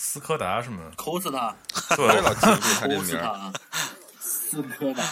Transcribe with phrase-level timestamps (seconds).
[0.00, 0.78] 斯柯达是吗？
[0.94, 1.52] 抠死他，
[1.96, 3.52] 对我也老记不住他这名儿。
[4.20, 5.02] 斯柯达。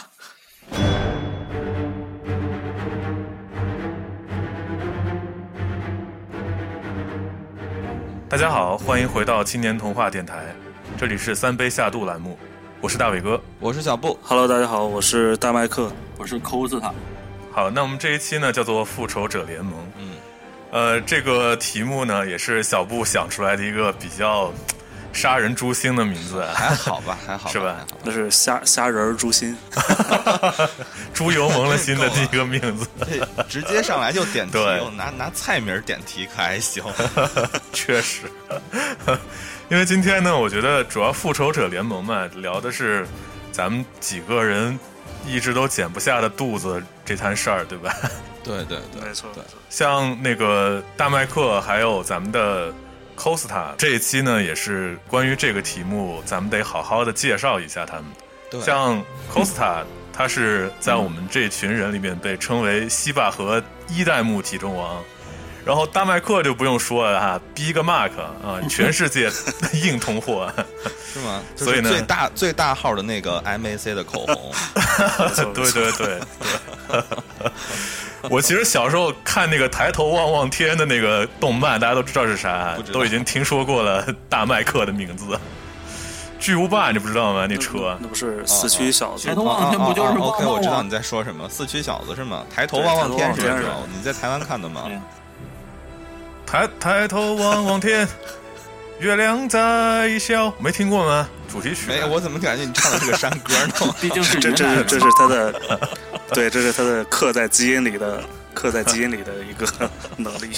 [8.28, 10.54] 大家好，欢迎回到青年童话电台，
[10.96, 12.38] 这里是三杯下肚栏目，
[12.80, 13.42] 我是大伟哥。
[13.58, 15.90] 我是小布，Hello，大家好，我是大麦克。
[16.16, 16.94] 我是抠死他，
[17.50, 19.74] 好，那我们这一期呢叫做《复仇者联盟》。
[19.98, 20.12] 嗯，
[20.70, 24.52] 呃，这个题目呢也是小布想出来的一个比较
[25.16, 29.56] 杀人诛心的名字，啊还好吧， 还好是吧那是虾虾仁儿诛心，
[31.14, 34.58] 猪油蒙了心的第一个名字，这直接上来就点题，
[34.96, 36.84] 拿拿菜名点题可还行。
[37.72, 38.30] 确实。
[39.68, 43.04] 因为今天呢，我觉得主要《复仇者联盟》嘛，聊的是
[43.50, 44.78] 咱们几个人
[45.26, 47.92] 一直都减不下的肚子这摊事儿，对吧？
[48.44, 49.28] 对对对没错。
[49.68, 52.72] 像那个大麦克，还有咱们的
[53.16, 58.04] Costa 这一期呢，也是关于这个题目，咱们得好好的介绍一下他们。
[58.50, 65.02] 对像 Costa，他是在我们这群人里面被称为西坝河一代目体重王。
[65.66, 69.28] 然后大麦克就不用说了哈，Big Mark 啊， 全世界
[69.72, 70.48] 硬通货。
[71.12, 71.42] 是吗？
[71.56, 74.52] 所以呢最大最大号的那个 MAC 的口红，
[75.52, 76.20] 对对对
[76.88, 77.02] 对。
[78.30, 85.36] 我其实小时候看那个抬头望望天的那个动漫，大家都知道是啥都已经听说过了大麦克的名字。
[86.38, 87.46] 巨无霸你不知道吗？
[87.50, 92.44] 那车那不是四驱小子抬头望天不就是啊啊啊旺 OK，旺我知道你在说什么，四驱小子是吗？
[92.54, 94.82] 抬头望望天是对抬头望望天知道，你在台湾看的吗？
[96.46, 98.08] 对抬抬头望望天，
[99.00, 101.28] 月亮在笑，没听过吗？
[101.50, 101.86] 主题曲。
[101.88, 103.94] 没有，我怎么感觉你唱的是个山歌呢？
[104.00, 105.52] 毕竟是这这是这是他的，
[106.32, 108.22] 对，这是他的刻在基因里的
[108.54, 109.66] 刻在基因里的一个
[110.16, 110.52] 能力。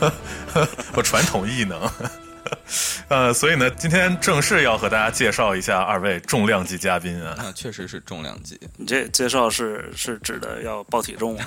[0.94, 1.80] 我传统异能。
[3.08, 7.34] 呃，所以呢，今天正式要和大家介绍一下二位重量级嘉宾啊。
[7.38, 8.60] 啊，确实是重量级。
[8.76, 11.44] 你这介绍是是指的要报体重吗？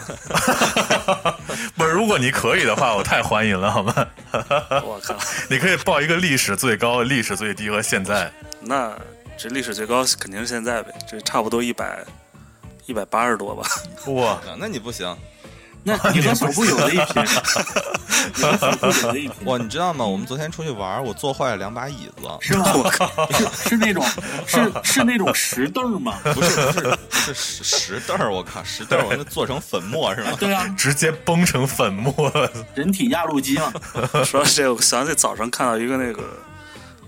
[1.75, 3.93] 不是，如果你可以的话，我太欢迎了，好吗？
[4.83, 5.15] 我靠，
[5.49, 8.31] 你可以报一个历史最高、历史最低和现在。
[8.59, 8.97] 那
[9.37, 12.03] 这历史最高肯定是现在呗，这差不多一百
[12.85, 13.67] 一百八十多吧。
[14.07, 15.15] 哇，啊，那你不行
[15.83, 17.23] 那 你和小布有的一拼，
[18.35, 19.57] 你和小布有的一拼，哇！
[19.57, 20.05] 你知道吗？
[20.05, 22.27] 我们昨天出去玩，我坐坏了两把椅子。
[22.39, 22.65] 是吗？
[23.31, 24.05] 是是那种
[24.45, 26.19] 是是那种石凳吗？
[26.23, 30.31] 不是不是是石石凳儿，我靠，石凳儿我那做成粉末是吗？
[30.39, 32.31] 对啊，直接崩成粉末。
[32.75, 33.73] 人体压路机嘛。
[34.23, 36.23] 说到这个，我想起早上看到一个那个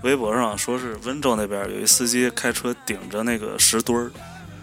[0.01, 4.11] 微博上说是温州那边有一司机开车顶着那个石墩儿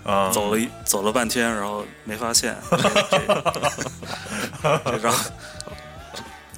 [0.04, 2.56] 啊，走了一走了半天，然后没发现。
[2.70, 3.18] 这这
[4.84, 5.30] 这然后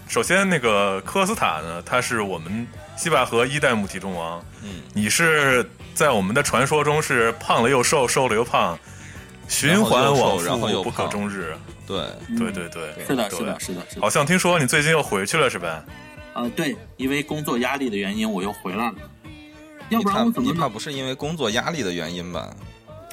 [0.09, 2.67] 首先，那个科斯塔呢，他是我们
[2.97, 4.45] 西坝河一代目体重王。
[4.63, 8.79] 嗯，你是在我们的传说中是胖了又瘦，瘦了又胖，
[9.49, 11.57] 循环往复，不可终日。
[11.87, 11.99] 对，
[12.39, 14.09] 对对对，是的，对是的，是的，是的好。
[14.09, 15.85] 像听说你最近又回去了是吧？
[16.33, 18.95] 啊，对，因为工作压力的原因，我又回来了。
[19.89, 22.55] 要不然我怎么你怕不是因为工作压力的原因吧？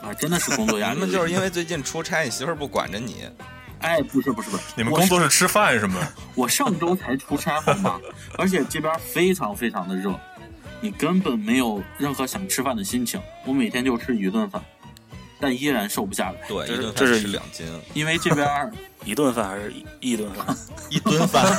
[0.01, 0.13] 啊？
[0.13, 0.95] 真的是工作压力。
[0.99, 3.27] 咱们就是因为最近出差，你媳妇儿不管着你。
[3.81, 6.05] 哎，不是不是不是，你们工作是吃饭是吗？
[6.35, 7.99] 我上周才出差好吗？
[8.37, 10.13] 而且这边非常非常的热，
[10.81, 13.21] 你根本没有任何想吃饭的心情。
[13.45, 14.61] 我每天就吃一顿饭，
[15.39, 18.49] 但依然瘦不下来，对，这是两斤，因为这边
[19.05, 20.57] 一顿饭还是一一顿饭？
[20.89, 21.45] 一顿饭。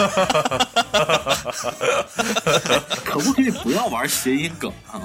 [3.03, 5.01] 可不可以不要玩谐音梗啊？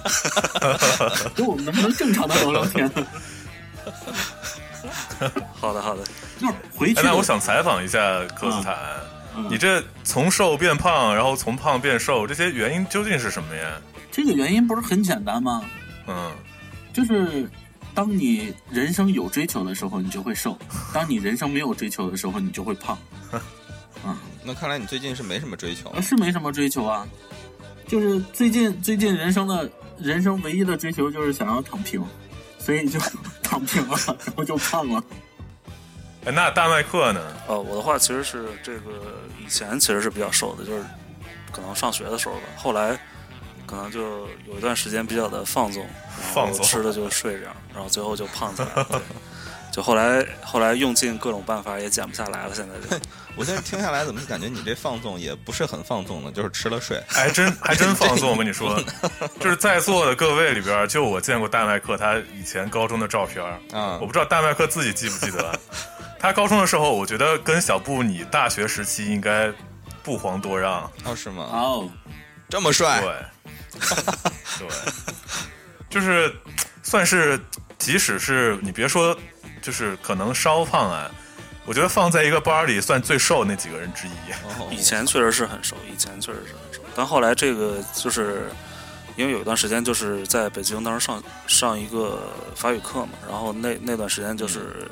[1.36, 2.90] 就我们能不能正常的聊聊天？
[5.54, 6.02] 好的好的，
[6.38, 8.74] 就是回去哎，那我想采访一下科斯坦，
[9.36, 13.78] 嗯你这从瘦变胖，然后从胖变瘦，这些原因究竟是什么呀？
[14.10, 15.62] 这个原因不是很简单吗？
[16.06, 16.32] 嗯，
[16.92, 17.48] 就是
[17.94, 20.52] 当你人生有追求的时候，你就会瘦；
[20.92, 22.98] 当你人生没有追求的时候，你就会胖。
[24.04, 26.00] 嗯那看来你最近是没什么追求啊，。
[26.00, 27.06] 是没什么追求啊，
[27.86, 29.70] 就是最近最近人生的
[30.02, 32.04] 人生唯一的追求就是想要躺平，
[32.58, 32.98] 所以就
[33.42, 35.02] 躺平了， 然后就胖了。
[36.24, 37.20] 哎，那大麦克呢？
[37.48, 38.90] 呃，我的话其实是这个
[39.42, 40.84] 以前其实是比较瘦的，就是
[41.50, 42.98] 可能上学的时候吧，后来
[43.66, 45.86] 可能就有一段时间比较的放纵，
[46.34, 49.02] 放纵吃的就睡着，然后最后就胖起来了。
[49.70, 53.04] 对就后来后来用尽各种办法也减不下来了，现在就
[53.36, 56.32] 我现在听下来，怎么感觉你这放纵也不是很放纵呢？
[56.32, 57.00] 就是吃了睡。
[57.06, 58.82] 还真还真放纵，我跟你说，
[59.40, 65.58] 就是在座的各位里边，就我见过大麦克他以前高中的照片儿啊我不知道大麦克自己记不记得。
[66.18, 69.50] 他高中的时候，我觉得跟小布你大学时期应该
[70.02, 70.82] 不遑多让。
[71.04, 71.48] 哦，是吗？
[71.50, 71.88] 哦，
[72.48, 73.80] 这么帅，对，
[74.58, 74.68] 对，
[75.88, 76.30] 就是
[76.82, 77.40] 算是，
[77.78, 79.16] 即使是你别说，
[79.60, 81.10] 就是可能稍胖啊，
[81.64, 84.10] 我觉得放在一个班里算最瘦那几个人之一。
[84.58, 84.68] 哦。
[84.70, 88.50] 以前确实是很瘦，以前确实是很瘦，但后来这个就是
[89.16, 94.90] 因为有一段时间就是在北京当时上上一个法语课嘛，然后那那段时间就是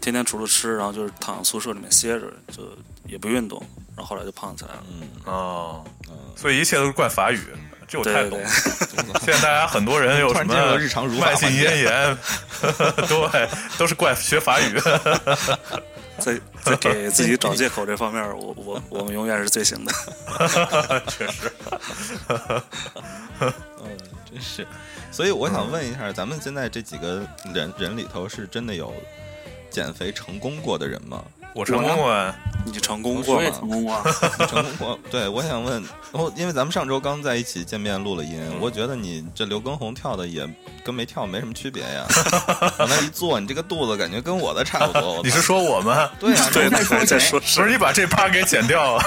[0.00, 2.62] 天天除了吃，然后就是躺宿舍里面歇着，就
[3.06, 3.60] 也不运动，
[3.96, 4.82] 然后后来就胖起来了。
[4.88, 5.08] 嗯。
[5.26, 7.40] 哦，嗯，所以一切都是怪法语，
[7.86, 12.16] 这我对对对太懂了。，现在大家很多人有什么 了日常如法慢性咽炎，
[13.08, 13.48] 对，
[13.78, 14.78] 都是怪学法语。
[16.20, 19.92] 在在给自己找借口这方面，我我我们永远是最行的。
[21.08, 21.50] 确实，
[23.40, 23.98] 嗯，
[24.30, 24.66] 真是。
[25.10, 28.92] 所以我想问一下，咱们现在这几个人人里头，是真的有
[29.70, 31.24] 减肥成功过的人吗？
[31.54, 32.34] 我成功了。
[32.62, 33.56] 你成功过我也吗？
[33.58, 34.02] 成功过。
[34.46, 34.98] 成功过？
[35.10, 35.82] 对，我想问，
[36.12, 40.46] 我因为咱们上周刚在一起见面录了音，我觉得你这刘畊宏跳的也
[40.84, 42.06] 跟没跳没什么区别呀。
[42.78, 45.20] 往那一坐，你这个肚子感觉跟我的差不多。
[45.24, 46.10] 你是说我吗？
[46.20, 48.98] 对呀、对，再说还在说不是你把这趴给剪掉，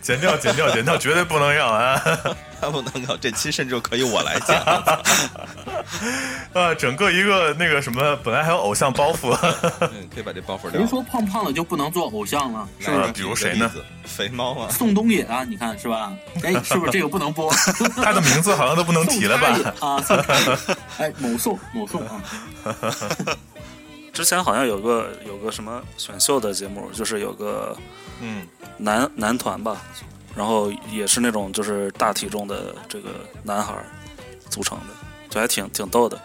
[0.00, 2.02] 剪掉，剪掉，剪掉，绝对不能要啊！
[2.60, 4.56] 他不能搞，这期甚至可以我来讲。
[6.52, 9.36] 呃， 整个一个那个什么，本来还有偶像包袱，
[9.92, 10.86] 嗯，可以把这包袱撂谁。
[10.86, 12.68] 说胖胖的就不能做偶像了？
[12.80, 13.02] 是不是？
[13.02, 13.70] 啊比如谁呢？
[14.04, 16.12] 肥猫啊，宋冬野啊，你看是吧？
[16.42, 17.52] 哎，是不是这个不能播？
[18.02, 19.48] 他的名字好像都不能提了吧？
[19.80, 20.16] 啊，宋
[20.98, 22.22] 哎，某宋某宋啊，
[24.12, 27.76] 之前好像有个有个什么选秀的节目，就是有个
[28.20, 28.46] 嗯，
[28.78, 29.76] 男男团吧，
[30.36, 33.08] 然后也是那种就是大体重的这个
[33.42, 33.86] 男孩儿
[34.50, 34.94] 组成的，
[35.30, 36.20] 就还挺挺逗的，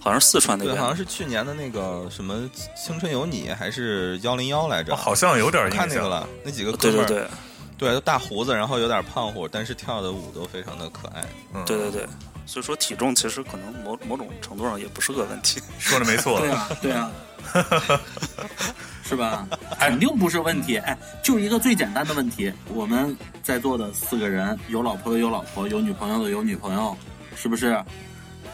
[0.00, 0.82] 好像是四川那对，边的。
[0.82, 2.34] 好像是去年的那个什么
[2.74, 4.92] 《青春有你》还是幺零幺来着？
[4.92, 5.78] 哦好像有点印象。
[5.80, 7.28] 看那个了，那几个哥们儿，对对对
[7.76, 11.24] 对，都大胡子，然后有点胖乎，但是跳的舞都非常的可爱。
[11.52, 12.06] 嗯对对对，
[12.46, 15.60] 所以说体重其实可能某某种程度上也不是个问题。
[15.78, 16.50] 说的没错 对。
[16.50, 17.10] 啊，对啊，
[19.04, 19.46] 是吧？
[19.78, 20.78] 肯定不是问题。
[20.78, 26.96] 哎，就一个最简单的问题，我们在座的四个人，有老婆的有老婆，有女朋友的有女朋友，
[27.36, 27.82] 是不是？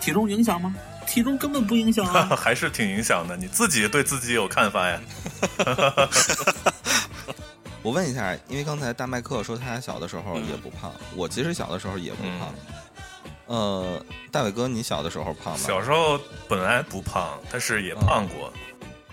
[0.01, 0.75] 体重影响吗？
[1.07, 2.29] 体重根本不影响啊。
[2.37, 5.01] 还是挺影响的，你自己对自己有看法呀？
[7.83, 12.55] 我问一下，因为刚才大麦克说他小的时候也不胖，我其实小的时候也不胖。
[13.47, 15.59] 呃，大伟哥，你小的时候胖吗？
[15.59, 18.53] 小时候本来不胖，但是也胖过。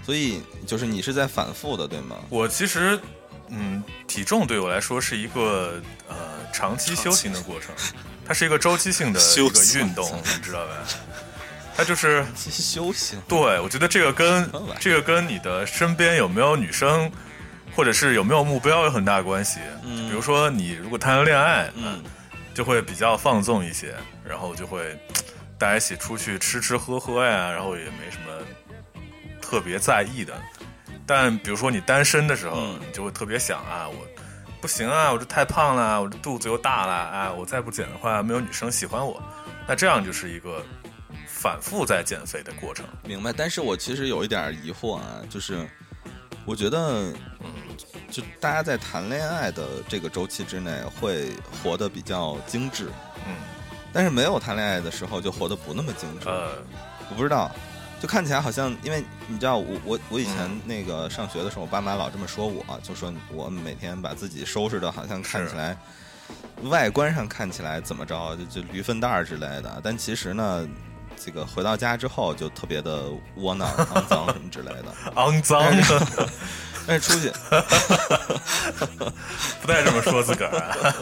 [0.07, 2.15] 所以就是你是在反复的，对吗？
[2.29, 2.97] 我其实，
[3.49, 6.15] 嗯，体重对我来说是一个呃
[6.53, 7.75] 长期修行的过程，
[8.25, 10.71] 它是一个周期性的一个运动，你知道吧？
[11.75, 13.21] 它就是其实修行。
[13.27, 14.49] 对，我觉得这个跟
[14.79, 17.11] 这个跟你的身边有没有女生，
[17.75, 19.59] 或者是有没有目标有很大关系。
[19.83, 22.01] 嗯比如说你如果谈了恋爱，嗯，
[22.53, 23.93] 就会比较放纵一些，
[24.25, 24.97] 然后就会
[25.59, 28.26] 大家一起出去吃吃喝喝呀，然后也没什么
[29.47, 30.33] 特别在意的。
[31.05, 34.05] 但比如说你单身的时候，嗯你就会特别想啊，我
[34.59, 39.23] 不行啊，我这太胖了，我这肚子又大了啊，我再不减的话，没有女生喜欢我。
[39.65, 40.61] 那这样就是一个
[41.25, 42.85] 反复在减肥的过程。
[43.03, 43.31] 明白。
[43.31, 45.65] 但是我其实有一点疑惑啊，就是
[46.45, 47.53] 我觉得，嗯，
[48.11, 51.31] 就大家在谈恋爱的这个周期之内会
[51.63, 52.91] 活得比较精致，
[53.25, 53.35] 嗯，
[53.93, 56.27] 但是没有谈恋爱的时候就活得不那么精致。
[56.27, 56.51] 呃，
[57.09, 57.49] 我不知道，
[58.01, 65.77] 就看起来好像，因为你知道，我我我以前嗯那个上学的时候，我爸妈老这么说我，就说我每天把自己收拾的好像看起来，
[66.63, 70.67] 外观上看起来怎么着，就就驴粪蛋儿之类的，但其实呢。
[71.19, 73.05] 这个回到家之后就特别的
[73.37, 75.63] 窝囊、肮脏什么之类的， 肮脏，
[76.85, 77.31] 但是出去，
[79.59, 80.93] 不带这么说自个儿啊。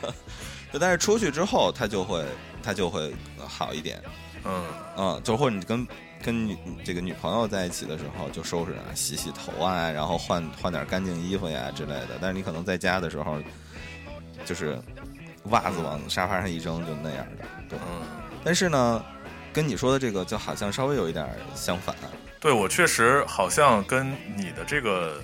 [0.72, 2.24] 就但是出去之后，他就会
[2.62, 3.14] 他就会
[3.46, 4.02] 好一点，
[4.44, 4.64] 嗯，
[4.96, 5.86] 嗯，就或者你跟
[6.22, 12.18] 跟女这个女朋友在一起的时候，就收拾啊，洗洗头啊，然后换换点干净衣服呀之类的。
[12.20, 13.38] 但是你可能在家的时候，
[14.44, 14.78] 就是
[15.44, 17.44] 袜子往沙发上一扔，就那样的。
[17.68, 18.06] 对，嗯
[18.44, 19.04] 但是呢，
[19.52, 21.94] 跟你说的这个就好像稍微有一点相反。
[22.40, 25.22] 对我确实好像跟你的这个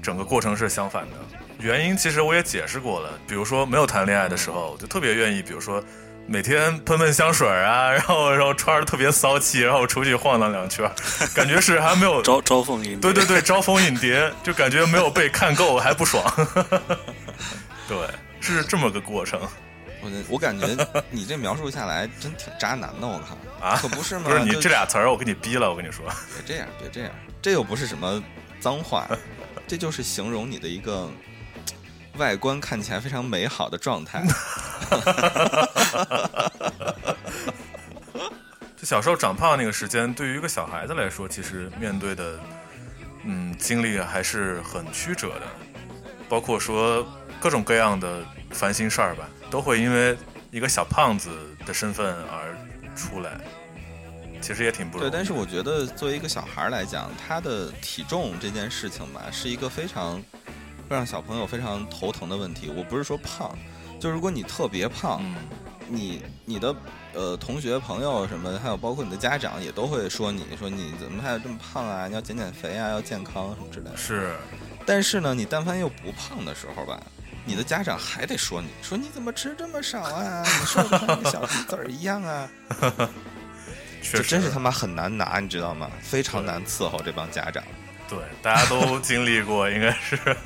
[0.00, 1.16] 整个过程是相反的。
[1.58, 5.82] 原因其实我也解释过了，比如说没有谈恋爱的时候，就特别愿意，比如说
[6.26, 10.90] 每天喷喷香水啊，然后然后穿着特别骚气，然后出去晃荡两圈，
[11.34, 16.24] 感觉是还没有招招蜂引蝶对对对招蜂引蝶，就感觉没有被看够还不爽。
[17.88, 17.98] 对，
[18.40, 19.38] 是这么个过程
[20.00, 20.66] 我我感觉
[21.10, 23.36] 你这描述下来真挺渣男的，我靠
[23.66, 24.24] 啊可不是吗？
[24.24, 26.04] 不是你这俩词儿，我给你逼了，我跟你说。
[26.06, 27.10] 别这样，别这样，
[27.42, 28.22] 这又不是什么
[28.58, 29.06] 脏话。
[29.66, 31.08] 这就是形容你的一个
[32.18, 34.22] 外观看起来非常美好的状态。
[38.76, 42.38] 就小时候长胖那个时间，对于一个小孩子来说，其实面对的
[43.24, 45.46] 嗯经历还是很曲折的，
[46.28, 47.06] 包括说
[47.40, 50.16] 各种各样的烦心事儿吧，都会因为
[50.50, 51.30] 一个小胖子
[51.64, 52.56] 的身份而
[52.96, 53.40] 出来。
[54.40, 55.08] 其实也挺不容易。
[55.08, 60.20] 对，但是我觉得作为一个小孩来讲，他的体重这件事情吧，是一个非常
[60.88, 62.70] 会让小朋友非常头疼的问题。
[62.74, 63.56] 我不是说胖，
[64.00, 65.36] 就如果你特别胖，嗯，
[65.88, 66.74] 你你的
[67.14, 72.06] 呃同学朋友什么，还有包括你的家长也都会说你说你怎么还有这么胖啊？
[72.08, 73.96] 你要减减肥啊，要健康什么之类的。
[73.96, 74.34] 是，
[74.84, 77.00] 但是呢，你但凡又不胖的时候吧，
[77.44, 80.42] 你的家长还得说你说你怎么吃这么少啊？
[80.42, 82.48] 你瘦的跟个小鸡子儿一样啊！
[84.02, 85.88] 这真是他妈很难拿，你知道吗？
[86.00, 87.62] 非常难伺候这帮家长。
[88.08, 90.18] 对，大家都经历过，应该是。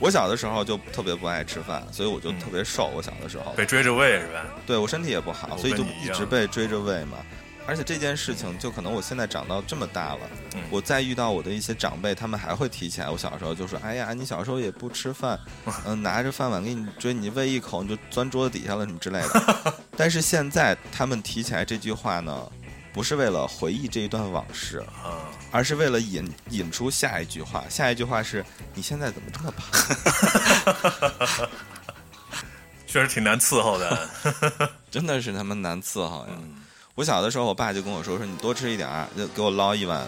[0.00, 2.88] 我小的时候就特别不爱吃饭，所以我就嗯特别瘦。
[2.88, 4.44] 我小的时候，被追着喂是吧？
[4.66, 7.18] 对我身体也不好，所以就一直被追着喂嘛。
[7.66, 10.20] 而且这件事情，就可能我现在长到这么大了，
[10.54, 15.38] 嗯我再遇到我的一些长辈，他们还会提起来我小时候，就说：“哎呀，你小时候也不吃饭，
[15.86, 19.74] 嗯、拿着饭碗给你追，你喂一口你就钻桌子底下了什么之类的。
[19.96, 22.52] ”但是现在他们提起来这句话呢，
[22.94, 27.64] 不是为了回忆这一段往事，啊，而是为了引引出下一句话。
[27.68, 31.48] 下一句话是：“你现在怎么这么胖？”
[32.86, 34.08] 确实挺难伺候的。
[34.92, 36.32] 真的是他妈难伺候呀！
[36.40, 36.62] 嗯
[36.94, 40.06] 我小的时候，我爸就跟我说：“说你多吃一点儿，就给我捞一碗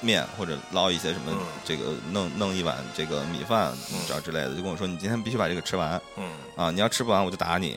[0.00, 6.70] 面，或者捞一些什么嗯这个弄弄一碗这个米饭，嗯这之类的，就跟我说你今天必须把这个吃完嗯啊！
[6.70, 7.76] 你要吃不完我就打你。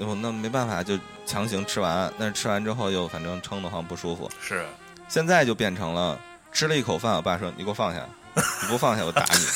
[0.00, 2.12] 我那没办法，就强行吃完。
[2.18, 4.30] 但是吃完之后又反正撑得慌不舒服。
[4.40, 4.64] 是。
[5.08, 6.18] 现在就变成了
[6.52, 9.46] 吃了一口饭，我爸说你给我放下，你不放下我打你。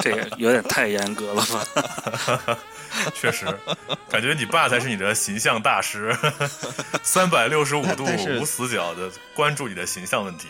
[0.02, 2.58] 这个有点太严格了吧？
[3.14, 3.46] 确实，
[4.10, 6.16] 感觉你爸才是你的形象大师，
[7.02, 8.04] 三百六十五度
[8.40, 10.48] 无死角的关注你的形象问题。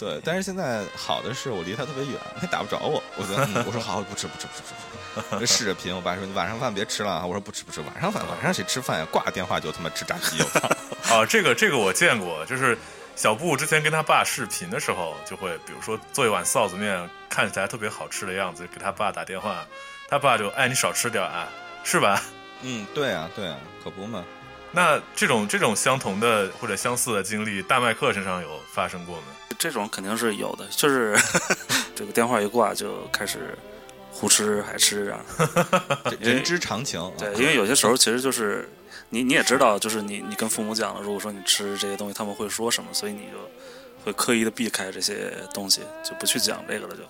[0.00, 3.02] 对，但是现在好的是我离他特别远，他打不着我。
[3.16, 5.94] 我说，嗯、我说好，不吃不吃不吃不吃， 就试着拼。
[5.94, 7.26] 我爸说你晚上饭别吃了啊。
[7.26, 9.06] 我说不吃不吃，晚上饭晚上谁吃饭呀？
[9.10, 10.68] 挂电话就他妈吃炸鸡，我操！
[11.14, 12.78] 啊，这个这个我见过，就是
[13.14, 19.66] 小布之前跟他爸视频的时候，就会比如说做一碗臊子面，看起来特别好吃的样子，给他爸打电话，
[20.08, 21.46] 他爸就哎你少吃点啊，
[21.84, 22.22] 是吧？
[22.62, 24.24] 嗯，对啊对啊，可不嘛。
[24.72, 29.24] 那这种这种相同的或者相似的经历，大麦克身上有发生过吗？
[29.58, 31.16] 这种肯定是有的，就是
[31.94, 33.56] 这个电话一挂就开始
[34.10, 35.20] 胡吃海吃啊。
[36.04, 37.00] 这 人之常情。
[37.00, 38.68] 啊对，因为有些时候其实就是
[39.10, 43.36] 你你也知道，就是你你跟父母讲了，如果说你吃这些东西，他们会说什么，所以你就
[44.04, 47.02] 会刻意的避开这些东西，就不去讲这个了就。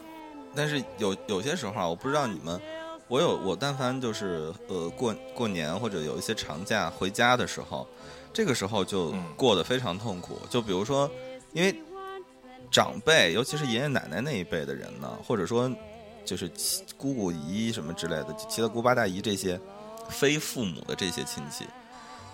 [0.55, 2.61] 但是有有些时候啊，我不知道你们，
[3.07, 7.87] 我有我但凡就是呃过过年或者有一些长假回家的时候，
[8.33, 10.41] 这个时候就嗯过得非常痛苦。
[10.51, 11.09] 就比如说，
[11.53, 11.73] 因为
[12.71, 15.71] 长辈，尤其是爷爷奶奶那一辈的人呢，或者说
[16.25, 19.61] 就是七姑姑姨什么之类的，七大姑八大姨这些
[20.09, 21.67] 非父母的这些亲戚。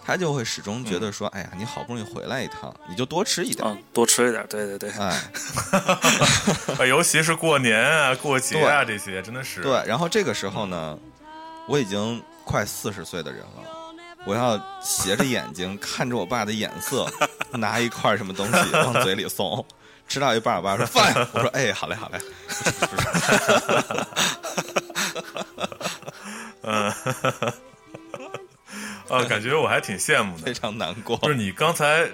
[0.05, 3.67] 他就会始终觉得说：“哎呀，你好不容易回来一趟，你就多吃一点。
[3.67, 5.21] 啊，多吃一点，对对对，哎，
[6.79, 10.97] 啊， 尤其是过年啊、过节啊这些，真的是对，然后这个时候呢，
[11.67, 13.65] 我已经快四十岁的人了，
[14.25, 17.11] 我要斜着眼睛看着我爸的眼色，
[17.59, 19.67] 拿一块什么东西往嘴里送，
[20.09, 23.07] 吃到一半，我爸说饭，我说哎，好嘞，好嘞，不是不是
[26.63, 26.93] 嗯，
[29.09, 30.55] 啊，感觉我还挺羡慕的非。
[30.55, 31.17] 常难过。
[31.19, 32.09] 就是你刚才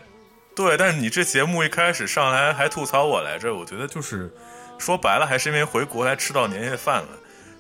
[0.55, 4.35] 对，但是你这节目一开始上来还吐槽我来着，我觉得就是
[4.79, 7.09] 说白了，还是因为回国来吃到年夜饭了。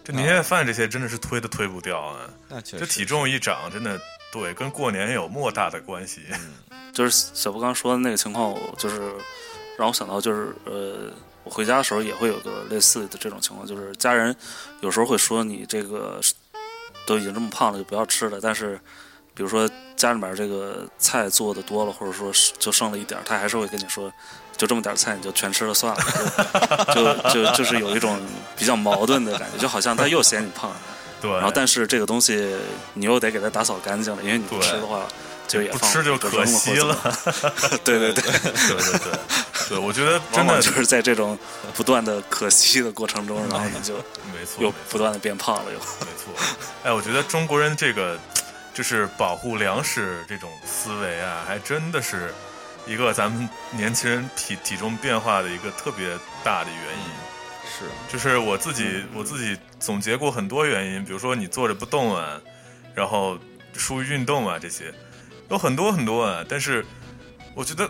[0.04, 2.28] 这年夜饭这些真的是推都推不掉啊！
[2.48, 4.00] 那确实，这体重一涨，真的
[4.32, 6.22] 对跟过年有莫大的关系。
[6.92, 9.00] 就是小布刚说的那个情况，我就是
[9.78, 11.10] 让我想到，就是呃，
[11.44, 14.34] 我回家的时候也会有个类似的这种情况，就是家人
[14.80, 16.20] 有时候会说你这个
[17.06, 18.38] 都已经这么胖了，就不要吃了。
[18.40, 18.78] 但是，
[19.34, 24.12] 比如说家里面这个菜做的多了，或者说就剩了一点儿，他还是会跟你说，
[24.56, 28.20] 就这么点儿菜你就全吃了算了，就就就就是有一种
[28.56, 30.70] 比较矛盾的感觉，就好像他又嫌你胖，
[31.20, 32.54] 对，然后但是这个东西
[32.94, 35.06] 你又得给他打扫干净了，因为你不吃的话。
[35.52, 36.96] 就也不吃就可惜了
[37.84, 39.12] 对对 对，对对对。
[39.68, 41.38] 对，我觉得 真的就是在这种
[41.74, 43.96] 不断的可惜的过程中，然后你就
[44.32, 45.78] 没错，又不断的变胖了，又。
[45.78, 46.32] 没错，
[46.84, 48.18] 哎，我觉得中国人这个
[48.72, 52.34] 就是保护粮食这种思维啊，还真的是
[52.86, 57.04] 一个咱们年轻人体体重变化的一个特别大的原因。
[57.64, 62.40] 是，就是我自己我自己总结过很多原因，比如说你坐着不动啊，
[62.94, 63.38] 然后
[63.76, 64.92] 疏于运动啊，这些
[65.52, 66.44] 有很多很多啊。
[66.48, 66.84] 但是
[67.54, 67.88] 我觉得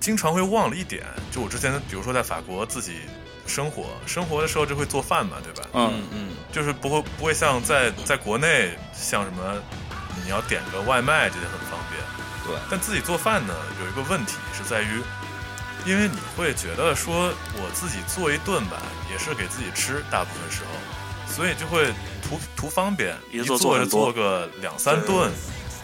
[0.00, 3.00] 经常会忘了一点，就我之前比如说在法国自己
[3.46, 5.68] 生活生活的时候就会做饭嘛，对吧？
[5.74, 9.54] 嗯，嗯就是不会不会像在在国内像什么
[10.24, 12.02] 你要点个外卖这些很方便，
[12.46, 15.02] 对，但自己做饭呢有一个问题是在于，
[15.84, 17.30] 因为你会觉得说
[17.60, 18.80] 我自己做一顿吧，
[19.12, 21.92] 也是给自己吃，大部分时候，所以就会
[22.22, 25.30] 图图方便，一做一做就做很多做个两三顿，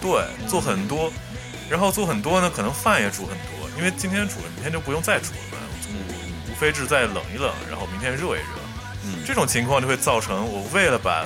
[0.01, 1.13] 对，做很多，
[1.69, 5.59] 然后做很多呢，可能饭也煮很多，因为今天煮了，明天就不用再煮了嘛，
[6.51, 8.47] 无非是再冷一冷，然后明天热一热。
[9.05, 11.25] 嗯这种情况就会造成我为了把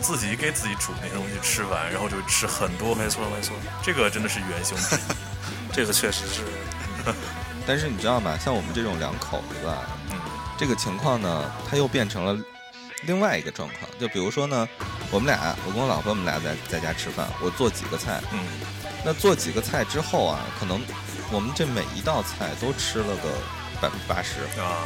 [0.00, 2.94] 自己给自己煮那些东西吃完，然后就会吃很多。
[2.94, 4.98] 没错没错，这个真的是元凶之一。
[5.72, 6.42] 这个确实是，
[7.66, 8.36] 但是你知道吗？
[8.38, 10.18] 像我们这种两口子吧，嗯
[10.58, 12.36] 这个情况呢，它又变成了
[13.02, 13.90] 另外一个状况。
[13.98, 14.68] 就比如说呢，
[15.10, 18.38] 我们俩，我跟我老婆，我们俩在在家吃饭，我做几个菜，嗯
[19.04, 20.80] 那做几个菜之后啊，可能
[21.32, 23.30] 我们这每一道菜都吃了个
[23.80, 24.78] 百分之八十，啊，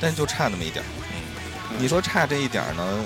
[0.00, 0.88] 但就差那么一点儿。
[1.12, 3.04] 嗯，你说差这一点儿呢，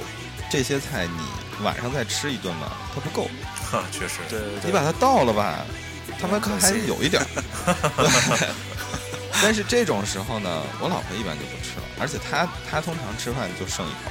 [0.49, 3.29] 这些菜你晚上再吃一顿吧，它不够。
[3.71, 5.67] 哈，确实，对对你把它倒了吧，
[6.21, 7.27] 他们还有一点儿。
[8.39, 8.49] 对。
[9.43, 14.11] 但是这种时候呢，我老婆一般就不吃了，而且她她通常吃饭就剩一口，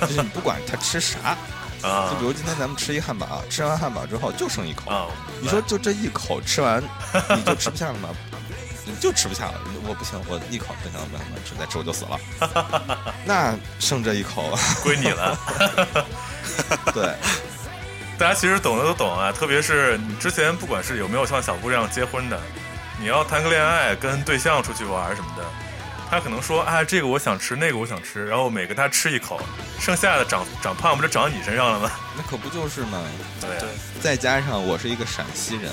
[0.06, 1.36] 就是你不管他吃啥，
[1.82, 5.06] 啊，就比如今天咱们吃一汉堡，吃完汉堡之后就剩一口，啊，
[5.40, 6.82] 你说就这一口吃完，
[7.36, 8.08] 你就吃不下了吗？
[8.84, 9.54] 你就吃不下了，
[9.86, 12.18] 我不行，我一口不行，慢慢吃，再吃我就死了。
[13.26, 15.38] 那剩这一口， 归你了。
[16.94, 17.14] 对，
[18.18, 22.40] 大家其实懂的都懂啊，特别是你之前不管是有没有像小姑这样结婚的，
[22.98, 25.44] 你要谈个恋爱，跟对象出去玩什么的，
[26.10, 29.40] 他可能说啊，这个我想吃，那个我想吃，然后每个他吃一口，
[29.78, 31.90] 剩下的长长胖不就长你身上了吗？
[32.16, 33.02] 那可不就是吗？
[33.40, 33.68] 对对，
[34.00, 35.70] 再加上我是一个陕西人，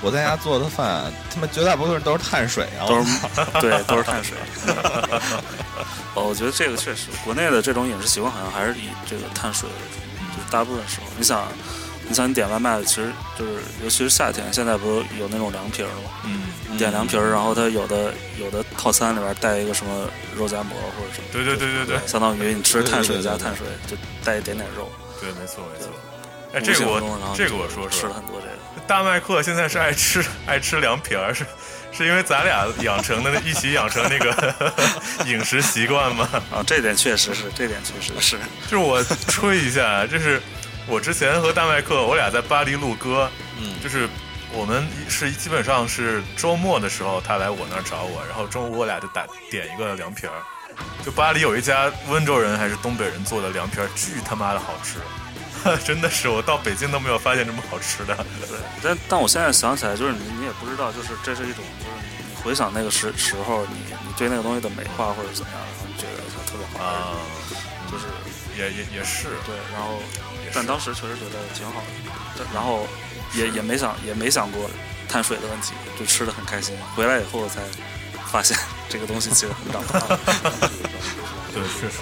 [0.00, 2.88] 我在家做的饭，他妈绝大部分都是碳水啊！
[2.88, 3.20] 都是
[3.60, 4.36] 对都是碳水。
[6.14, 10.00] 哦，我觉得这个确实，国内的这种饮食习惯好像还是以这个碳水为主，
[10.34, 11.46] 就是大部分时候，你想，
[12.08, 16.10] 你像你点外卖，其实就是尤其是夏天，现在不是有那种凉皮儿吗？
[16.24, 24.90] 嗯，你点凉皮儿，然后它有的有的套餐里边带一个什么肉夹馍或者什么，对对对对对相当于你吃碳水加碳水，就带一点点肉。
[25.20, 25.90] 对，没错没错。
[26.54, 27.00] 哎，这个我
[27.36, 28.52] 这个我说说吃了，很多这个。
[28.86, 31.44] 大麦克现在是爱吃爱吃凉皮儿，是
[31.90, 34.54] 是因为咱俩养成的一起养成那个
[35.26, 36.28] 饮食习惯吗？
[36.52, 38.36] 啊，这点确实是，这点确实是。
[38.70, 40.40] 就是我吹一下，就是
[40.88, 43.74] 我之前和大麦克，我俩在巴黎录歌，嗯。
[43.82, 44.08] 就是
[44.52, 50.32] 我们是基本上是周末的时候，他来我那儿找我，然后中午我俩就打点一个凉皮儿。
[51.04, 55.00] 就巴黎有一家温州人还是东北人做的凉皮儿，巨他妈的好吃，
[55.84, 58.14] 真的是我到北京都没有发现这么好吃的。
[58.46, 67.16] 对，但但我现在想起来，就是你你也不知道，就是这是一种，就是你你回想那个时时候，你你对那个东西的美化或者怎么样，然后你觉得它特别好啊
[67.48, 67.54] 吃，
[67.90, 68.04] 就是
[68.56, 70.02] 也也也是，对，然后
[70.54, 71.86] 但当时确实觉得挺好的，
[72.38, 72.86] 但然后
[73.34, 74.70] 也也没想也没想过
[75.08, 76.76] 碳水的问题，就吃的很开心。
[76.94, 77.60] 回来以后才
[78.26, 78.56] 发现
[78.88, 80.18] 这个东西其实很长胖。
[81.52, 81.98] 对，确实。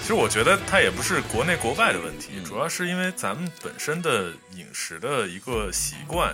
[0.00, 6.32] 其实我觉得它也不是国内国外的问题，嗯主要是因为咱们本身的饮食的一个习惯，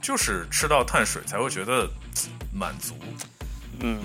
[0.00, 1.90] 就是吃到碳水才会觉得
[2.52, 2.96] 满足。
[3.80, 3.98] 嗯，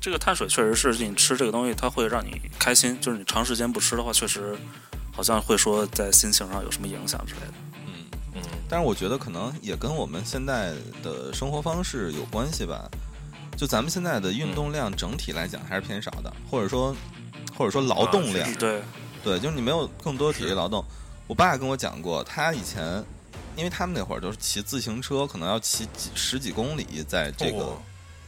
[0.00, 3.00] 这个碳水确实是你吃这个东西，它会让你开心。
[3.00, 4.56] 就是你长时间不吃的话，确实
[5.20, 7.52] 好像会说在心情上有什么影响之类的。
[7.84, 7.92] 嗯
[8.36, 12.88] 嗯，但是我觉得可能也跟我们现在的生活方式有关系吧。
[13.54, 16.96] 就咱们现在的运动量整体来讲还是偏少的，或者说
[17.54, 18.48] 或者说劳动量。
[18.48, 18.82] 啊，对，
[19.22, 20.82] 对，就是你没有更多体力劳动。
[21.26, 23.04] 我爸跟我讲过，他以前
[23.58, 27.82] 因为他们那会儿都是骑自行车，可能要骑几十几公里，在这个哦。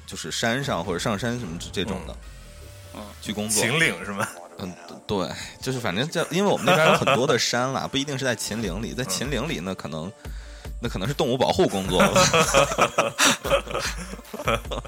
[0.07, 2.17] 就是山上或者上山什么这种的，嗯
[3.21, 3.63] 去工作。
[3.63, 4.29] 秦岭是吗？
[4.59, 4.73] 嗯，
[5.07, 5.29] 对，
[5.61, 10.13] 就是反正就，因为我们那边有很多的山啦，不一定是在秦岭里，在秦岭里呢，可能
[10.81, 12.13] 那可能是动物保护工作了。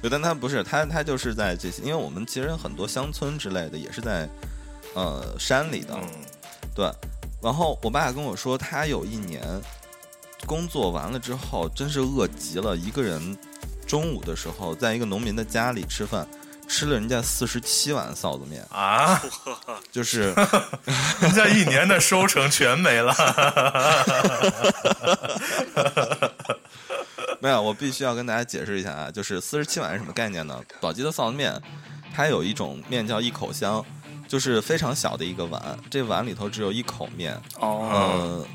[0.00, 4.26] 对，但他不是，他他就是在这些，因为我们其实很多乡村之类的也是在
[4.94, 6.08] 呃山里的，嗯，
[6.74, 6.90] 对。
[7.42, 9.42] 然后我爸跟我说，他有一年
[10.46, 13.36] 工作完了之后，真是饿极了，一个人
[13.86, 16.26] 中午的时候在一个农民的家里吃饭，
[16.72, 19.20] 吃了人家四十七碗臊子面，啊，
[19.90, 20.32] 就是
[21.20, 23.12] 人家一年的收成全没了。
[27.40, 30.60] 没有，我必须要跟大家解释一下啊，就是四十七碗是什么概念呢？
[30.80, 31.60] 宝鸡的臊子面，
[32.14, 33.84] 它有一种面叫一口香，
[34.28, 37.34] 就是非常小的一个碗，这碗里头只有一口面。
[37.58, 38.46] 哦，呃，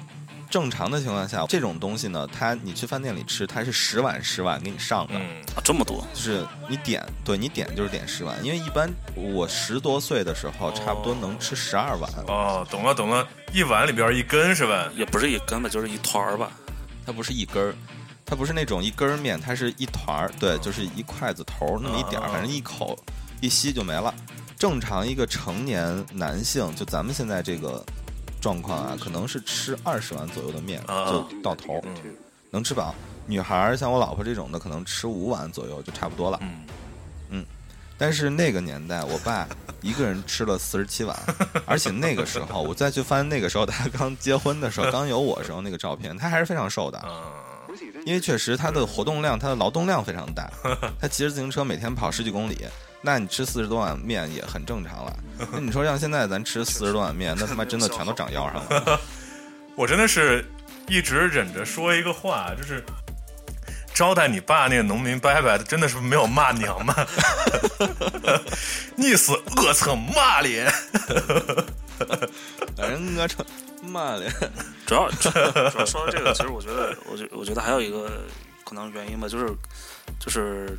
[0.49, 12.09] 正常的情况下，这种东西呢，它你去饭店里吃，它是十碗十碗给你上的，嗯，啊这么多，就是你点，对你点就是点十碗，因为一般我十多岁的时候，差不多能吃十二碗。
[12.27, 14.89] 哦，懂了懂了，一碗里边一根是吧？
[14.95, 16.51] 也不是一根吧，就是一团儿吧。
[17.05, 17.75] 它不是一根儿，
[18.25, 22.97] 它不是那种一根儿面，它是一团儿，对，就是一筷子头儿那么一点儿，啊反正一口
[23.41, 24.13] 一吸就没了。
[24.57, 27.85] 正常一个成年男性，就咱们现在这个
[28.45, 31.95] 状况啊，可能是吃二十碗左右的面啊就到头，嗯。
[32.51, 32.93] 能吃饱。
[33.25, 36.39] 女孩儿像我老婆这种的，可能吃五碗左右就差不多了。
[37.31, 37.43] 嗯，
[37.97, 39.47] 但是那个年代，我爸
[39.81, 41.17] 一个人吃了四十七碗，
[41.65, 47.01] 而且那个时候，我再去翻那个时候他刚结婚的时候， 刚有我时候那个照片，他还是非常瘦的。
[47.03, 47.73] 嗯，
[48.05, 50.47] 因为确实他的活动量、他的劳动量非常大，
[51.01, 52.59] 他骑着自行车每天跑十几公里，
[53.05, 55.15] 那你吃四十多碗面也很正常了。
[55.53, 58.99] 那你说像现在咱吃四十多碗面，那他妈真的全都长腰上了。
[59.77, 60.43] 我真的是
[60.87, 62.83] 一直忍着说一个话，就是
[63.93, 66.95] 招待你爸那个农民伯伯，真的是没有骂娘吗？
[68.97, 70.71] 你是恶蹭骂咧！
[72.75, 73.45] 把人饿成
[73.83, 74.29] 妈的，
[74.87, 75.29] 主要主
[75.77, 78.09] 要说到这个，其实我觉得，我觉我觉得还有一个
[78.63, 79.53] 可能原因吧，就是
[80.19, 80.77] 就是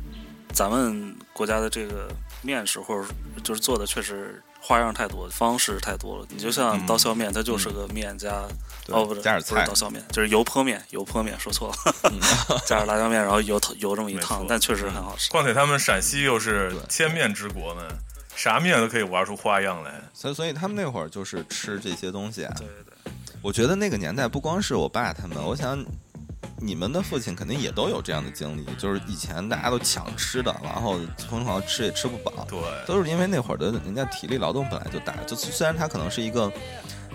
[0.51, 2.09] 咱们国家的这个
[2.41, 3.07] 面食或者
[3.43, 6.25] 就是做的确实花样太多，方式太多了。
[6.29, 8.41] 你就像刀削面，它就是个面加
[8.85, 11.75] 对哦不是加点菜不是刀削面，就是油泼面，油泼面说错了，
[12.65, 15.29] 加点辣椒面，然后油油这么一烫但确实很好吃。
[15.29, 17.83] 况且他们陕西又是千面之国呢，
[18.35, 19.93] 啥面都可以玩出花样来。
[20.13, 22.53] 所以所以他们那会儿就是吃这些东西啊。
[22.57, 25.77] 对对，我觉得那个年代不光是我爸他们，我想
[26.59, 36.51] 你们的父亲肯定也都有这样的经历，就是以前大家都抢吃的，然后疯狂吃也吃不饱，对，都是因为那会儿的人家体力劳动本来就大，就虽然他可能是一个。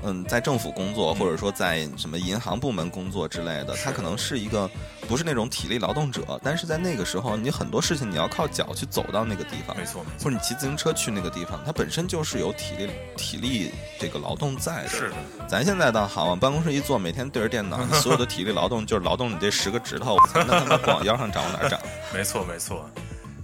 [0.05, 4.69] 嗯，在政府工作，或者说在什么银行部门工作之类的，他可能是一个
[5.09, 14.89] 不是那种体力劳动者，但是在那个时候，你很多事情你要靠脚去走到那个地方，没错没错，或者你骑自行车去那个地方，它本身就是有体力体力这个劳动在的。
[14.89, 15.17] 是的，
[15.49, 21.81] 咱现在倒好，往办公室一坐，每天对着电脑， 你所有的体力劳动就是劳动你这十个指头， 那他妈不往腰上长，往哪儿长？
[22.13, 22.89] 没错没错。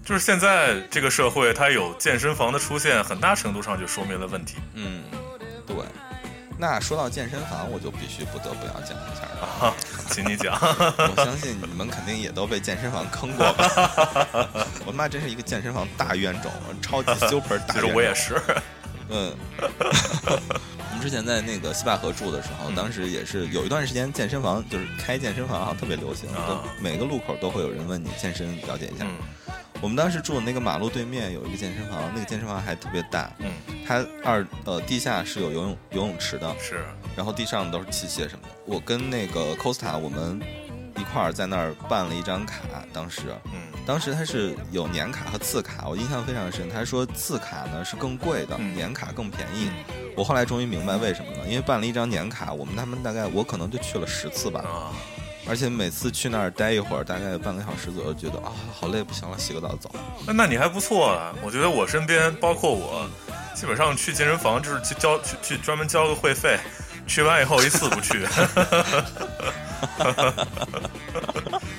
[0.05, 5.05] 就是现在这个社会，它有健身房的出现，很大程度上就说明了问题嗯，
[5.67, 5.77] 对。
[6.59, 9.69] 那说到健身房，我就必须不得不要讲一下了。
[9.69, 9.75] 啊。
[10.11, 14.67] 请你讲， 我相信你们肯定也都被健身房坑过吧？
[14.85, 16.51] 我妈真是一个健身房大冤种，
[16.83, 17.95] 超级 super 大其实冤种。
[17.95, 18.41] 我也是，
[19.11, 26.29] 嗯，我们之前在那个西坝河住的时候，嗯当时也是有一段时间健身房就是开健身房，好像特别流行，
[26.81, 29.05] 每个路口都会有人问你健身了解一下。
[29.05, 29.17] 嗯
[29.81, 33.51] 我们当时住的那个马路对面有一个健身房，那个健身房还特别大，嗯，
[33.87, 36.85] 它二呃地下是有游泳游泳池的，是，
[37.17, 38.55] 然后地上都是器械什么的。
[38.67, 40.41] 我跟那个 Costa 我们
[40.97, 42.59] 一块儿在那儿办了一张卡，
[42.93, 43.23] 当时。
[43.53, 43.69] 嗯。
[43.87, 46.69] 当时它是有年卡和次卡，我印象非常深。
[46.69, 48.75] 他说次卡呢是更贵的，嗯。
[48.75, 49.71] 年卡更便宜。
[50.15, 54.93] 我后来终于明白为什么了，因为办了一张年卡，我们他们大概我可能就去了十次吧，啊，
[55.49, 59.91] 而且每次去那儿待一会儿，大概半个小时左右，觉得啊好累，不行了，洗个澡走。
[60.27, 61.35] 那那你还不错啊。
[61.43, 63.09] 我觉得我身边，包括我，
[63.55, 66.59] 基本上去健身房就是去交去去专门交个会费，
[67.07, 68.25] 去完以后一次不去，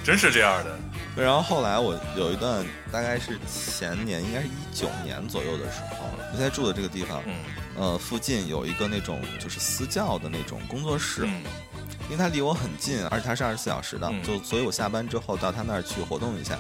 [0.04, 0.80] 真是这样的。
[1.16, 5.98] 对然后后来我有一段大概是前年，应该是一九年左右的时候，
[6.32, 7.36] 我现在住的这个地方，嗯
[7.78, 11.44] 呃，附近有一个那种就是私教的那种工作室，嗯
[12.10, 16.58] 因为它离我很近，而且它是二十四小时的，嗯就所以我下班之后到他那儿去活动一下，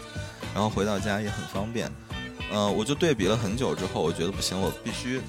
[0.54, 1.92] 然后回到家也很方便。
[2.52, 5.22] 呃，我就对比了很久之后，我觉得不行，我必须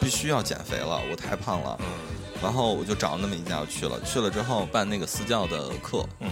[0.00, 1.76] 必须要减肥了，我太胖了。
[1.80, 1.86] 嗯
[2.42, 6.28] 然后我就找那么一家我去了，去了之后办那个私教的课，嗯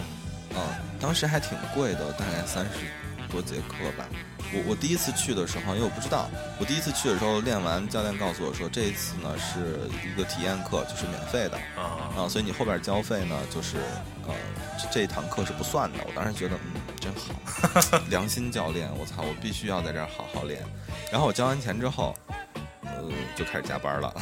[0.49, 0.57] 嗯，
[0.99, 2.71] 当时还挺贵的，大概三十
[3.31, 4.05] 多节课吧。
[4.53, 11.57] 我我第一次去的时候，因为我不知道，我第一次去的时候练完，教练告诉我说，这一次呢是一个体验课，就是免费的。
[11.81, 13.77] 啊啊，所以你后边交费呢，就是
[14.27, 14.33] 呃
[14.77, 15.99] 这这一堂课是不算的。
[16.05, 20.61] 我当时觉得嗯真好， 良心教练，我操，我必须要在这儿好好练。
[21.11, 22.13] 然后我交完钱之后，
[22.83, 24.13] 呃就开始加班了，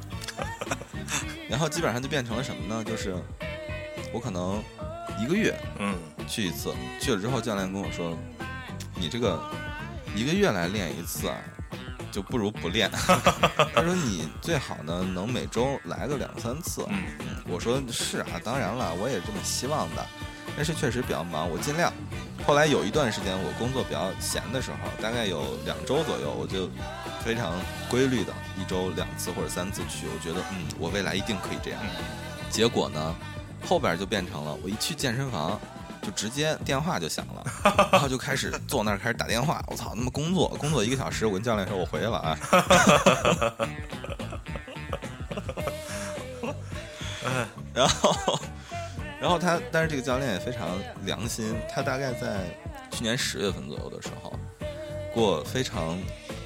[1.48, 2.84] 然后基本上就变成了什么呢？
[2.84, 3.16] 就是
[4.12, 4.62] 我可能
[5.18, 5.94] 一个月嗯
[6.28, 8.16] 去一次，去了之后教练跟我说，
[9.02, 9.42] 你这个
[10.14, 11.36] 一个月来练一次啊。
[12.12, 12.90] 就不如不练。
[13.74, 16.84] 他说你最好呢能每周来个两三次。
[16.90, 17.02] 嗯
[17.48, 20.06] 我说是啊，当然了，我也这么希望的。
[20.54, 21.90] 但是确实比较忙，我尽量。
[22.46, 26.68] 后来有一段时间我工作比较闲的时候，大概有两周左右，我就
[27.24, 30.06] 非常规律的一周两次或者三次去。
[30.06, 31.80] 我觉得，嗯，我未来一定可以这样。
[32.50, 33.14] 结果呢，
[33.66, 35.58] 后边就变成了我一去健身房，
[36.02, 39.64] 就直接电话就响了，然后就开始坐那儿开始打电话。
[39.68, 42.38] 我操，那么工作工作一个小时，我跟教练说我回去了啊。
[47.72, 48.38] 然后。
[49.20, 50.70] 然后他，但是这个教练也非常
[51.04, 52.40] 良心，他大概在
[52.90, 54.36] 去年十月份左右的时候，
[55.14, 55.96] 给我非常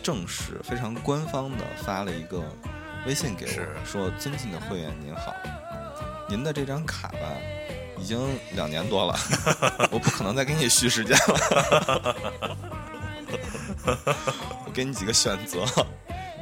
[0.03, 2.45] 正式、非常官方的发了一个
[3.07, 5.35] 微信给我，说：“尊敬的会员您好，
[6.29, 7.33] 您的这张卡吧，
[7.99, 9.19] 已经两年多了，
[9.91, 12.17] 我不可能再给你续时间了，
[14.65, 15.65] 我给你几个选择。”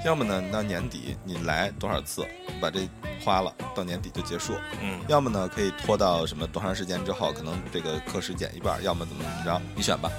[0.04, 2.26] 要么呢，到年底你来多少次，
[2.60, 2.86] 把这
[3.24, 4.54] 花了，到年底就结束。
[4.82, 5.00] 嗯。
[5.08, 8.82] 要么呢，可以拖到什么多长时间之后，可能这个课时减一半。
[8.84, 10.10] 要么怎么怎么着，你选吧。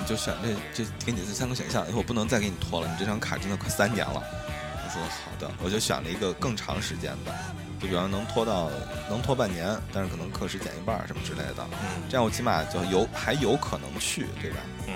[0.00, 4.20] 你就选这这给你这三个选项，因为我不能再给你拖了，你这张卡真的快三年了。
[4.20, 7.32] 我说好的，我就选了一个更长时间的，
[7.80, 8.70] 就比方能拖到
[9.08, 11.66] 能拖半年，但是可能课时减一半什么之类的。
[11.82, 12.02] 嗯。
[12.08, 14.56] 这样我起码就有还有可能去，对吧？
[14.86, 14.94] 嗯。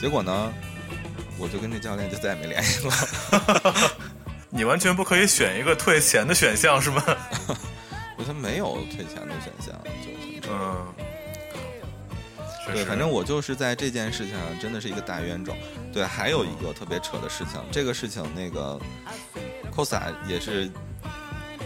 [0.00, 0.52] 结果呢？
[1.40, 2.92] 我就跟这教练就再也没联系了。
[4.50, 7.00] 你完全不可以选一个退钱的选项是吗？
[8.18, 9.72] 我他没有退钱的选项，
[10.02, 10.84] 就嗯，
[12.66, 15.56] 对，反正我就是在这件事情上真的是一个大冤种。
[15.92, 18.76] 对，还有一个特别扯的事情，这个事情那个
[19.72, 20.68] cosa 也是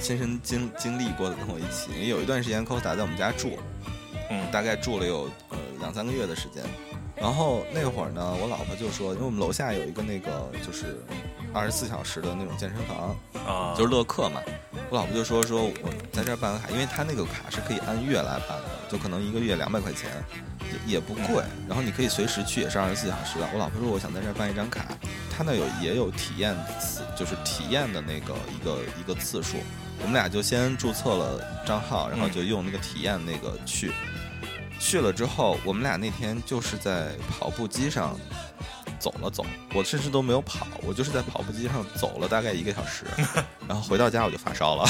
[0.03, 1.93] 亲身经经历过的，跟我一起。
[1.95, 3.57] 因为有一段时间 cosa 在我们家住，
[4.31, 6.65] 嗯，大概住了有呃两三个月的时间。
[7.15, 10.99] 然后那会儿呢，我老婆就说，因为我们楼下有一个那个就是
[11.55, 14.41] 二十四小时的那种健身房啊，就是乐客嘛。
[14.91, 20.11] 我老婆就说说我在这儿办个卡，因为他那个卡是可以按月来办的，就可能一个月两百块钱，
[20.87, 21.45] 也也不贵。
[21.69, 23.49] 然后你可以随时去，也是二十四小时的。
[23.53, 24.85] 我老婆说我想在这儿办一张卡，
[25.31, 29.59] 他那有也有体验次，就是体验的那个一个一个次数。
[30.03, 33.93] 我们俩就先注册了账号，然后就用那个体验那个去。
[34.79, 38.19] 去了之后，我们俩那天就是在跑步机上
[38.99, 43.07] 走了走，我甚至都没有跑，我就是在跑步机上走了大概一个小时，
[43.69, 44.85] 然后回到家我就发烧了。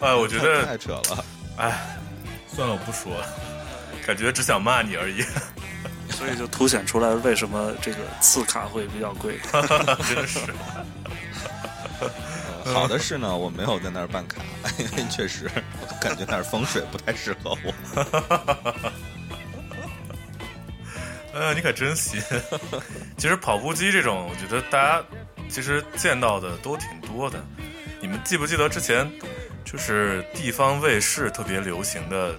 [0.00, 1.24] 哎，我觉得太扯了。
[1.58, 1.96] 哎，
[2.48, 3.26] 算了，我不说了，
[4.04, 5.24] 感觉只想骂你而已。
[6.22, 9.40] 所以就凸显出来为什么这个次卡会比较贵。
[10.08, 10.38] 真是。
[12.72, 14.40] 好的是呢，我没有在那儿办卡，
[14.78, 17.74] 因为确实我感觉那儿风水不太适合我。
[21.34, 22.22] 呃，你可真行。
[23.16, 25.02] 其实跑步机这种，我觉得大家
[25.48, 27.44] 其实见到的都挺多的。
[28.00, 29.10] 你们记不记得之前
[29.64, 32.38] 就是地方卫视特别流行的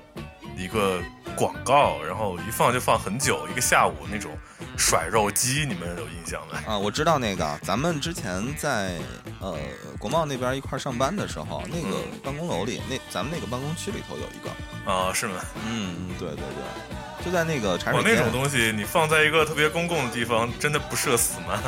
[0.55, 1.01] 一个
[1.35, 4.31] 广告，然后一放就放很久，一个下午那种。
[4.75, 6.57] 甩肉机，你们有印象没？
[6.65, 8.97] 啊，我知道那个，咱们之前在
[9.39, 9.55] 呃
[9.99, 15.35] 国贸那边一块上班的时候，那个办公楼里，那咱们那个办公区里头有一个啊，是吗？
[15.67, 18.15] 嗯，对对对，就在那个茶水间。
[18.15, 21.61] 那种东西，你放在一个特别公共的地方，真的不社死吗？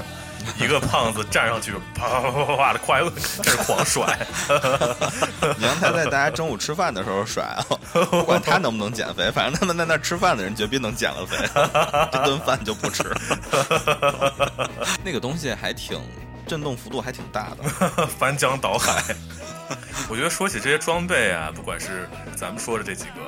[0.58, 3.02] 一个胖子站上去，啪啪啪啪啪的，快
[3.44, 4.06] 开始狂甩。
[5.58, 7.66] 你让他在大家中午吃饭的时候甩啊，
[8.12, 11.38] 不管他能不能减肥，反正他们在那吃饭的人绝逼能减了肥，
[12.12, 13.04] 这顿饭就不吃。
[15.04, 16.02] 那个东西还挺
[16.48, 19.04] 震动幅度还挺大的， 翻江倒海。
[20.08, 23.22] 我觉得说起这些装备啊，不管是咱们说的这几个，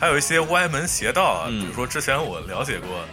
[0.00, 3.04] 还有一些歪门邪道啊，比如说之前我了解过，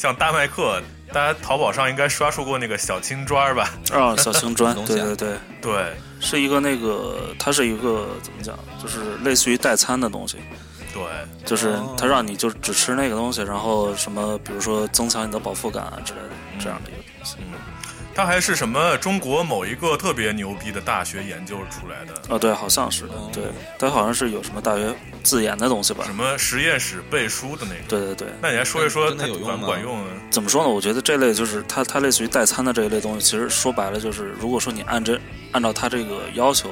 [0.00, 0.80] 像大麦克。
[1.12, 3.68] 大家淘宝上应该刷出过那个小青砖吧？
[3.92, 5.86] 啊，小青砖， 对对对对，
[6.20, 8.56] 是一个那个，它是一个怎么讲？
[8.80, 10.36] 就是类似于代餐的东西。
[10.94, 11.02] 对，
[11.44, 16.28] 就是它让你就只吃那个东西，然后什么，比如说增强你的饱腹感啊之类的
[16.60, 17.36] 这样的一个东西。
[17.40, 17.58] 嗯。
[18.20, 22.12] 它还是什么中国某一个特别牛逼的大学研究出来的？
[22.28, 23.44] 哦，对，好像是的，对，
[23.78, 26.04] 它好像是有什么大学自研的东西吧？
[26.04, 27.88] 什么实验室背书的那个？
[27.88, 28.28] 对对对。
[28.42, 30.06] 那你还说一说它管不管用啊？
[30.30, 30.68] 怎么说呢？
[30.68, 35.18] 我觉得这类就是它，它类似于代餐的这一类东西，其实说白了就是，如果说你按这
[35.52, 36.70] 按照它这个要求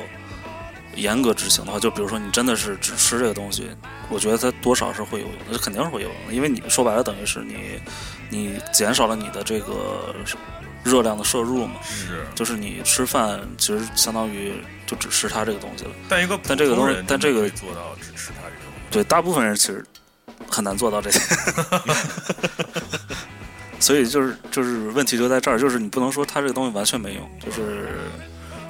[0.97, 3.71] 严格执行的话，就比如说你真的是只吃这个东西，
[4.11, 7.81] 我觉得它多少是会有用，那肯定是会有用的，因为你说白了等于是你
[8.29, 10.15] 你减少了你的这个。
[10.85, 14.55] 热量的摄入嘛，是，就是你吃饭其实相当于
[14.87, 15.91] 就只吃它这个东西了。
[16.09, 18.57] 但一个但这个东西，但这个做到只吃它这个，
[18.91, 19.85] 对，大部分人其实
[20.49, 21.21] 很难做到这些。
[23.81, 27.89] 所以就是就是问题就在这儿，就是你不能说它这个东西完全没用，就是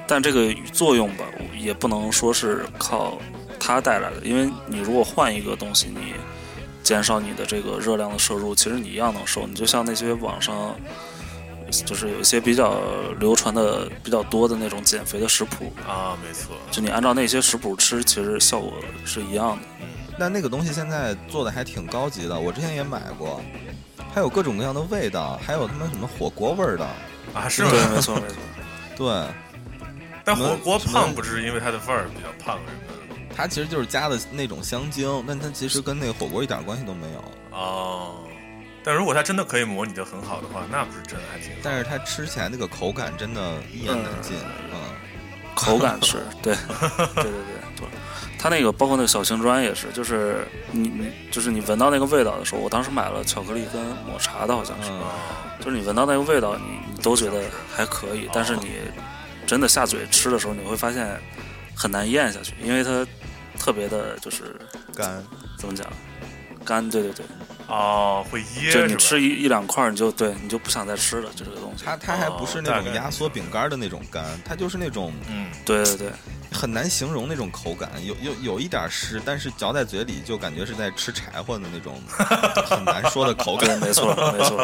[0.05, 1.23] 但这个作用吧，
[1.57, 3.17] 也不能说是靠
[3.59, 6.13] 它带来的，因为你如果换一个东西，你
[6.83, 9.47] 减少你的这个热量的摄入，其实你一样能瘦。
[9.47, 10.75] 你就像那些网上。
[11.69, 12.79] 就是有一些比较
[13.19, 18.73] 流传的比较多的那种减肥的食谱啊，没错，就你按照那些食谱吃，其实效果
[19.05, 19.63] 是一样的。
[20.17, 23.41] 那那个东西现在做的还挺高级的，我之前也买过，
[24.13, 26.85] 还有各种各样的味道，还有他们什么火锅味儿的
[27.33, 27.69] 啊，是吗？
[27.71, 28.35] 对，没错没错。
[28.97, 29.27] 对，
[30.25, 33.35] 但火锅胖不是因为它的味儿比较胖什么的？
[33.35, 37.23] 它其实就是加的那种香精，但它其实跟那个火锅一点关系都没有。
[37.57, 38.15] 哦。
[38.83, 41.51] 但如果它真的可以模拟的很好的话，那不是真的还挺。
[41.61, 44.37] 但是它吃起来那个口感真的一言难尽，
[44.71, 44.79] 嗯，
[45.55, 46.55] 口感是对，
[47.15, 47.31] 对对对
[47.75, 47.87] 对。
[48.41, 54.89] 它那个包括那个小青砖也是，就是你你就是你闻到那个味道的时候，我当时买了巧克力跟抹茶的好像是，
[55.59, 57.43] 就是你闻到那个味道，你你都觉得
[57.75, 58.77] 还可以，但是你
[59.45, 61.19] 真的下嘴吃的时候，你会发现
[61.75, 63.05] 很难咽下去，因为它
[63.59, 64.55] 特别的就是
[64.95, 65.21] 干，
[65.57, 65.85] 怎么讲？
[66.63, 67.25] 干，对对对。
[67.69, 71.83] 哦，会噎，就你吃一一两块，你就对你就不想再吃了，就这个东西。
[71.85, 76.11] 它它还不是那种压缩饼干的那种干，它就是那种，嗯，对对对，
[76.51, 82.01] 很难形容那种口感，有有有一点湿，但是嚼在嘴里就感觉是在吃柴火的那种，
[82.65, 83.77] 很难说的口感。
[83.79, 84.57] 没错，没错，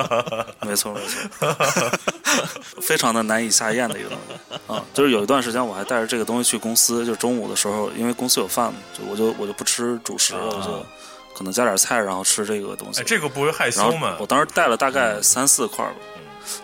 [0.65, 1.91] 没错， 没错，
[2.81, 4.83] 非常的难以下咽的一个东西啊！
[4.95, 10.85] 就是有一段时间我还带着这个东西去公司，就中午的时候，因为公司有饭嘛，就我就我就不吃主食了，我就。
[11.35, 13.01] 可能加点菜，然后吃这个东西。
[13.01, 14.15] 哎，这个不会害羞吗？
[14.19, 15.95] 我当时带了大概三四块吧。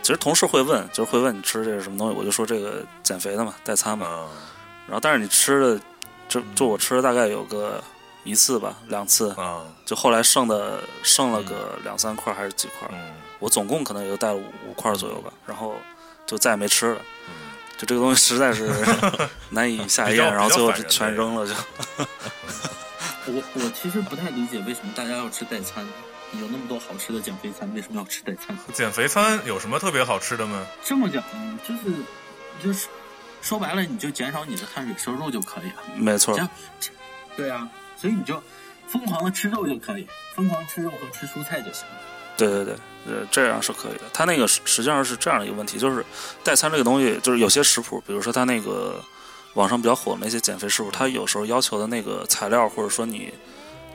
[0.02, 4.08] 其实同事会问，就是会问你吃这是什么东西，我就说这个减肥的嘛，代餐嘛。
[4.88, 5.82] 然后，但是你吃的，
[6.30, 7.84] 就就我吃了大概有个
[8.24, 9.32] 一次吧，两次。
[9.32, 9.62] 啊。
[9.86, 12.88] 就后来剩的剩了个两三块还是几块？
[12.92, 13.14] 嗯。
[13.40, 15.74] 我总共可能也就带了五五块左右吧，然后
[16.28, 17.02] 就再也没吃了。
[17.76, 18.70] 就这个东西实在是
[19.50, 21.54] 难以下咽，然后最后全扔了就。
[23.28, 25.86] 我我其实不太理解为什么大家要吃代餐，
[26.40, 28.58] 有那么多好吃的减肥餐，为什么要吃代餐？
[28.74, 30.66] 减肥餐有什么特别好吃的吗？
[30.84, 31.24] 这么讲，
[31.68, 31.96] 就是
[32.64, 32.88] 就是
[33.42, 35.76] 说白了，你就减少你的碳水摄入就可以了。
[35.96, 36.36] 没错。
[37.38, 38.42] 对啊，所以你就
[38.88, 42.02] 疯狂的吃肉就可以，疯狂吃肉和吃蔬菜就行了。
[42.38, 44.04] 对对对，呃，这样是可以的。
[44.12, 46.04] 它那个实实际上是这样的一个问题，就是
[46.44, 49.00] 代餐这个东西，就是有些食谱，比如说它那个。
[49.56, 53.34] 网上比较火的那些减肥师傅，他有时候要求的那个材料，或者说你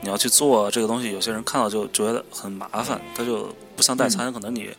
[0.03, 4.71] 你要去做这个东西，有些人看到就觉得很麻烦，他就不像代餐，可能你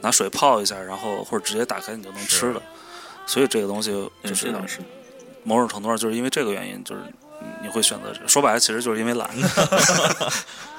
[0.00, 2.60] 拿水泡一下，然后或者直接打开你就能吃了。
[3.26, 3.90] 所以这个东西
[4.24, 4.52] 就是
[5.44, 7.02] 某种程度上就是因为这个原因，就是
[7.62, 9.30] 你会选择说白了，其实就是因为懒。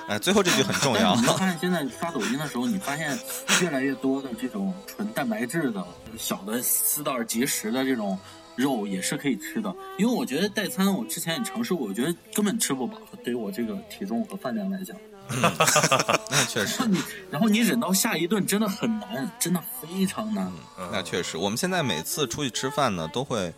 [0.07, 1.15] 哎，最后这句很重要。
[1.19, 3.17] 你发现现在刷抖音的时候，你发现
[3.61, 5.85] 越来越多的这种纯蛋白质的
[6.17, 8.17] 小的丝袋即食的这种。
[8.57, 12.97] 肉也是可以吃的，因为我觉得代餐，我之前也尝试过，我觉得根本吃不饱。
[13.21, 14.95] 对于我这个体重和饭量来讲，
[16.31, 16.81] 那确实。
[16.87, 16.97] 你
[17.29, 20.49] 然后你忍到下一顿真的很难，真的非常难。
[20.89, 23.53] 那确实，我们现在每次出去吃饭呢，都会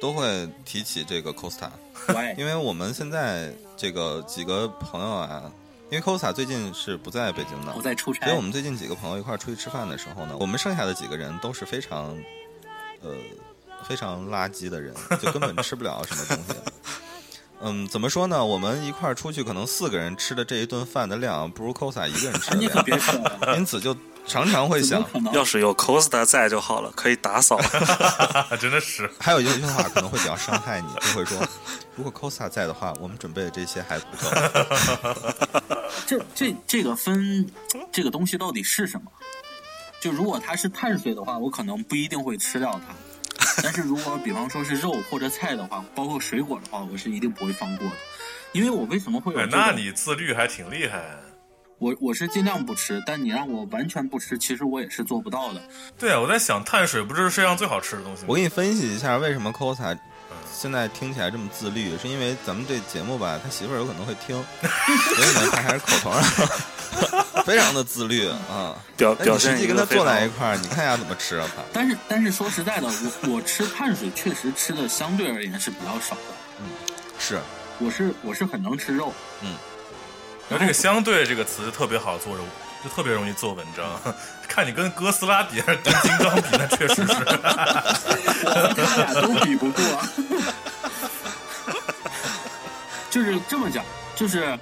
[0.00, 1.70] 都会提起这个 Costa，
[2.36, 5.50] 因为我们现在这个几个朋友啊，
[5.90, 12.16] 因为 Costa 最近是不在北京的，不在出差，所以我们最近几个朋友一块出去吃饭的时候呢，我们剩下的几个人都是非常
[13.02, 13.10] 呃。
[13.88, 16.60] 非常垃圾的人，就根本吃不了什么东西。
[17.62, 18.44] 嗯，怎么说呢？
[18.44, 23.56] 我们一块儿出去，可能四个人吃的这一顿饭的量，不如 Costa 一个人吃的 量。
[23.56, 23.96] 因此就
[24.26, 27.56] 常常会想，要是有 Costa 在就好了，可以打扫。
[28.60, 29.08] 真的是。
[29.20, 31.38] 还有一句话可能会比较伤害你，就会说，
[31.98, 34.30] 如果 Costa 在的话，我们准备的这些还不够。
[36.06, 37.44] 这这这个分，
[37.90, 39.10] 这个东西到底是什么？
[40.00, 42.94] 就如果它是碳水的话，我可能不一定会吃掉它。
[43.64, 47.96] 但是如果比方说是肉或者菜的话，包括水果的话，我是一定不会放过的，
[48.52, 49.44] 因为我为什么会有？
[49.46, 51.02] 那你自律还挺厉害。
[51.78, 55.60] 我我是尽量不吃，但你让我完全不吃，其实我也是做不到的。
[55.98, 58.26] 对啊，我在想，碳水不是世界上最好吃的东西吗？
[58.28, 59.96] 我给你分析一下，为什么 Costa
[60.60, 66.48] 现在听起来这么自律，是因为咱们这节目吧，他媳妇儿有可能会听， 所以呢，他还是口头上。
[67.46, 71.48] 非常的自律啊，表表现实际跟他坐在一块儿，你看一下怎么吃啊？
[71.56, 71.62] 他。
[71.72, 72.88] 但是但是说实在的，
[73.22, 76.22] 我我吃碳水确实吃的相对而言是比较少的。
[76.58, 76.66] 嗯，
[77.20, 77.38] 是，
[77.78, 79.14] 我是我是很能吃肉。
[79.42, 79.54] 嗯，
[80.50, 82.36] 然后这个“相对”这个词就特别好做，
[82.82, 83.86] 就特别容易做文章。
[84.48, 87.24] 看你跟哥斯拉比还是跟金刚比，那确实是。
[88.96, 89.82] 俩都比不过。
[93.10, 93.84] 就是这么讲，
[94.16, 94.58] 就是。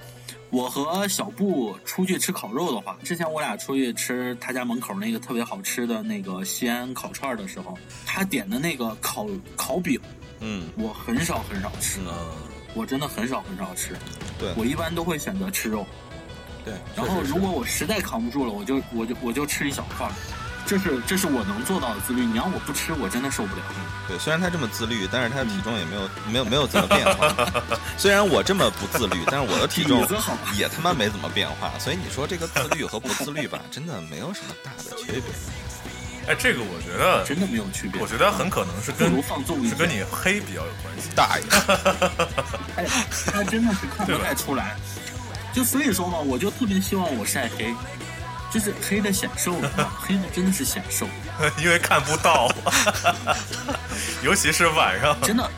[0.49, 10.01] 我和小布出去吃烤肉的话，之前我俩出去吃他家门口那个特别好吃的那个西安烤串的时候，他点的那个烤烤饼，
[10.39, 12.31] 嗯我很少很少吃，嗯，
[12.75, 13.97] 我真的很少很少吃。
[14.39, 15.85] 对我一般都会选择吃肉，
[16.67, 16.75] 对。
[16.95, 20.13] 然后如果我实在扛不住了，我就我就我就吃一小块儿，
[20.67, 22.27] 这是这是我能做到的自律。
[22.27, 23.63] 你让我不吃，我真的受不了。
[24.09, 27.33] 对，虽然他这么自律，但是他的体重也没有没有没有怎么变化。
[27.97, 30.07] 虽然我这么不自律，但是我的体重
[30.59, 31.73] 也他妈没怎么变化。
[31.79, 35.23] 所以你说这个自律和不自律吧，真的没有什么大的区别。
[36.29, 38.03] 哎，这个我觉得，真的没有区别。
[38.03, 41.11] 我觉得很可能是不跟如放纵是跟你黑比较有关系。
[41.15, 41.45] 大爷，
[42.75, 42.85] 哎，
[43.33, 44.77] 他真的是看不太出来。
[45.57, 47.75] 就所以说嘛，我就特别希望我晒黑，
[48.53, 49.55] 就是黑的显瘦，
[49.99, 51.09] 黑的真的是显瘦，
[51.57, 52.55] 因为看不到，
[54.23, 55.19] 尤其是晚上。
[55.23, 55.51] 真的。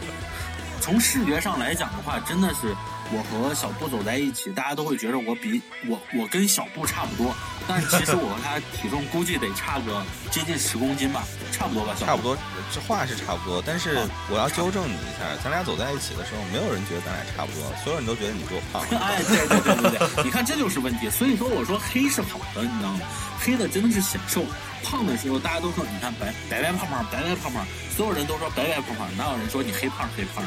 [0.81, 2.73] 从视觉上来讲的话，真的是
[3.11, 7.35] 我和小布走在一起，大家都会觉得我比我我跟小布差不多，
[7.67, 12.37] 但是其实我和他体重估计得差个接近十公斤吧，差不多吧，小差不多，
[12.73, 13.63] 这话是差不多。
[13.65, 13.99] 但是
[14.31, 18.83] 我要纠正你一下，咱俩走在一起的时候，没有人觉得咱俩差不多，所有人都觉得你比我胖。
[19.01, 21.09] 哎，对对对对对，你看这就是问题。
[21.11, 23.01] 所以说我说黑是好的，你知道吗？
[23.41, 24.43] 黑的真的是显瘦，
[24.83, 27.65] 胖的时候大家都说你看白白白胖胖白白胖胖，
[27.97, 30.45] 所有人都说白白胖胖，哪有人说你黑胖黑胖？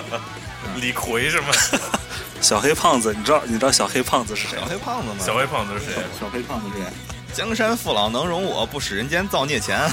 [0.80, 1.48] 李逵是吗？
[2.40, 4.64] 小黑胖子，你知道你知道小黑胖子是谁小？
[4.66, 5.94] 黑胖子吗，小黑胖子是谁？
[6.18, 6.90] 小黑胖子是谁？
[7.32, 9.78] 江山父老能容我，不使人间造孽钱。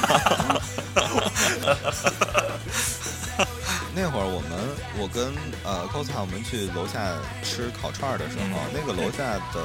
[3.93, 4.59] 那会儿我们，
[4.97, 6.99] 我跟呃 costa 我们去楼下
[7.43, 9.63] 吃烤串儿的时候，那个楼下的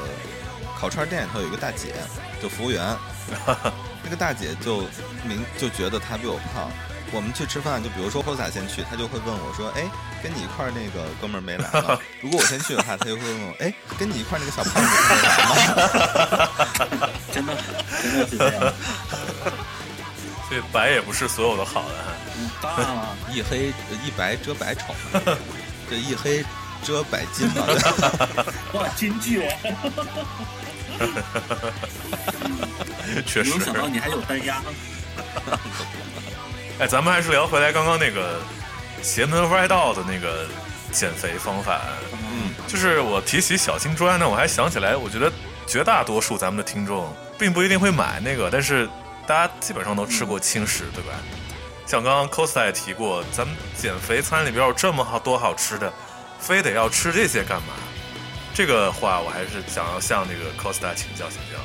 [0.82, 1.94] 烤串店里头有一个大姐，
[2.42, 2.82] 就服务员，
[4.02, 4.78] 那个大姐就
[5.22, 6.68] 明就觉得她比我胖。
[7.12, 9.84] 我们去吃饭，就比如说 costa 先去，她就会问我说：“哎，
[10.20, 17.54] 跟你一块儿那个哥们儿没来吗？” 如果我先去的话，她就会问我：“哎，跟你一块儿那个小胖子没来吗？”真的
[18.02, 18.74] 真的是这样。
[20.48, 21.94] 所以白也不是所有的好的。
[22.40, 23.72] 嗯 当然了，一黑
[24.04, 24.92] 一白遮百丑，
[25.88, 26.44] 这一黑
[26.82, 27.66] 遮百金嘛。
[27.68, 29.48] 对哇，金句！
[33.26, 33.64] 确实没有。
[33.64, 34.62] 想到你还有单压。
[36.78, 38.40] 哎，咱们还是聊回来刚刚那个
[39.02, 40.46] 邪门歪道的那个
[40.90, 41.80] 减肥方法。
[42.12, 45.30] 嗯，就是我提起小青砖呢，我还想起来，我觉得
[45.66, 48.88] 绝大多数咱们的听众并不一定会买那个，但是
[49.26, 51.12] 大家基本上都吃过轻食，对吧？
[51.86, 55.92] 像刚刚 Costa 也提过，咱们减肥餐里边有这么好多好吃的，
[56.40, 57.74] 非得要吃这些干嘛？
[58.54, 61.58] 这个话我还是想要向那个 Costa 请教请教。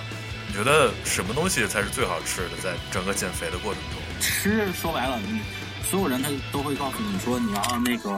[0.47, 2.55] 你觉得什么东西才是最好吃的？
[2.63, 3.99] 在整个减肥的过程中？
[4.19, 5.41] 吃说白了，你
[5.89, 8.09] 所有人他都会告诉你说你要那个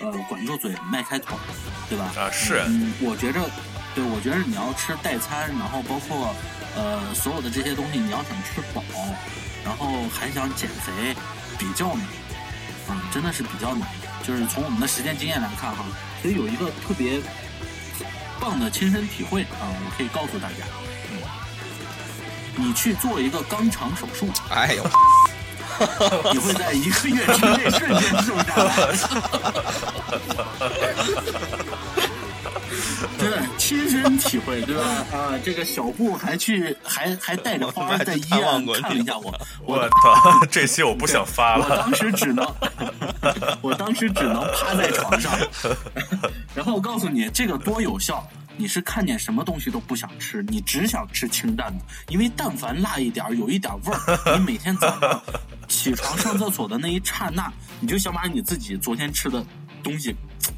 [0.00, 1.36] 呃管住嘴，迈开腿，
[1.88, 2.12] 对吧？
[2.16, 3.40] 啊，是，嗯，我觉着，
[3.94, 6.34] 对我觉着你要吃代餐，然后包括
[6.76, 8.82] 呃所有的这些东西，你要想吃饱，
[9.64, 11.14] 然后还想减肥，
[11.56, 12.06] 比较难，
[12.90, 13.88] 嗯、真的是比较难。
[14.26, 15.84] 就是从我们的实践经验来看哈，
[16.20, 17.20] 所以有一个特别
[18.40, 20.64] 棒的亲身体会啊，我可以告诉大家，
[21.10, 21.18] 嗯，
[22.56, 24.82] 你去做一个肛肠手术，哎呦，
[26.32, 28.72] 你会在一个月之内瞬间瘦下来。
[33.18, 34.82] 真的亲身体会，对吧？
[35.12, 39.32] 啊，这个小布还去还还带着花在医院看了一下我，
[39.64, 41.66] 我我操，这期我不想发了。
[41.68, 42.54] 我当时只能，
[43.62, 45.32] 我当时只能趴在床上，
[46.54, 48.26] 然后我告诉你这个多有效。
[48.60, 55.22] 你是看见什么东西都不想吃，你只想吃清淡的，因为但凡辣一点儿有一点味儿，你每天早上
[55.68, 59.46] 起床上厕所的那一刹那，你就想把你自己昨天吃的
[59.80, 60.12] 东西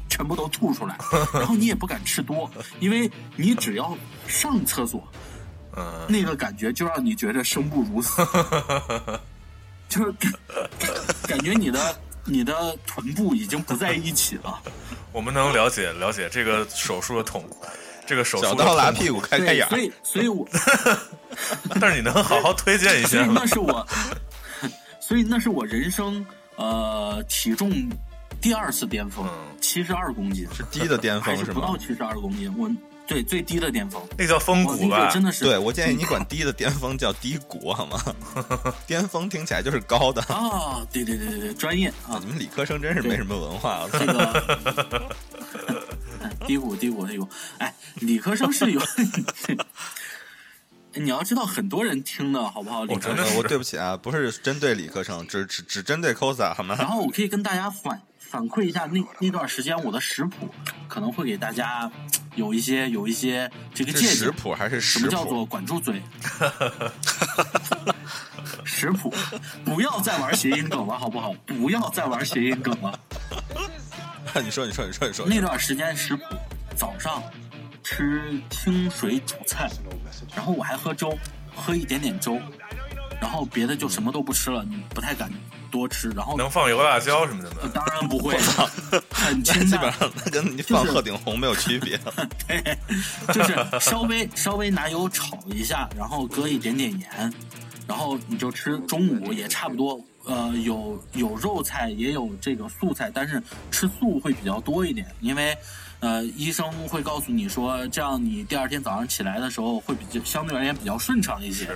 [0.09, 0.97] 全部都吐出来，
[1.33, 5.07] 然后你也不敢吃多，因为你只要上厕所，
[5.75, 8.21] 嗯，那个感觉就让你觉得生不如死，
[9.89, 10.11] 就是
[10.79, 10.93] 感
[11.27, 14.59] 感觉你的你的臀部已经不在一起了。
[15.11, 17.65] 我们能了解了解这个手术的痛苦，
[18.05, 20.47] 这个手术小刀拉屁股开开，眼，所以所以我
[21.81, 23.47] 但是你能好好推荐一所以下吗那？
[23.47, 23.87] 是我，
[25.01, 26.25] 所以那是我人生
[26.55, 27.69] 呃体重
[28.41, 29.25] 第二次巅峰，
[29.61, 31.77] 七十二公斤，是低的巅峰是不到？
[31.77, 32.69] 七十二公斤，我
[33.07, 35.11] 对最低的巅峰，那叫风我那骨吧个？
[35.13, 37.99] 真的是对，我建议你管低的巅峰叫低谷好吗？
[38.87, 40.21] 巅峰听起来就是高的。
[40.23, 43.87] 啊，对对对对对，专业啊你，们理科生真是没什么文化。
[43.91, 45.11] 这个
[46.23, 47.27] 哎低谷低谷低谷，
[47.59, 48.81] 哎，理科生是有。
[50.93, 52.83] 你要知道，很多人听的好不好？
[52.85, 56.75] 理科生我对不起啊，不是针对理科生，只只只针对 cosa 好吗？
[56.77, 58.01] 然后我可以跟大家反
[58.31, 60.49] 反馈一下那那段时间我的食谱，
[60.87, 61.91] 可能会给大家
[62.35, 64.15] 有一些有一些这个是借鉴。
[64.15, 65.45] 食谱还是食什么叫做谱？
[65.47, 66.01] 管住嘴？
[68.63, 69.13] 食谱，
[69.65, 71.33] 不要再玩谐音梗了，好不好？
[71.45, 72.97] 不要再玩谐音梗了。
[74.41, 75.25] 你说，你说，你说，你说。
[75.27, 76.23] 那段时间食谱，
[76.73, 77.21] 早上
[77.83, 79.69] 吃清水煮菜，
[80.33, 81.17] 然后我还喝粥，
[81.53, 82.39] 喝一点点粥，
[83.21, 85.31] 然后别的就什么都不吃了，你不太敢
[85.69, 86.09] 多吃。
[86.09, 87.71] 然后能放油辣椒什么的呃吗？
[87.73, 88.35] 当然不会，
[89.11, 91.99] 很清 基本淡，上它跟你放鹤顶红没有区别。
[92.47, 92.77] 对
[93.31, 97.33] 就是稍微稍微拿油炒一下，然后搁一点点盐，
[97.87, 98.79] 然后你就吃。
[98.87, 105.55] 中午也差不多，呃，有有肉菜，也有这个素菜，但是吃素会比较多一点，因为。
[106.01, 111.67] 呃，医生会告诉你说，这样你第二天早上起来的时候会比较相对而言比较顺畅一些。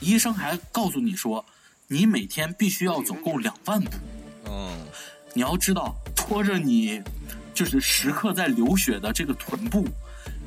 [0.00, 1.44] 是，医生还告诉你说，
[1.88, 3.90] 你每天必须要走够两万步。
[4.46, 4.86] 嗯，
[5.34, 7.02] 你要知道，拖着你
[7.54, 9.86] 就是时刻在流血的这个臀部，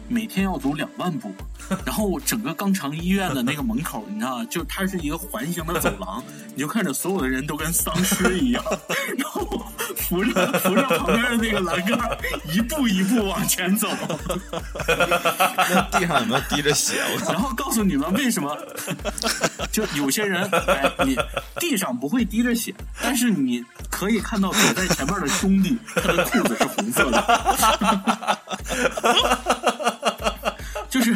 [0.09, 1.31] 每天要走两万步，
[1.85, 6.23] 然后整个肛肠医院的那个门口，你知道吗，就它是一个环形的走廊，
[6.55, 8.63] 你就看着所有的人都跟丧尸一样，
[9.17, 12.17] 然后扶着扶着旁边的那个栏杆，
[12.51, 13.87] 一步一步往前走。
[14.87, 17.01] 那地上有没有滴着血？
[17.13, 17.33] 我操！
[17.33, 18.57] 然后告诉你们为什么，
[19.71, 21.15] 就有些人，哎，你
[21.59, 28.39] 地上不会滴着血，但是你可以看到走在前面的兄弟，他的裤子是红色的，
[30.89, 31.15] 就是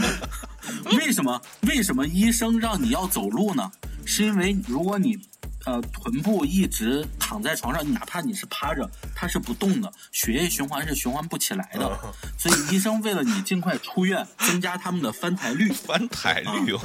[0.98, 1.42] 为什么？
[1.68, 3.72] 为什么医生让你要走路呢？
[4.06, 5.18] 是因为如果你
[5.66, 12.00] 呃臀部一直躺在床上，哪怕你是趴着，它是不动的，血液循环是循环不起来的。
[12.38, 16.76] 所以医生为了你尽快出院，增加他们的翻台率，翻台率，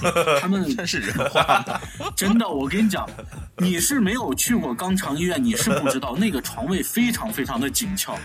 [0.41, 1.65] 他们 真是人话？
[2.17, 3.09] 真的，我跟你讲，
[3.59, 8.19] 你是没有去过肛肠医院，你是不知道那个床位非常非常的紧俏，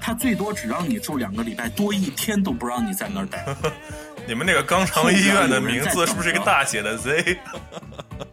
[0.00, 3.44] 他最多只让你住两个礼拜，多一天都不让你在那儿待。
[4.26, 7.38] 你们那个肛肠医院的名字是不是一个大写的 Z？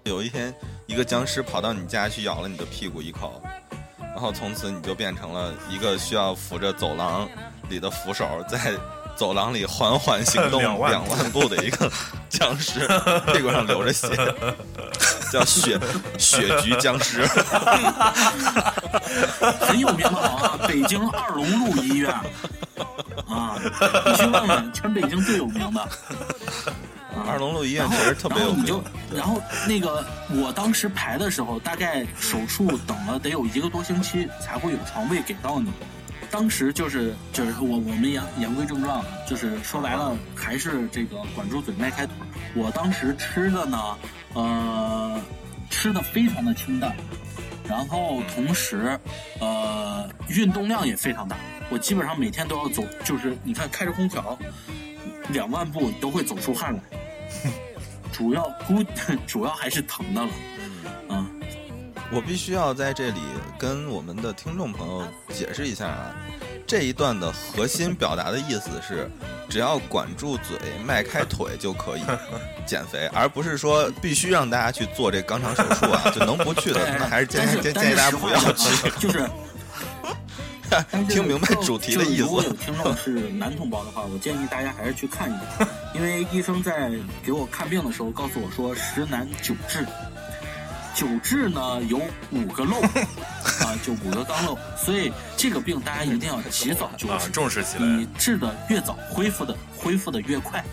[0.06, 0.54] 有一天，
[0.92, 3.42] 一个僵尸跑到你家去咬了你的屁股一口，
[3.98, 7.26] 然后从此你就变成了一个需要扶着走廊
[7.70, 8.74] 里的扶手，在
[9.16, 11.90] 走廊里缓缓行动两万两万步的一个
[12.28, 12.82] 僵尸，
[13.32, 14.10] 屁股上流着血，
[15.32, 15.80] 叫血
[16.18, 17.26] 血菊僵尸。
[19.62, 22.12] 很有名啊，北京二龙路医院
[23.30, 25.88] 啊，你去问问，全北京最有名的。
[27.26, 35.72] 二龙路医院确实特别有名然后你就，然后那个我当时排的时候，大概手术等了得有一个多星期才会有床位给到你。
[36.30, 42.16] 当时就是就是我我们言言归正传，就是说白了还是这个管住嘴迈开腿。
[42.56, 43.98] 我当时吃的呢，
[44.34, 45.20] 呃，
[45.70, 46.96] 吃的非常的清淡，
[47.68, 48.98] 然后同时，
[49.42, 51.36] 呃，运动量也非常大。
[51.70, 54.38] 我基本上每天都要走，就是你看开着空调，
[55.30, 56.82] 两万步都会走出汗来。
[58.12, 58.84] 主要估
[59.26, 60.30] 主要还是疼的了，
[61.10, 61.28] 嗯，
[62.12, 63.20] 我必须要在这里
[63.58, 65.04] 跟我们的听众朋友
[65.34, 66.14] 解释一下啊，
[66.68, 69.10] 这一段的核心表达的意思是，
[69.50, 72.02] 只要管住嘴、迈开腿就可以
[72.68, 78.90] 减肥，而不是说必须让大家去做这肛肠手术啊，就能不去的，那还是建议建建议大家不要去。
[79.00, 79.30] 就是。
[80.90, 82.54] 但 是听明白主题的意思如果有。
[82.54, 86.92] 听众是男同胞的话，我建议大家还是去看一看，因为医生在
[87.24, 89.86] 给我看病的时候告诉我说十男九痔，
[90.96, 92.00] 九痔呢有
[92.32, 98.08] 五个漏啊，就五个肛瘘，所以这个病大家一定要及早救啊，，重视起来你。
[98.18, 100.64] 治的越早，恢复的恢复的越快。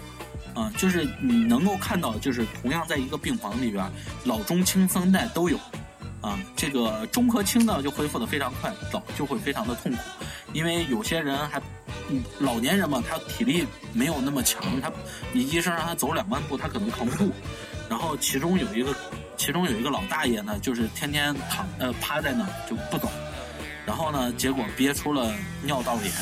[0.54, 3.88] 啊，就是你能够看到，就是同样在一个病房里边，
[4.24, 5.56] 老中青三代都有，
[6.20, 9.98] 啊，这个中和轻呢就恢复的非常快，早就会非常的痛苦，
[10.52, 11.60] 因为有些人还，
[12.08, 14.90] 嗯，老年人嘛，他体力没有那么强，他
[15.32, 17.32] 你医生让他走两万步，他可能扛不住。
[17.88, 18.94] 然后其中有一个，
[19.36, 23.10] 其中有一个老大爷呢，就是天天躺呃趴在那儿就不走，
[23.86, 26.12] 然后呢，结果憋出了尿道炎。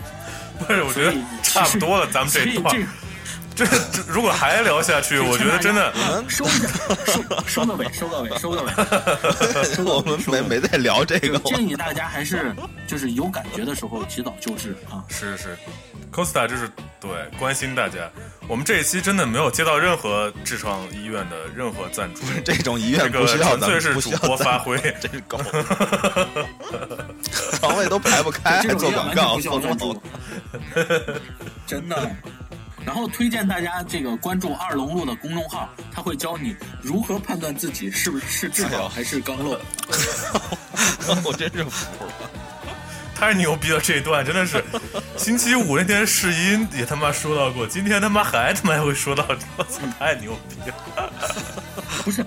[0.60, 2.74] 不是，我觉得差不多了，咱们这一段
[3.56, 5.92] 这，这这如果还聊下去，我觉得真的
[6.28, 6.68] 收一下，
[7.06, 8.70] 收收个尾，收个尾，收个尾。
[9.84, 12.54] 我们 没没在聊这个，建议大家还是
[12.86, 15.02] 就是有感觉的时候及早救治啊。
[15.08, 15.56] 是是
[16.12, 18.10] ，Costa 就是对关心大家。
[18.48, 24.76] 我们这一期真的没有接到任何痔疮医院的任何赞助，这种医院不个需要咱们纯粹是主播发挥。
[25.00, 25.40] 真是够，
[27.58, 30.00] 床位都排不开，做广告，不需要赞助，
[31.66, 32.10] 真的。
[32.86, 39.58] 然后推荐大家这个关注二龙路的公众号，他会教你如何判断自己是不是痔哎呦疮还是刚漏。
[41.24, 42.30] 我真是服了。
[43.12, 43.80] 太牛逼了！
[43.80, 44.62] 这一段真的是，
[45.16, 49.26] 星期五那天试音也他妈说到过，今天他妈还他妈会说到，
[49.56, 51.12] 我操，太牛逼了！
[52.04, 52.24] 不是，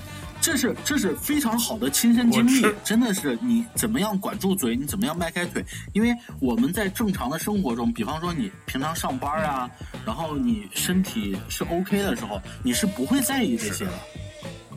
[0.50, 9.70] 这是这是非常好的亲身经历，真的是你怎么样管住嘴，你怎么样迈开腿，因为我们在正常的生活中，比方说你平常上班啊，
[10.04, 13.92] 然后你身体是 OK 的时候，你是不会在意这些的。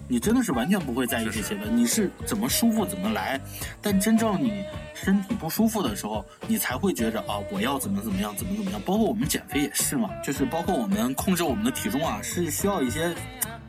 [0.08, 3.40] 你真的是完全不会在意这些的，你是怎么舒服怎么来，
[3.80, 4.62] 但真正你
[4.92, 8.80] 身体不舒服的时候，你才会觉着啊，我要怎么怎么样，怎么怎么样。
[8.84, 13.14] 包括我们减肥也是嘛，就是包括我们控制我们的体重啊，是需要一些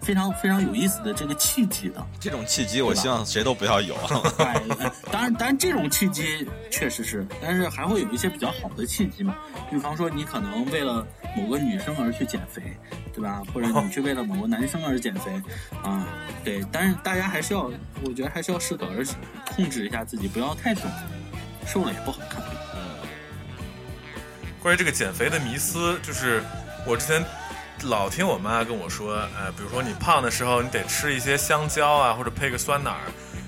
[0.04, 2.06] 非常非常有意思的这个契机的。
[2.20, 3.96] 这种契机，我希望谁都不要有。
[5.12, 9.36] 当然，当然这种契机确实是，但是还会有一些比较好的契机嘛。
[9.72, 12.62] 比方说，你可能为了某个女生而去减肥。
[13.14, 13.44] 对吧？
[13.54, 15.40] 或者你去为了某个男生而减肥，
[15.84, 16.04] 啊，
[16.44, 17.70] 对，但是大家还是要，
[18.04, 19.14] 我觉得还是要适可而止，
[19.56, 20.82] 控制一下自己，不要太瘦，
[21.64, 22.42] 瘦了也不好看。
[22.74, 22.82] 嗯。
[24.60, 26.42] 关于这个减肥的迷思，就是
[26.88, 27.24] 我之前
[27.86, 32.92] 老听我妈跟我说，哎，比如说你胖的时候，你得吃一些香蕉啊，或者配个酸奶。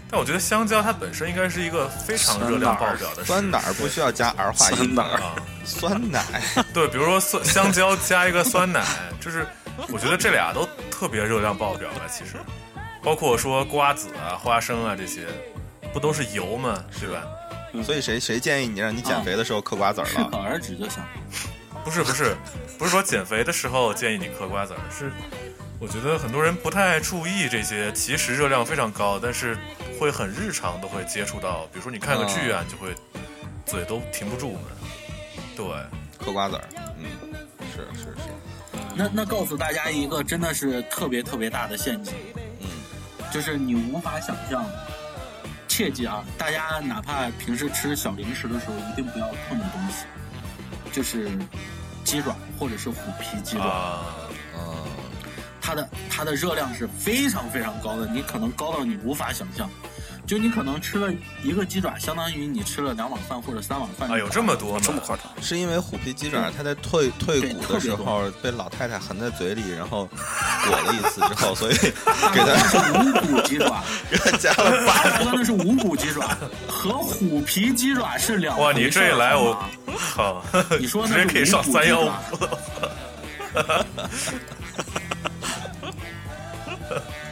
[0.09, 5.35] 但我觉得香蕉它本身应该是一一个非常热量爆表的酸奶，不需要加儿化音啊。
[5.65, 6.23] 酸奶，
[6.73, 8.85] 对，比如说酸香蕉加一个酸奶，
[9.19, 9.47] 就是
[9.89, 12.01] 我觉得这俩都特别热量爆表吧。
[12.07, 12.33] 其实，
[13.01, 15.25] 包括说瓜子啊、花生啊这些，
[15.91, 16.83] 不都是油吗？
[16.91, 17.23] 是吧？
[17.83, 20.07] 所以谁谁建议你让你减肥的时候嗑瓜子了？
[20.07, 21.01] 适可而止就行。
[21.85, 22.35] 不是不是
[22.79, 25.11] 不是说减肥的时候建议你嗑瓜子儿，是
[25.79, 29.55] 我觉得很多人不太注意这些，其实热量非常高，但是
[29.99, 31.65] 会很日常都会接触到。
[31.67, 32.95] 比如说你看个剧啊，你就会
[33.65, 34.61] 嘴都停不住嘛。
[35.55, 35.65] 对，
[36.17, 36.63] 嗑瓜子儿，
[36.97, 37.05] 嗯，
[37.71, 38.27] 是是是。
[38.95, 42.13] 那那告诉大家一个真的是特别特别大的陷阱，
[42.61, 42.67] 嗯，
[43.31, 44.65] 就是你无法想象，
[45.67, 50.05] 切记啊，大家哪怕平时吃小零食的时候，一定不要碰的东西，
[50.91, 51.29] 就是
[52.15, 54.15] 鸡爪或者是虎皮鸡爪，啊，
[55.61, 59.69] 它的它的热量是非常非常高的，你可能高到你无法想象。
[60.25, 61.13] 就你可能吃了
[61.43, 64.09] 一个鸡爪，相当于你吃了两碗饭或者三碗饭。
[64.09, 65.25] 哎呦这么多，这么夸张？
[65.39, 70.09] 是因为虎皮鸡爪它在退退骨的时候被老太太含在嘴里，然后
[70.65, 75.03] 裹了一次之后，所以给它 是无骨鸡爪，给它加了八。
[75.21, 76.35] 说那是无骨鸡爪，
[76.67, 79.63] 和虎皮鸡爪是两哇，你这一来我
[79.97, 80.43] 好，
[80.79, 82.11] 你说直接可以上三幺五。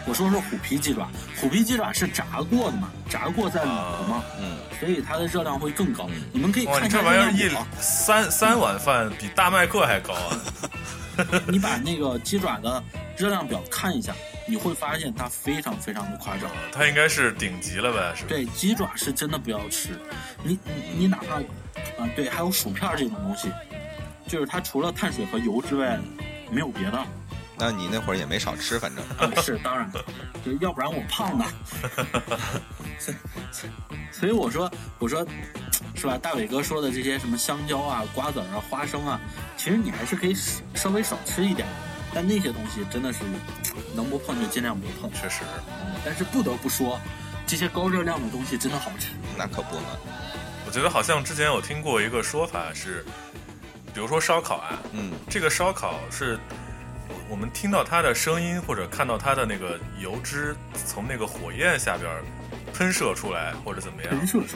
[0.06, 6.10] 我说是虎皮鸡爪，虎皮鸡爪是炸过的嘛，炸过再卤的嘛，嗯，所以它的热量会更高。
[6.32, 7.50] 你们可以看这玩意儿一
[7.80, 10.38] 三三碗饭比大麦克还高啊！
[11.48, 12.84] 你把那个鸡爪的
[13.16, 14.14] 热量表看一下，
[14.46, 16.50] 你会发现它非常非常的夸张。
[16.72, 18.14] 它应该是顶级了呗？
[18.16, 18.26] 是？
[18.26, 19.98] 对，鸡爪是真的不要吃。
[20.44, 21.40] 你你你哪怕
[21.98, 23.52] 啊，对，还有薯片这种东西，
[24.28, 26.00] 就是它除了碳水和油之外，
[26.50, 27.04] 没有别的。
[27.56, 29.90] 那你那会儿也没少吃，反正啊是当然，
[30.44, 31.46] 就要不然我胖呢。
[34.12, 35.26] 所以我说，我说，
[35.94, 36.18] 是吧？
[36.18, 39.20] 大伟哥说的这些什么香蕉啊、瓜子啊、花生啊，
[39.56, 40.36] 其实你还是可以
[40.74, 41.68] 稍微少吃一点。
[42.16, 43.20] 但那些东西真的是
[43.96, 45.12] 能不碰就尽量不碰。
[45.14, 45.42] 确实，
[46.04, 47.00] 但是不得不说，
[47.46, 49.10] 这些高热量的东西真的好吃。
[49.38, 49.98] 那可不嘛。
[50.74, 53.06] 我觉得好像之前有听过一个说法是，
[53.94, 56.40] 比如说烧烤啊，嗯，这个烧烤是。
[57.30, 60.56] 我们听到它的声音，或者看到它的那个油脂
[60.88, 62.10] 从那个火焰下边
[62.74, 64.12] 喷射出来，或者怎么样，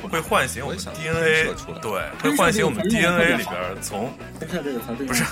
[0.09, 5.23] 会唤醒我们 DNA，对，会唤醒我们 DNA 里边从喷射这个词不是，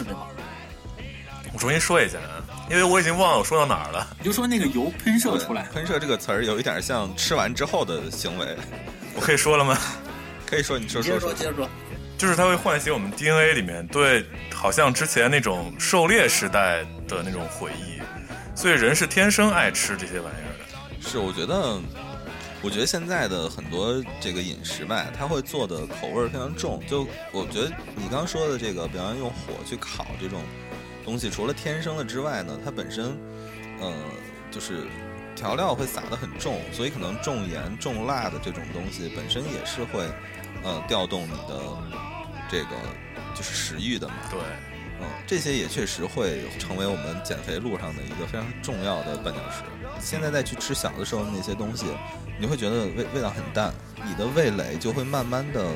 [1.52, 4.08] 我重新说一下啊，因为我已经忘了我说到哪儿了。
[4.20, 8.56] 你就说那个油喷射出来，喷射这个词儿有一点像吃完之后的行为。
[9.16, 9.78] 我可以说了吗？
[10.46, 11.70] 可以说，你说说说，接着说。
[12.18, 18.00] 就是它会唤醒我们 DNA 里面对，好像之前那种狩猎时代的那种回忆，
[18.56, 21.10] 所以人是天生爱吃这些玩意儿的。
[21.10, 21.78] 是，我觉得，
[22.62, 26.82] 我觉得现在的很多这个饮食吧，它会做的口味非常重。
[26.88, 30.42] 就我觉得你刚说的这个，比方用火去烤这种
[31.04, 33.18] 东西，除了天生的之外呢，它本身，
[33.82, 33.94] 呃，
[34.50, 34.84] 就是
[35.36, 40.08] 调料会撒得很重，所以可能重盐重辣的这种东西本身也是会。
[40.64, 41.62] 呃，调动你的
[42.50, 42.70] 这个
[43.36, 44.16] 就是食欲的嘛。
[44.32, 44.40] 对，
[45.00, 49.62] 嗯，这些也确实会成为我们减肥路上的一个非常重要的绊脚石。
[50.00, 51.86] 现在再去吃小的时候那些东西，
[52.40, 53.72] 你会觉得味味道很淡，
[54.08, 55.68] 你的味蕾就会慢慢的，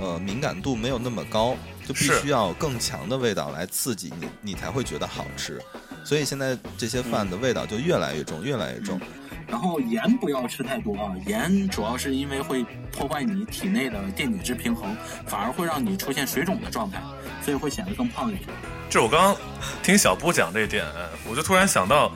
[0.00, 1.54] 呃，敏感度没有那么高，
[1.86, 5.60] 就必须要更强的味道来刺激你，你才会觉得好吃。
[6.04, 9.00] 所以现在这些饭的味道就越来越重，越来越重。
[9.46, 14.96] 然后盐不要吃太多啊，盐主要是因为会破坏你体内的电解质平衡，
[15.26, 17.00] 反而会让你出现水肿的状态，
[17.42, 18.48] 所以会显得更胖一点。
[18.88, 19.36] 这我刚刚
[19.82, 20.84] 听小布讲这一点，
[21.28, 22.10] 我就突然想到，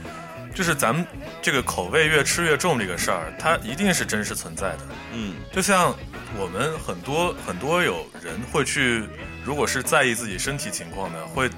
[0.55, 1.07] 就是咱们
[1.43, 4.79] 这个口味越吃越重这个事儿，它一定是真实存在的。
[5.13, 5.95] 嗯，就像
[6.39, 9.05] 我们很多很多有人会去，
[9.45, 11.49] 如果是在意自己身体情况的，会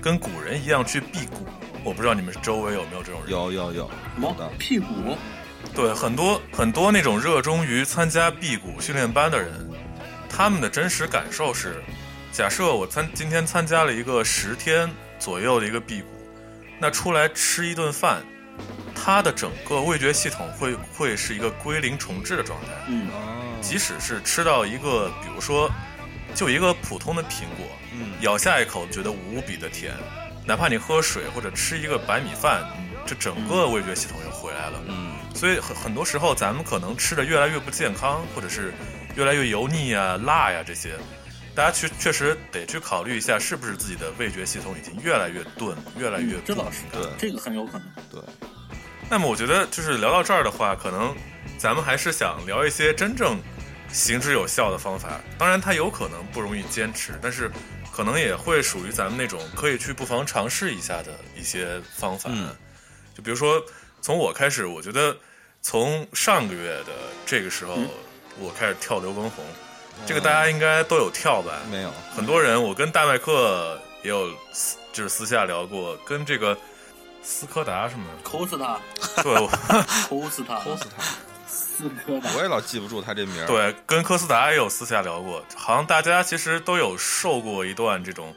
[0.00, 1.46] 跟古人一样去辟谷。
[1.88, 3.30] 我不知道你们周围有没有这种人？
[3.30, 4.46] 有有有，有的。
[4.58, 5.16] 辟谷，
[5.74, 9.66] 对，很多很多那种热衷于参加辟谷训练班的人，
[10.28, 11.82] 他们的真实感受是：
[12.30, 16.08] 假设我参今天参加了一个十天左右的一个辟谷，
[16.78, 18.22] 那出来吃一顿饭，
[18.94, 22.66] 他的整个味觉系统会会是一个归零重置的状态。
[22.88, 23.08] 嗯，
[23.62, 25.70] 即使是吃到一个，比如说
[26.34, 29.94] 就一个普通的苹果，嗯，咬下一口觉得无比的甜。
[30.48, 32.64] 哪怕你喝水或者吃一个白米饭，
[33.06, 34.82] 这整个味觉系统又回来了。
[34.88, 38.72] 嗯，所以很很多时候咱们可能吃的越来越不健康，或者是
[39.14, 40.94] 越来越油腻啊、辣呀这些，
[41.54, 47.82] 大家确确实得去考虑一下，是不是自己的味觉系统已经越来越钝，越来越这倒是，对，这个很有可能。
[48.10, 48.18] 对。
[49.10, 51.14] 那么我觉得就是聊到这儿的话，可能
[51.58, 53.38] 咱们还是想聊一些真正
[53.92, 55.20] 行之有效的方法。
[55.36, 57.50] 当然，它有可能不容易坚持，但是。
[57.98, 62.30] 可能也会属于咱们那种可以去不妨尝试一下的一些方法，
[63.12, 63.60] 就比如说
[64.00, 65.16] 从我开始，我觉得
[65.62, 66.92] 从上个月的
[67.26, 67.76] 这个时候，
[68.38, 69.44] 我开始跳刘畊宏，
[70.06, 71.58] 这个大家应该都有跳吧？
[71.68, 76.56] 没有，很多人，我跟大麦克也有私就是私下聊过，跟这个
[77.20, 78.22] 斯柯达什么的。
[78.22, 78.78] 抠死他，
[79.24, 79.34] 对，
[80.08, 81.02] 抠死他， 抠死他。
[81.78, 83.46] 斯柯达，我也老记不住他这名。
[83.46, 88.34] 对，跟科斯达也有私下聊过，好像大家其实都有受过一段这种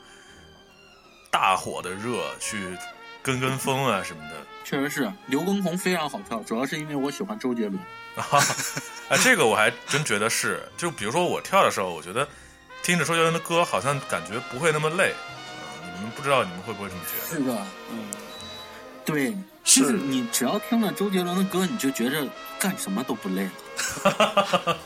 [1.32, 2.78] 大火的热，去
[3.24, 4.36] 跟跟风啊什么的。
[4.64, 7.80] 确实是，刘畊宏非常好跳，主要是因为我喜欢周杰伦。
[9.10, 10.62] 哎，这个我还真觉得是。
[10.78, 12.28] 就比如说我跳的时候，我觉得
[12.84, 15.14] 听着周杰伦的歌，好像感觉不会那么累。
[15.96, 17.28] 你们不知道你们会不会这么觉得？
[17.28, 18.06] 是的，嗯，
[19.04, 19.36] 对。
[19.64, 22.26] 是你只要听了周杰伦的歌，你就觉着
[22.60, 23.52] 干什么都不累了。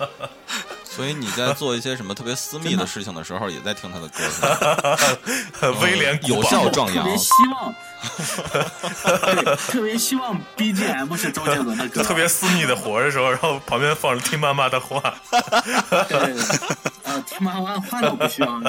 [0.84, 4.23] 所以你在做一些什么特别私密的事情的时候，也在听他的歌。
[5.82, 7.03] 威廉有效壮阳。
[7.03, 7.76] 特别希望，
[9.36, 12.01] 对，特别希望 BGM 是周杰伦的歌。
[12.01, 15.01] 特别私密的活的时候，然后旁边放着听妈妈的话。
[16.07, 16.34] 对，
[17.03, 18.61] 呃，听妈妈的话都不需要，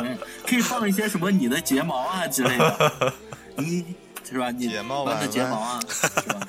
[0.45, 3.13] 可以放一些什么你的睫毛啊之类的。
[3.57, 3.85] 你。
[4.31, 4.51] 是吧？
[4.51, 6.41] 你玩的睫毛啊， 是吧？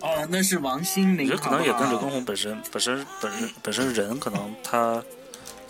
[0.00, 1.30] 哦，那是王心凌。
[1.30, 5.02] 我觉得可能也跟刘畊宏本身、本身、本身、本身人，可能他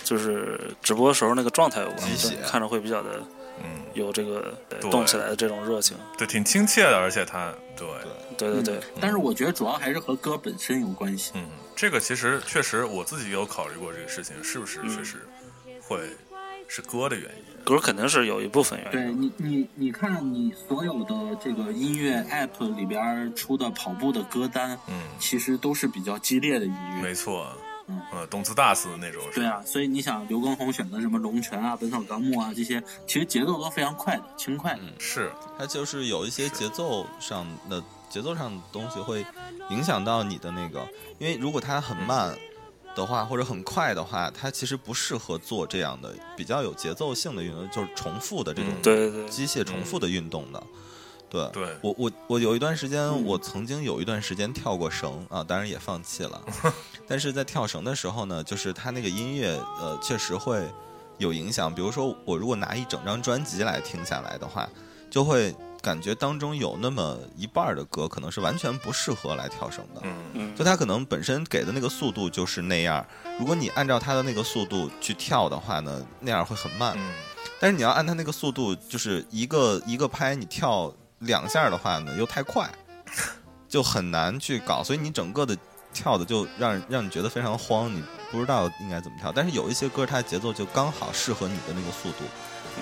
[0.04, 2.08] 就是直播时候那个状态有关，
[2.46, 3.10] 看着会比较的，
[3.62, 7.86] 嗯，有这个动起来的这种热情，对，挺亲切的，而且他，对，
[8.36, 8.80] 对对对。
[9.00, 11.32] 但是我觉得主要还是和歌本身有关系。
[11.34, 11.44] 嗯，
[11.74, 15.26] 这个其实确实我自己有考虑过这个事情，是不是确实
[15.82, 15.98] 会
[16.68, 17.47] 是歌的原因。
[17.68, 18.92] 歌肯定是有一部分原因。
[18.92, 27.02] 对你，你你看，你所有的这个音乐 App 里边出的跑步的歌单，嗯，其实都是比较激烈的音乐。
[27.02, 27.46] 没错，
[27.86, 29.20] 嗯，呃，动次大次的那种。
[29.34, 34.74] 对啊，所以你想，刘畊宏选的什么《龙泉》啊，《本草纲目》啊，这些其实节奏都非常快的，轻快。
[34.80, 39.26] 嗯，是，它就是有一些节奏上的节奏上的东西会
[39.68, 40.88] 影响到你的那个，
[41.18, 42.34] 因为如果它很慢。
[42.98, 50.62] 的话，或者很快的话，它其实不适合做这样的比较有节奏性的运动，就是重复的这种对对机械重复的运动的。
[51.30, 56.42] 对，对我我我有一段时间，我曾经有一段时间跳过绳啊，当然也放弃了。
[57.06, 60.66] 但是在跳绳的时候呢，就是它那个音乐呃，确实会
[61.18, 61.72] 有影响。
[61.72, 64.68] 比如说，我如果拿一整张专辑来听下来的话，
[65.08, 65.54] 就会。
[65.80, 73.04] 感觉当中有那么一半的歌可能是完全不适合来跳绳的，嗯嗯，就它可能本身给的那个速度就是那样，
[73.38, 77.12] 如果你按照它的那个速度去跳的话呢，那样会很慢，嗯，
[77.60, 82.68] 但是你要按它那个速度，就是一个一个拍你跳两下的话呢，又太快，
[83.68, 85.56] 就很难去搞，所以你整个的
[85.92, 88.02] 跳的就让让你觉得非常慌，你
[88.32, 89.32] 不知道应该怎么跳。
[89.32, 92.24] 但是有一些歌它的节奏就刚好适合你的那个速度，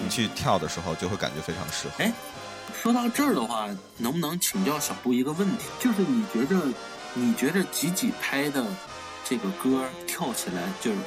[0.03, 2.05] 你去跳的时候就会感觉非常适合。
[2.05, 2.13] 哎。
[2.83, 5.65] 说到这儿的话，能不能请教小布一个问题？
[5.81, 6.57] 就是你觉着，
[7.15, 8.65] 你觉着几几拍的
[9.25, 10.99] 这个歌跳起来，就是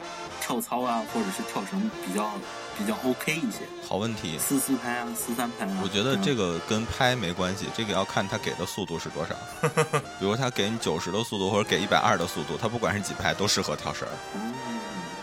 [0.41, 2.31] 跳操啊，或者是跳绳比较
[2.77, 3.59] 比较 OK 一些？
[3.87, 4.37] 好问题。
[4.39, 5.79] 四四拍啊，四三拍啊。
[5.83, 9.35] 我觉得这个跟拍没关系，这个要看他给的速度是多少。
[10.19, 14.07] 比如他给你九十的速度，或者给一百二的速度，他不管是几拍都适合跳绳。
[14.35, 14.53] 嗯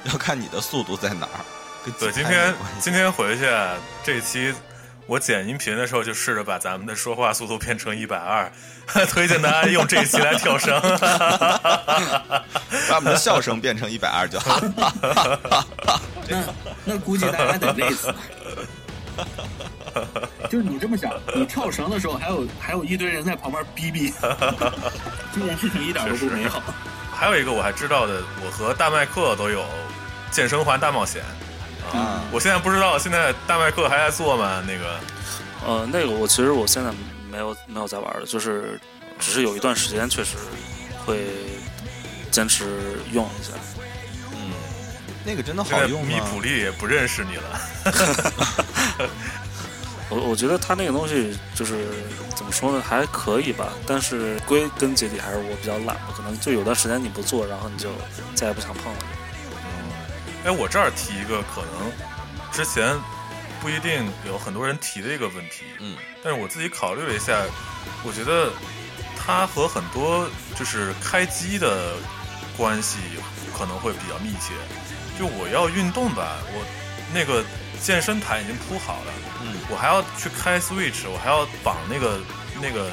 [0.04, 1.44] 要看你的速度在哪儿。
[1.98, 3.44] 对，今天今天回去
[4.04, 4.54] 这期。
[5.06, 8.50] 我剪音频的时候就试着把咱们的说话速度变成一百二，
[9.06, 10.80] 推荐大家用这一期来跳绳，
[12.88, 14.60] 把我们的笑声变成一百二就好。
[16.28, 16.44] 那
[16.84, 18.12] 那估计大家得累死。
[20.50, 24.12] 就是你这么想，你跳绳的时候还有还有一堆人在旁边逼逼，
[25.32, 26.60] 这件事情一点都不美好。
[27.14, 29.64] 还有一个我还知道的，我和大麦克都有
[30.30, 31.22] 健身环大冒险
[31.92, 32.22] 啊。
[32.32, 34.62] 我现在不知道现在大麦克还在做吗？
[34.66, 35.00] 那个，
[35.66, 36.90] 呃，那个我其实我现在
[37.30, 38.80] 没有没有在玩了，就是
[39.18, 40.36] 只是有一段时间确实
[41.04, 41.26] 会
[42.30, 42.64] 坚持
[43.12, 43.52] 用一下。
[44.32, 44.52] 嗯，
[45.24, 46.08] 那个真的好用吗？
[46.08, 47.60] 米普利也不认识你了。
[50.08, 51.88] 我我觉得他那个东西就是
[52.36, 53.72] 怎么说呢，还可以吧。
[53.86, 57.90] 但是归根结底还是我比较懒吧，可能就有段时间你不做，然后你就
[58.34, 58.98] 再也不想碰了。
[60.46, 61.92] 嗯，哎，我这儿提一个可能
[62.52, 62.96] 之前
[63.60, 67.42] 不一定有很多人提的一个问题，嗯，但是我自己考虑了一下，
[68.04, 68.52] 我觉得
[69.18, 71.96] 它和很多就是开机的
[72.56, 72.98] 关系
[73.56, 74.54] 可能会比较密切。
[75.18, 76.64] 就我要运动吧，我
[77.12, 77.44] 那个
[77.80, 79.12] 健身毯已经铺好了。
[79.42, 82.20] 嗯我还要去开 Switch，我还要绑那个
[82.62, 82.90] 那个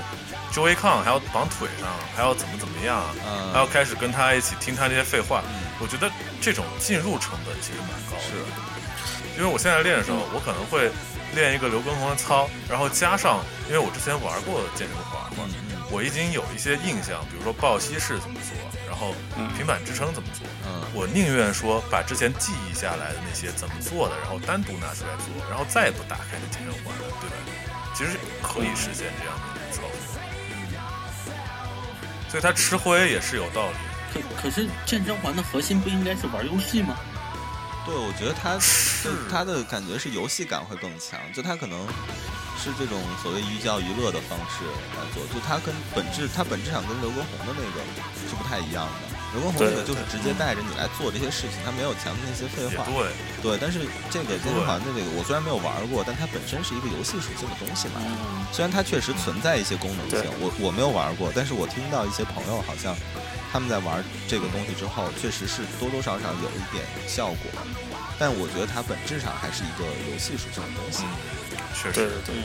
[0.54, 3.04] Joy-Con，还要绑腿上，还要怎么怎么样，
[3.52, 5.42] 还要开始跟他一起听他那些废话。
[5.80, 8.22] 我觉得这种进入成本其实蛮高的。
[8.22, 8.38] 是，
[9.36, 10.92] 因为我现在练的时候，我可能会
[11.34, 15.50] 练一个刘畊宏的操，然后加上，因为我之前玩过健身环嘛，
[15.90, 18.54] 我已经有一些印象，比如说抱膝式怎么做，
[18.88, 19.16] 然后
[19.58, 20.46] 平板支撑怎么做。
[20.94, 27.36] 我宁愿说把之前记忆下来的那些怎么做的，然后单独拿出来做，然后再也不打开这健身环了，对吧？
[27.98, 29.53] 其实可以实现这样的
[32.34, 33.78] 所以他吃灰也是有道理。
[34.12, 36.98] 可可是战争环的核心不应该是玩游戏吗？
[37.86, 41.86] 对，我觉得他是他的感觉是游戏感会更强，就他可能
[42.58, 44.66] 是这种所谓寓教于乐的方式
[44.98, 47.86] 来做，就他跟本质，他本质上跟刘畊宏的那个
[48.28, 49.13] 是不太一样的。
[49.34, 52.86] 刘畊宏那个就是直接带着你来做这些事情，他没有前面那些废话。
[52.86, 53.10] 对，
[53.42, 53.58] 对。
[53.60, 58.00] 但是这个健身环的这个，我虽然没有玩过，但它本身是一个游戏属性的东西嘛。
[58.54, 62.96] 虽然它确实存在一些功能性，我我没有玩过，但是我听到一些朋友好像
[63.52, 67.50] 他们在玩这个东西之后，确实是多多少少有一点效果。
[68.20, 71.04] 但我觉得它本质上还是一个游戏属性的东西。
[71.74, 72.36] 确实，对。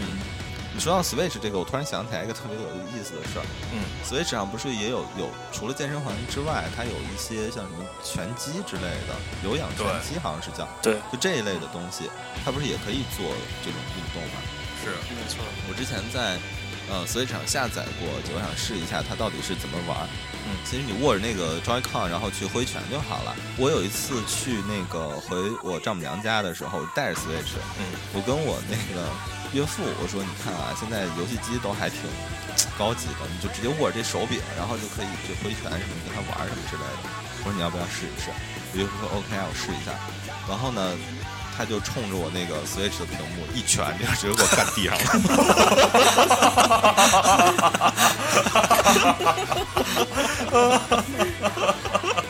[0.79, 3.45] 你说到 Switch 这个，我突然想起来一个特别有意思的事儿。
[3.74, 10.68] 嗯，Switch 上不是也有有除了健身环之外，它有一些像什么拳击之类的，有氧拳击好像是叫。
[10.81, 10.95] 对。
[11.11, 12.09] 就这一类的东西，
[12.45, 13.26] 它不是也可以做
[13.59, 14.39] 这种运动吗？
[14.79, 15.43] 是，没错。
[15.68, 16.39] 我之前在
[16.89, 20.07] 呃 Switch 上下载过，就我想试一下它到底是怎么玩。
[20.47, 20.55] 嗯。
[20.64, 23.35] 其实你握着那个 Joy-Con，然后去挥拳就好了。
[23.57, 29.11] 我有一次去那个回我丈母娘家的时候，带着 Switch，嗯，我跟我那个。
[29.53, 32.01] 岳父，我说你看啊，现在游戏机都还挺
[32.78, 37.09] 高级的，你就直接握着这手柄，然后就可以就挥拳什么跟他玩什么之类的。
[37.40, 38.28] 我说你要不要试一试？
[38.72, 39.92] 我岳父说 OK 啊，我试一下。
[40.49, 40.94] 然后呢，
[41.57, 45.09] 他就冲着我那个 Switch 的屏幕一拳， 就直接给我干地上了。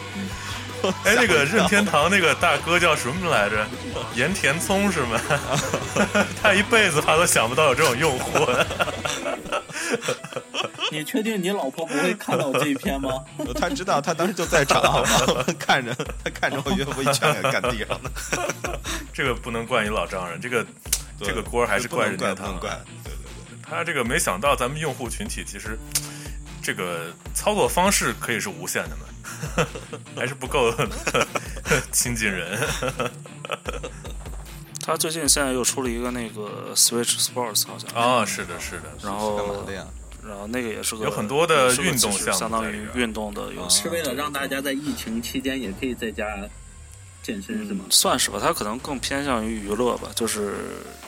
[1.04, 3.66] 哎，那个任天堂那个大哥叫什么来着？
[4.14, 5.20] 盐田聪是吗？
[6.42, 8.46] 他一辈子他都想不到有这种用户。
[10.90, 13.10] 你确定你老婆不会看到这一篇吗？
[13.54, 15.04] 他知道，他当时就在场，
[15.58, 18.10] 看着他看着我岳父一拳给干地上了。
[19.12, 20.64] 这个不能怪你老丈人，这个
[21.20, 22.58] 这个锅还是怪任天堂。
[22.58, 22.70] 怪，
[23.04, 25.78] 对对对，他这个没想到咱们用户群体其实
[26.68, 29.66] 这个操作方式可以是无限的嘛。
[30.14, 30.70] 还是不够
[31.90, 32.58] 亲近人。
[34.84, 38.82] 他最近现在又出了一个那个 Switch Sports，好像啊，是的，是的。
[39.02, 39.66] 然后，
[40.22, 46.26] 然后那个也是个有很多的运动项目，相当于运动的游戏，是为了让大家在疫情期间也可以在家
[47.22, 47.86] 健身，是吗？
[47.88, 50.56] 算是吧，它可能更偏向于娱乐吧，就是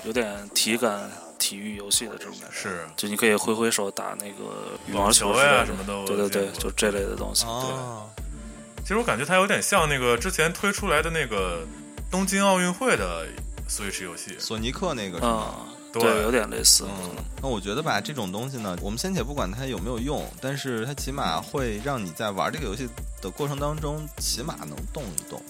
[0.07, 1.11] 有点体感。
[1.41, 7.45] 体育游戏的这种感觉是，就你可以挥挥手打那个羽毛球呀，什么的对对对，就这类的东西。
[7.47, 11.67] 对，其实我感觉它有点像那个之前推出来的那个
[12.11, 13.27] 东京奥运会的
[13.69, 15.55] Switch 游戏，索尼克那个是吗？
[15.93, 16.85] 对，有点类似。
[16.87, 22.87] 嗯那我觉得吧，这种东西呢，我们先且不管它有没有用，但是它起码会让你在玩这个游戏
[23.23, 25.43] 的过程当中，起码能动一动。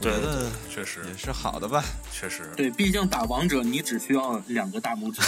[0.00, 1.82] 觉得确实也是好的吧，
[2.12, 2.48] 确实。
[2.56, 5.20] 对，毕竟打王者你只需要两个大拇指，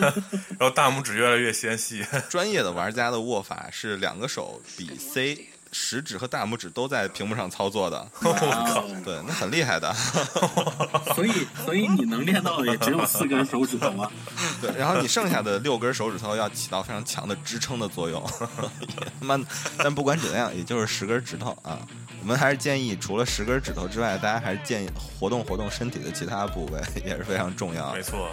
[0.58, 2.04] 然后大拇指越来越纤细。
[2.28, 9.92] 专业的玩家的握法是两个手比 C，食指和大拇指都在屏幕上操作的，啊 对，那很厉害的。
[11.14, 11.32] 所以
[11.64, 14.10] 所以你能练到的也只有四根手指头吗。
[14.60, 18.22] 对，然后你剩下的六根手指头要起到非常强的支撑的作用。
[19.20, 19.38] 他妈，
[19.78, 21.78] 但不管怎样，也就是十根指头啊。
[22.20, 28.02] 我们还是建议，除了十根指头之外，大家还是建议活动活动身体的其他部位，也是非常重要没。
[28.02, 28.28] 错。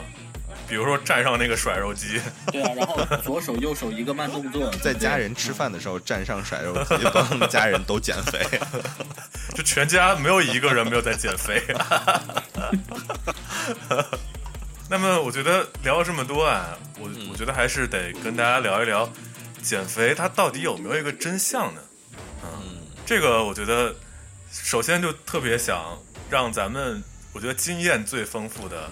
[0.67, 2.19] 比如说站上那个甩肉机，
[2.51, 8.45] 对啊，然后左手右手一个慢动作，在家人吃饭的时候站上甩肉机，帮家人都减肥。
[9.55, 11.63] 就全家没有一个人没有在减肥。
[14.89, 19.09] 那么我觉得聊了这么多啊，我我觉得还是得跟大家聊一聊
[19.61, 21.81] 减肥它到底有没有一个真相呢？
[22.43, 23.95] 嗯，这个我觉得
[24.51, 25.97] 首先就特别想
[26.29, 27.03] 让咱们
[27.33, 28.89] 我觉得经验最丰富的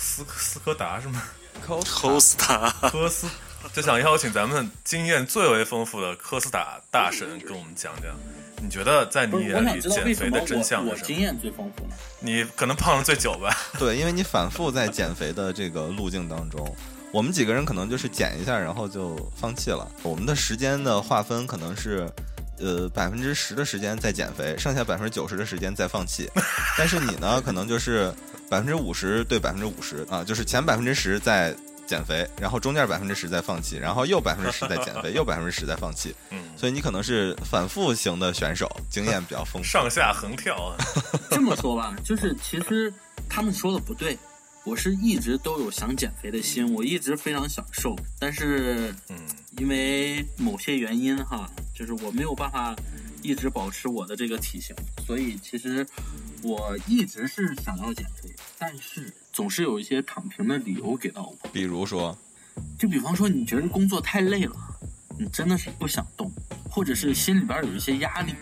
[0.00, 1.22] 斯斯柯达是吗
[1.66, 3.28] ？Costa 科斯
[3.74, 8.10] 就想邀请咱们经验最为丰富的科斯达大神跟我们讲讲，
[8.62, 10.90] 你觉得在你眼里减肥的真相是什么？
[10.90, 11.94] 我我经验最丰富呢？
[12.20, 13.54] 你可能胖了最久吧？
[13.78, 16.74] 对，因为你反复在减肥的这个路径当中，
[17.12, 19.86] 我们几个人可能就是减一下，然后就放弃了。
[20.02, 22.10] 我们的时间的划分可能是，
[22.58, 26.30] 呃，百分之十的时间在减肥，剩下百分之九十的时间在放弃。
[26.78, 28.12] 但是你呢，可能就是
[28.50, 36.14] 百分之五十对百分之五十啊，就是前百分之十在减肥，然后中间百分之十在放弃，然后又百分之十在减肥， 又百分之十在放弃。
[36.30, 39.68] 嗯，所以你可能是反复型的选手，经验比较丰富。
[39.68, 40.76] 上下横跳啊！
[41.30, 42.92] 这么说吧，就是其实
[43.28, 44.18] 他们说的不对，
[44.64, 49.16] 我是一直都有想减肥的心，我一直非常想瘦，但是嗯，
[49.58, 52.74] 因为某些原因哈，就是我没有办法
[53.22, 54.74] 一直保持我的这个体型，
[55.06, 55.86] 所以其实
[56.42, 61.48] 我一直是想要减肥，但是总是有一些躺平的理由给到我。
[61.52, 62.16] 比如说，
[62.78, 64.56] 就比方说，你觉得工作太累了，
[65.18, 66.30] 你真的是不想动，
[66.70, 68.34] 或者是心里边有一些压力，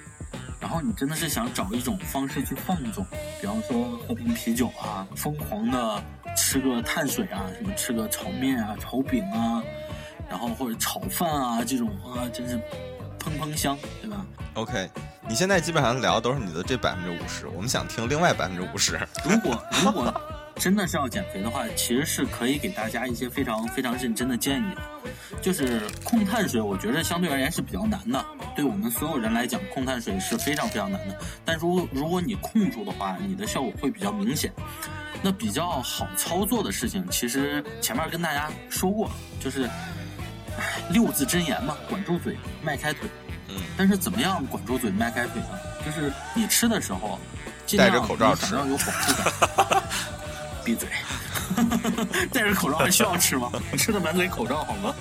[0.60, 3.04] 然后你真的是想找一种方式去放纵，
[3.40, 6.04] 比方说喝瓶啤酒啊，疯狂的
[6.36, 9.62] 吃个碳水啊，什么吃个炒面啊、炒饼啊，
[10.28, 12.60] 然后或者炒饭啊这种啊，真是
[13.28, 14.24] 砰砰香，对吧
[14.54, 14.88] ？OK，
[15.28, 18.98] 你现在基本上聊的都是你的这百分之五十，我们想听另外百分之五十。
[19.24, 20.12] 如果如果
[20.56, 25.10] 真的是要减肥的话，其实是可以给大家一些非常非常认真的建议的。
[25.40, 28.24] 就是控碳水，我觉得相对而言是比较难的，
[28.56, 31.16] 对我们所有人来讲，控碳水是非常非常难的。
[31.44, 34.52] 但如果如果你控住的话，你的效果会比较明显。
[35.20, 39.10] 那比较好操作的事情，其实前面跟大家说过，
[39.40, 39.70] 就是唉
[40.90, 43.08] 六字真言嘛，管住嘴，迈开腿。
[43.48, 45.58] 嗯，但是怎么样管住嘴、迈开腿呢？
[45.84, 47.18] 就是你吃的时候，
[47.66, 49.22] 尽量戴着口罩你想要有饱腹
[49.64, 49.82] 感。
[50.64, 50.88] 闭嘴！
[52.30, 53.50] 戴着口罩还需要吃吗？
[53.78, 54.94] 吃的满嘴口罩好吗？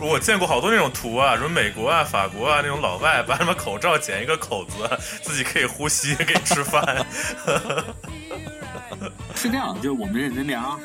[0.00, 7.06] 我见过好多那种图啊，什么美国啊、法国啊那种老外把什么口罩剪一个口子，自己可以呼吸，可以吃饭。
[9.36, 10.78] 是这样，就是我们认真聊啊，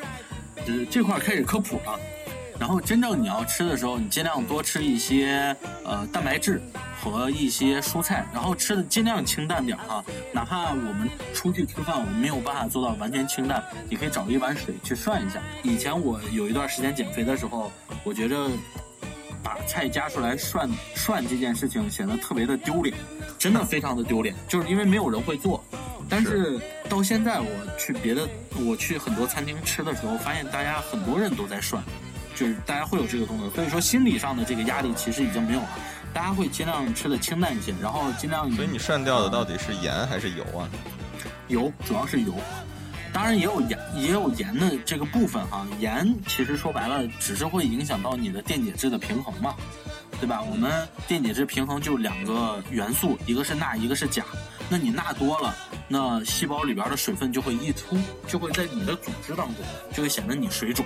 [0.64, 1.98] 就是这块儿开始科普了。
[2.62, 5.54] 然后真正你要吃的时候，你尽量多吃一些
[5.84, 6.62] 呃蛋白质
[7.02, 10.04] 和一些蔬菜，然后吃的尽量清淡点儿哈。
[10.32, 13.60] 哪怕我们出去吃饭，我们没有办法做到完全清淡，
[13.90, 15.42] 你可以找一碗水去涮一下。
[15.64, 17.72] 以前我有一段时间减肥的时候，
[18.04, 18.48] 我觉着
[19.42, 22.96] 把菜夹出来涮涮这件事情显得特别的丢脸，
[23.40, 25.64] 真的非常的丢脸，就是因为没有人会做。
[26.08, 28.28] 但是到现在，我去别的，
[28.64, 31.82] 我去很多餐厅吃的时候，发现大家很多人都在涮，
[32.42, 35.68] 就是大家会有这个动作，所以说心理上的这个压力其实已经没有了，
[36.12, 40.68] 大家会尽量吃的清淡一些，然后尽量所以你涮掉的到底是盐还是油啊？
[41.46, 42.34] 油主要是油，
[43.12, 45.64] 当然也有盐，也有盐的这个部分哈。
[45.78, 49.54] 盐其实说白了，只是会影响到你的电解质的平衡嘛，
[50.18, 50.42] 对吧？
[50.42, 50.72] 我们
[51.06, 54.24] 电解质平衡就两个元素，一个是钠，一个是钾。
[54.68, 55.54] 那你钠多了，
[55.86, 60.84] 那细胞里边的水分就会溢出，就会在你的组织当中，就会显得你水肿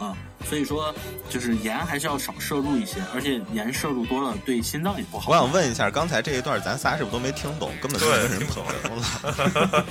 [0.00, 0.16] 啊。
[0.48, 0.94] 所以说，
[1.28, 5.30] 就是盐还是要少摄入一些，而且盐摄入多了对心脏也不好。
[5.30, 7.70] 我想问一下，刚才这一段咱仨是不是都没听懂？
[7.82, 9.84] 根本就没人朋友了。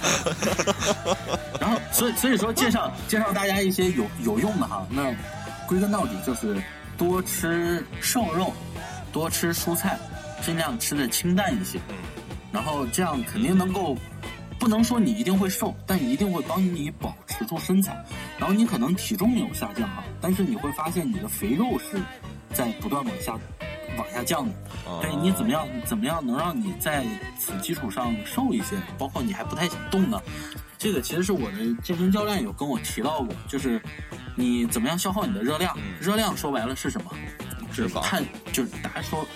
[1.61, 4.85] 然后，所以所以说介绍介绍大家一些有有用的哈。
[4.89, 5.13] 那
[5.67, 6.59] 归根到底就是
[6.97, 8.51] 多吃瘦肉，
[9.11, 9.99] 多吃蔬菜，
[10.41, 11.79] 尽量吃的清淡一些。
[12.51, 13.95] 然后这样肯定能够，
[14.59, 17.95] 不能说你一定会瘦，但一定会帮你保持住身材。
[18.37, 22.01] 然后你可能体重有下降啊，但是你会发现你的肥肉是
[22.53, 23.37] 在不断往下
[23.97, 24.53] 往下降的。
[25.01, 27.05] 对你怎么样怎么样能让你在
[27.39, 30.21] 此基础上瘦一些，包括你还不太想动呢？
[30.77, 33.81] 这个其实是我的健身教练有跟我提到过，就是
[34.35, 35.77] 你怎么样消耗你的热量？
[35.99, 37.11] 热量说白了是什么？
[37.73, 39.27] 脂肪碳就是大家说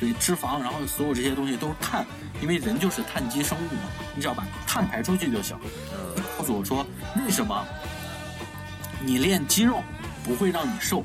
[0.00, 2.04] 对脂肪，然后所有这些东西都是碳，
[2.40, 3.82] 因为人就是碳基生物嘛，
[4.16, 5.56] 你只要把碳排出去就行。
[5.92, 6.86] 嗯，告诉我说
[7.24, 7.64] 为什么
[9.04, 9.82] 你练肌肉
[10.24, 11.04] 不会让你瘦？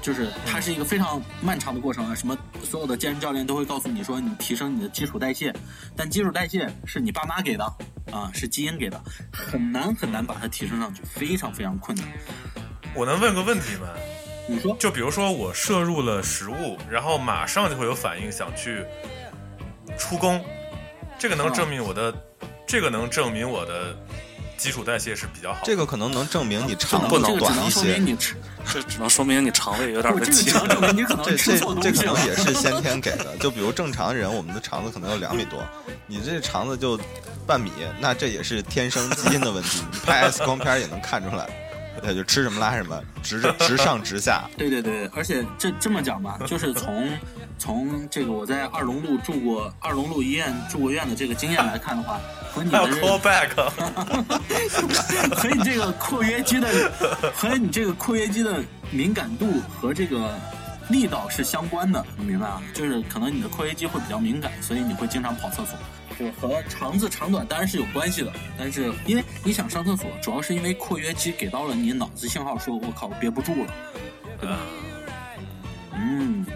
[0.00, 2.14] 就是它是一个非常漫长的过程啊！
[2.14, 5.50] 什么所有的健身教练都会告诉你说，你提升你的基础代谢，
[5.96, 7.64] 但基础代谢是你爸妈给的
[8.12, 9.02] 啊，是基因给的，
[9.32, 12.06] 很难很难把它提升上去，非常非常困难。
[12.94, 13.88] 我能问个问题吗？
[14.46, 18.84] 你说，就比如说我摄入了食物，然后马上就会有反应，想去
[19.98, 20.44] 出宫，
[21.18, 22.14] 这个能证明我的，
[22.66, 23.96] 这个能证明我的
[24.58, 25.62] 基础代谢是比较好的。
[25.64, 28.18] 这个可能能证明你肠不子能这只能说短一些明，你，
[28.70, 30.44] 这只能说明你肠胃有点 不， 问题
[31.24, 32.26] 这这这这可能。
[32.26, 33.36] 也是先天给的。
[33.38, 35.62] 就比如正常人，我们的肠子可能有两米多，
[36.06, 36.98] 你这肠子就
[37.46, 39.82] 半米，那这也是天生基因的问题。
[39.90, 41.48] 你拍 X 光片也能看出来，
[42.04, 44.44] 对，就吃什么拉什么，直着直上直下。
[44.58, 47.08] 对对对，而且这这么讲吧，就是从
[47.58, 52.20] 从这个我在二龙路住过二龙路医院住过院的这个经验来看的话，
[52.52, 53.48] 和你的 call back，
[55.34, 56.68] 和你这个括约肌的
[57.34, 60.38] 和你这个括约肌的敏感度和这个
[60.88, 62.62] 力道是相关的，你明白吗？
[62.72, 65.78] 就是可能你的括约肌会比较敏感，所以你会经常跑厕所。
[66.16, 73.74] 就和肠子长短当然是有关系的，但是因为你想上厕所，主要是因为括约肌给到了你脑子信号，说我靠憋不住了，
[74.40, 74.58] 对吧？
[75.92, 76.46] 嗯，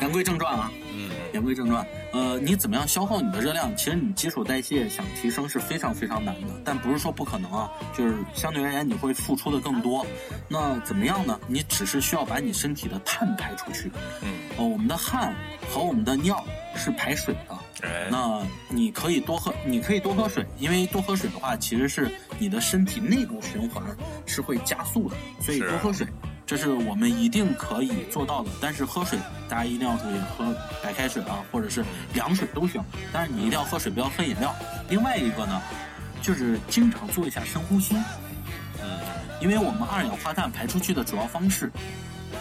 [0.00, 3.74] 言归正传啊，嗯，言归正传，呃，你怎么样消耗你的热量？
[3.76, 10.04] 其实你基础代谢想提升是非常非常难的，但不是说不可能啊，就是相对而言你会付出的更多。
[10.48, 11.38] 那怎么样呢？
[11.46, 13.90] 你只是需要把你身体的碳排出去。
[14.22, 15.34] 嗯，哦，我们的汗
[15.68, 16.44] 和我们的尿
[16.74, 17.58] 是排水的。
[17.82, 23.82] 哎，那你可以多喝，你可以多喝水，因为多喝水的话，其实是你的身体内部循环
[24.26, 26.06] 是会加速的，所以多喝水，
[26.50, 28.50] 这是我们一定可以做到的。
[28.60, 29.16] 但是喝水，
[29.48, 32.82] 大家一定要注意，喝白开水啊，或者是凉水都行，
[33.12, 34.52] 但是你一定要喝水，不要喝饮料。
[34.88, 35.62] 另外一个呢，
[36.20, 37.94] 就是经常做一下深呼吸，
[38.82, 38.98] 嗯，
[39.40, 41.70] 因为我们二氧化碳排出去的主要方式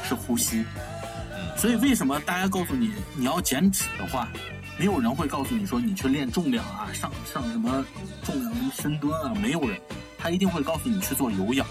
[0.03, 0.65] 是呼吸，
[1.31, 4.27] 嗯所以为什么大家告诉你你要减脂的话，
[4.79, 7.85] 没有人会告诉你说你去练重量啊，上上什么
[8.23, 9.79] 重量深蹲啊，没有人，
[10.17, 11.63] 他一定会告诉你去做有氧。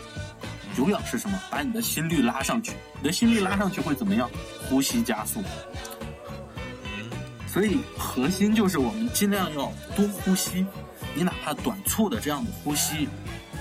[0.78, 1.36] 有氧是什么？
[1.50, 2.70] 把你的心率拉上去，
[3.00, 4.30] 你的心率拉上去会怎么样？
[4.68, 5.42] 呼吸加速。
[7.52, 10.64] 所以核心就是我们尽量要多呼吸，
[11.14, 13.08] 你哪怕短促的这样的呼吸，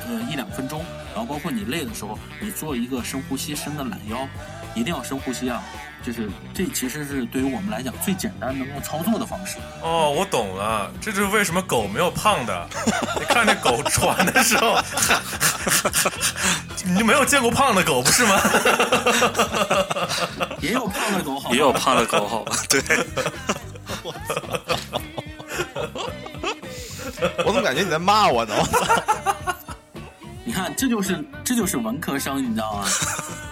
[0.05, 4.27] 呃一两分钟，然后包括你累的时候，你做一个深呼吸，伸个懒腰，
[4.75, 5.63] 一定要深呼吸啊！
[6.03, 9.57] 就是这其实是对于我们来讲最简单能够操作的方式。
[9.81, 12.69] 哦，我懂了，这就是为什么狗没有胖的。
[13.19, 14.77] 你看那狗喘的时候，
[16.87, 18.39] 你就没有见过胖的狗不是吗？
[20.61, 22.55] 也有胖的狗好，也有胖的狗，好吧？
[22.69, 22.81] 对，
[27.45, 28.55] 我怎么感觉你在骂我呢？
[30.43, 32.85] 你看，这就是这就是文科生，你知道吗？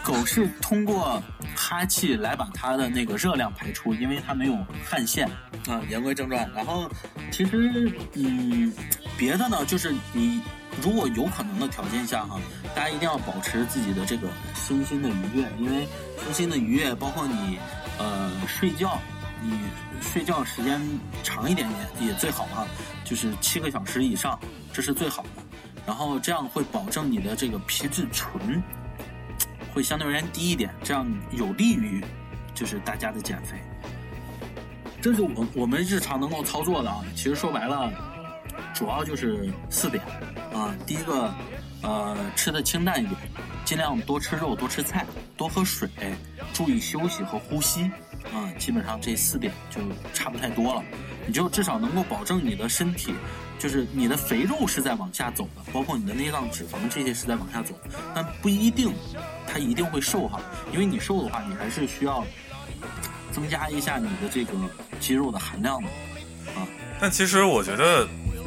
[0.03, 1.21] 狗是通过
[1.55, 4.57] 哈气来把它的那个热量排出，因为它没有
[4.87, 5.27] 汗腺
[5.67, 5.81] 啊。
[5.89, 6.89] 言归正传，然后
[7.31, 8.71] 其实嗯，
[9.17, 10.41] 别的呢，就是你
[10.81, 12.39] 如果有可能的条件下哈，
[12.75, 15.87] 大家一定要保持自己的这个身心的愉悦，因为
[16.23, 17.57] 身心的愉悦包括你
[17.97, 18.99] 呃睡觉，
[19.41, 19.59] 你
[20.01, 20.81] 睡觉时间
[21.23, 21.67] 长一点
[21.99, 22.67] 也也最好啊，
[23.03, 24.39] 就是七个小时以上，
[24.73, 25.29] 这是最好的。
[25.87, 28.61] 然后这样会保证你的这个皮质醇
[29.73, 32.03] 会相对而言低一点，这样有利于
[32.53, 33.57] 就是大家的减肥。
[35.01, 37.03] 这是我我们日常能够操作的啊。
[37.15, 37.91] 其实说白了，
[38.73, 40.03] 主要就是四点
[40.53, 40.75] 啊。
[40.85, 41.33] 第一个，
[41.81, 43.19] 呃，吃的清淡一点，
[43.63, 45.05] 尽量多吃肉，多吃菜，
[45.37, 45.89] 多喝水，
[46.53, 47.83] 注意休息和呼吸
[48.33, 48.51] 啊。
[48.57, 49.81] 基本上这四点就
[50.13, 50.83] 差不太多了，
[51.25, 53.13] 你就至少能够保证你的身体。
[53.57, 57.73] 就是你的肥肉是在往下走的，包括你的内脏脂肪这些是在往下走，
[58.13, 58.93] 但不一定
[59.47, 60.41] 它一定会瘦哈，
[60.73, 62.23] 因为你瘦的话，你还是需要
[63.31, 64.51] 增加一下你的这个
[64.99, 65.87] 肌肉的含量的。
[66.53, 66.67] 啊
[66.99, 68.05] 但其实我觉得，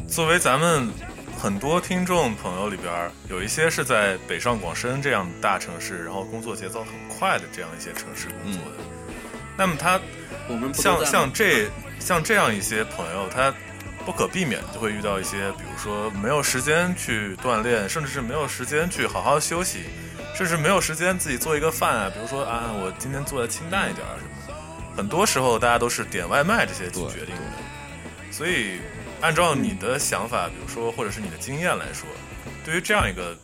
[0.09, 0.91] 作为咱们
[1.39, 8.85] 很多听众朋友里边儿，有一些是在北上广深这样的大城市，然后工作节奏很快的这样一些城市工作的，
[9.57, 10.01] 那么他
[10.49, 11.69] 我们像像这
[12.01, 13.55] 像这样一些朋友，他
[14.05, 19.85] 不可避免就会遇到一些，比如说没有时间去锻炼，甚至是没有时间去好好休息，
[20.35, 24.55] 甚至没有时间自己做一个饭啊，比如说啊，我今天做的清淡一点儿什么的。
[24.97, 28.81] 很多时候大家都是点外卖这些去决定的，所以
[29.21, 32.09] 按照你的想法，比如说或者是你的经验来说，
[32.65, 33.37] 对于这样一个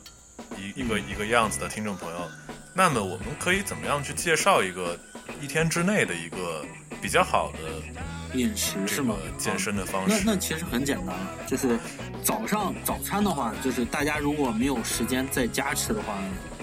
[0.56, 2.30] 一一个一个样子的听众朋友，
[2.72, 4.98] 那么我们可以怎么样去介绍一个
[5.40, 6.64] 一天之内的一个
[7.02, 9.16] 比较好的饮食是吗？
[9.36, 10.22] 健身的方式？
[10.24, 11.14] 那那其实很简单，
[11.46, 11.78] 就是
[12.22, 16.14] 早上早餐的话，就是大家如果没有时间在家吃的话，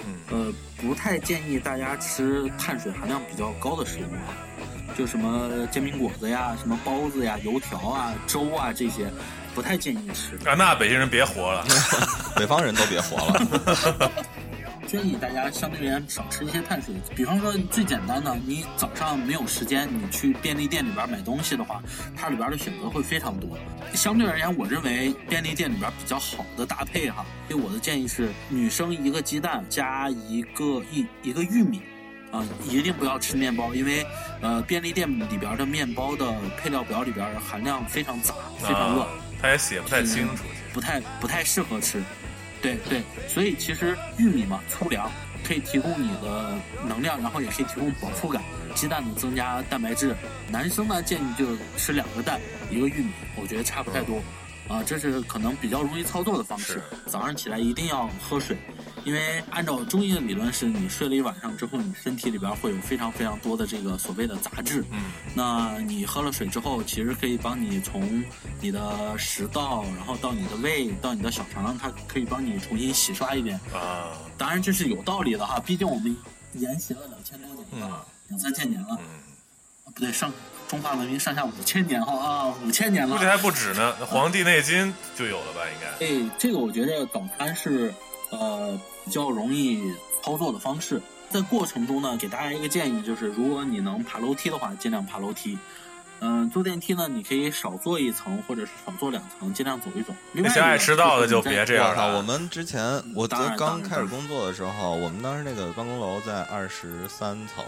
[0.06, 4.32] 嗯，呃，不太建议大家吃碳水含量比较高的食物啊，
[4.96, 9.10] 就什么煎饼果子呀、什么包子呀、油条啊、粥啊这些，
[9.54, 10.36] 不太建议吃。
[10.48, 11.64] 啊，那北京人别活了，
[12.36, 14.12] 北方人都别活了。
[14.84, 21.82] 建议大家相对而言少吃一些碳水，比方说最简单的，你早上没有时间，你去便利店里边买东西的话，
[22.14, 23.56] 它里边的选择会非常多。
[23.94, 31.80] 相对而言，我认为便利店里边比较好的搭配哈，给我的建议是，女生一个鸡蛋加一个一一个玉米，
[32.32, 34.04] 啊，一定不要吃面包，因为
[34.40, 39.06] 呃便利店里边的面包的配料表里边含量非常杂，非常乱，
[39.40, 40.42] 它也写不太清楚，
[40.72, 42.02] 不太不太适合吃。
[42.62, 45.10] 对对，所以其实玉米嘛，粗粮
[45.44, 46.54] 可以提供你的
[46.88, 48.42] 能量，然后也可以提供饱腹感。
[48.74, 50.16] 鸡蛋呢，增加蛋白质。
[50.48, 51.44] 男生呢，建议就
[51.76, 52.40] 吃两个蛋，
[52.70, 54.22] 一个玉米，我觉得差不太多。
[54.68, 56.80] 啊，这是可能比较容易操作的方式。
[57.06, 58.56] 早上起来一定要喝水。
[59.04, 64.84] 因为按照中医的理论，是你睡了一晚上之后，你身体里边会有非常非常多的这个所谓的杂质。
[64.90, 68.22] 嗯，那你喝了水之后，其实可以帮你从
[68.60, 73.58] 你的食道，然后到你的胃，到你的小肠，它可以帮你重新洗刷一遍。
[73.74, 76.16] 啊，当然这是有道理的哈，毕竟我们
[76.54, 78.88] 沿袭了两千多年了，两三千年了。
[79.00, 79.06] 嗯，
[79.84, 80.32] 不对，上
[80.68, 83.16] 中华文明上下五千年哈啊，五千年了。
[83.16, 85.60] 估计还不止呢，《黄帝内经》就有了吧？
[85.68, 86.06] 应该。
[86.06, 87.92] 哎，这个我觉得早餐是
[88.32, 88.76] 呃。
[89.04, 89.92] 比较容易
[90.22, 95.58] 操作的方式，在过程中呢，给大家一个建议，就是如果你能爬楼梯的话，尽量爬楼梯。
[96.20, 100.14] 嗯，坐电梯呢，你可以少坐一层，或者是少坐两层，尽量走一走。
[100.30, 102.16] 那些爱迟到的就别这样了。
[102.16, 102.80] 我们之前
[103.16, 107.64] 我刚开始工作的时候，我们当时那个办公楼在二十三层，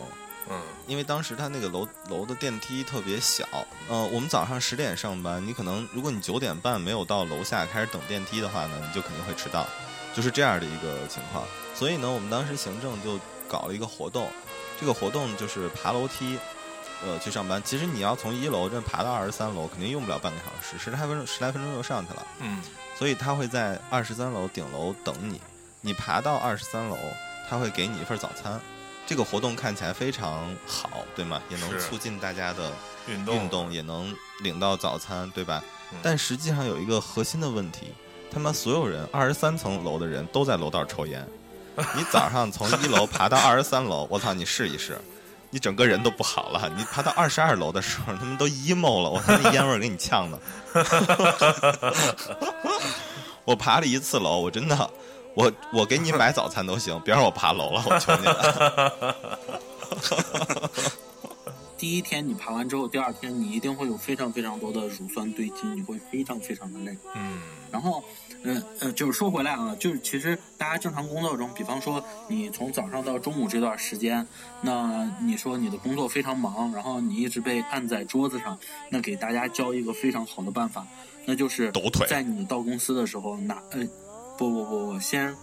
[0.49, 3.45] 嗯，因为当时它那个楼楼的电梯特别小，
[3.91, 9.67] 嗯，我们早上十点上班，你可能如果你九点半没有到楼下开始等电梯的话呢，你就肯定会迟到。
[10.15, 13.19] 就是这样的一个情况，所以呢，我们当时行政就
[13.49, 14.31] 搞了一个活动，
[14.81, 16.39] 这个活动就是爬楼梯，
[17.05, 17.61] 呃，去上班。
[17.65, 22.27] 其实你要从一楼这爬到二十三楼，肯定用不了半个小时，十来分钟，十来分钟就上去了。
[22.39, 22.63] 嗯，
[22.97, 25.41] 所以他会在二十三楼顶楼等你，
[25.81, 26.97] 你爬到二十三楼，
[27.51, 28.61] 他会给你一份早餐。
[29.07, 31.43] 这个活动看起来非常好，对吗？
[31.51, 32.73] 也能促进大家的
[33.07, 35.63] 运动，也能领到早餐，对吧？
[36.03, 37.93] 但实际上有一个核心的问题。
[38.31, 41.27] 他妈所有人，二十三层楼的人都在楼道抽烟。
[41.97, 44.97] 你早上从一楼爬到二十三楼，我操，你试一试，
[45.51, 46.73] 你整个人都不好了。
[46.77, 50.39] 你爬到二十二楼的时候，他们都 emo 了，我操，那烟味给你呛的。
[53.45, 54.91] 我爬了一次楼，我真的，
[55.35, 59.17] 我我给你买早餐都行，别让我爬楼了，我求你了。
[61.85, 66.97] 第一天你爬完之后，第二天你一定会有非常非常多的乳酸堆积，你会非常非常的累。
[67.15, 67.39] 嗯，
[67.71, 68.03] 然后。
[68.47, 74.27] 嗯呃，就是说回来啊，就是其实大家正常工作中，比方说你从早上到中午这段时间，
[74.61, 78.59] 那你说你的工作非常忙，然后你一直被按在桌子上，
[78.91, 80.87] 那给大家教一个非常好的办法，
[81.25, 83.87] 那就是抖腿，在你到公司的时候拿呃，
[84.37, 85.35] 不不不不，先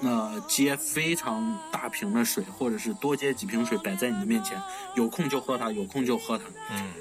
[0.00, 4.60] 那接非常大瓶的水，或者是多接几瓶水摆在你的面前，
[4.94, 6.44] 有空就喝它，有空就喝它。
[6.70, 6.92] 嗯。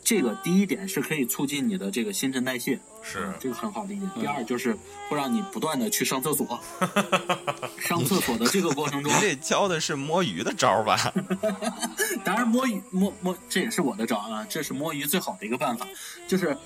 [0.00, 4.10] 这个第一点是可以促进你的这个新陈代谢，是这个很好的一点。
[4.14, 4.74] 第二就是
[5.06, 6.58] 会让你不断的去上厕所，
[7.78, 10.96] 上厕所的这个过程中，这教的是摸鱼的招吧？
[12.24, 15.86] 当然摸鱼摸摸这也是我的招啊，这是摸鱼最好的一个办法，
[16.26, 16.56] 就是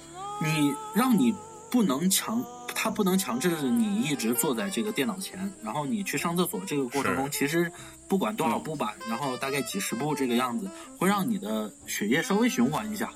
[0.41, 1.35] 你让你
[1.69, 2.45] 不能强，
[2.75, 7.71] 他不能强制你一直坐在这个电脑前，然后你去上厕所这个过程中，其实
[8.09, 10.69] 不管多少步吧，然后大概几十步这个样子，
[10.99, 13.11] 会让你的血液稍微循环一下。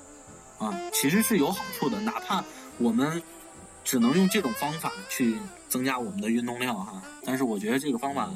[0.59, 2.43] 啊，其实是有好处的，哪怕
[2.79, 3.21] 我们
[3.83, 5.37] 只能用这种方法去
[5.69, 8.27] 增加我们的运动量哈，但是我觉得这个方法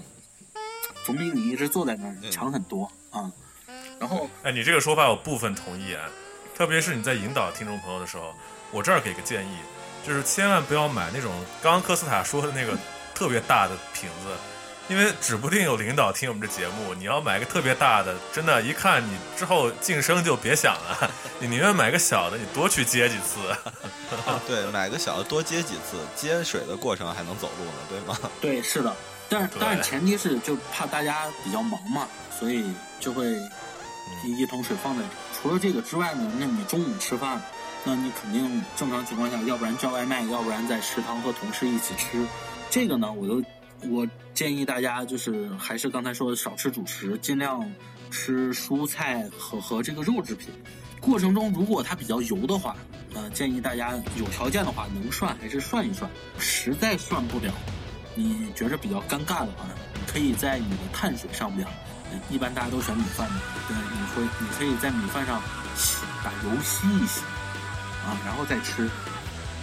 [1.03, 3.31] 总比你一直坐在那儿强很多啊。
[3.99, 6.07] 然后，哎，你这个说法我部分同意啊，
[6.53, 8.35] 特别是你在引导听众朋友的时候，
[8.72, 9.56] 我这儿给个建议，
[10.06, 12.78] 就是千万不要买那种刚刚科斯塔说的那个
[13.14, 14.28] 特别大的瓶子。
[14.90, 21.10] 因为指不定有领导听我们这节目，你要买个特别大的，真的，一看你之后晋升就别想了。
[21.40, 23.40] 你宁愿买个小的，你多去接几次。
[24.45, 28.18] 对，买个小的多接几次，接水的过程还能走路呢，对吗？
[28.41, 28.94] 对，是的。
[29.30, 32.06] 但是但是前提是就怕大家比较忙嘛，
[32.38, 33.28] 所以就会
[34.26, 35.40] 一桶水放在这。
[35.40, 37.41] 除了这个之外呢，那你中午吃饭，
[37.84, 42.26] 那你肯定正常情况下，要不然叫外卖，要不然在食堂和同事一起吃。
[42.70, 43.44] 这个呢，我都。
[43.90, 47.68] 我建议大家就是还是刚才说的少吃主食，尽量
[48.12, 50.49] 吃蔬菜和和这个肉制品。
[50.99, 52.76] 过程中如果它比较油的话，
[53.16, 56.08] 呃，建议大家有条件的话能涮还是涮一涮。
[56.38, 57.52] 实在涮不了，
[58.14, 59.66] 你觉着比较尴尬的话，
[60.06, 61.68] 可以在你的碳水上边，
[62.30, 65.41] 一般大家都选米饭嘛，对，你会你可以在米饭上
[65.76, 67.22] 洗，把油吸一吸，
[68.26, 68.90] 然后再吃，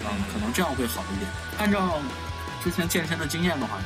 [0.01, 1.31] 嗯，可能这样会好一点。
[1.59, 1.99] 按照
[2.63, 3.79] 之前健身的经验的话，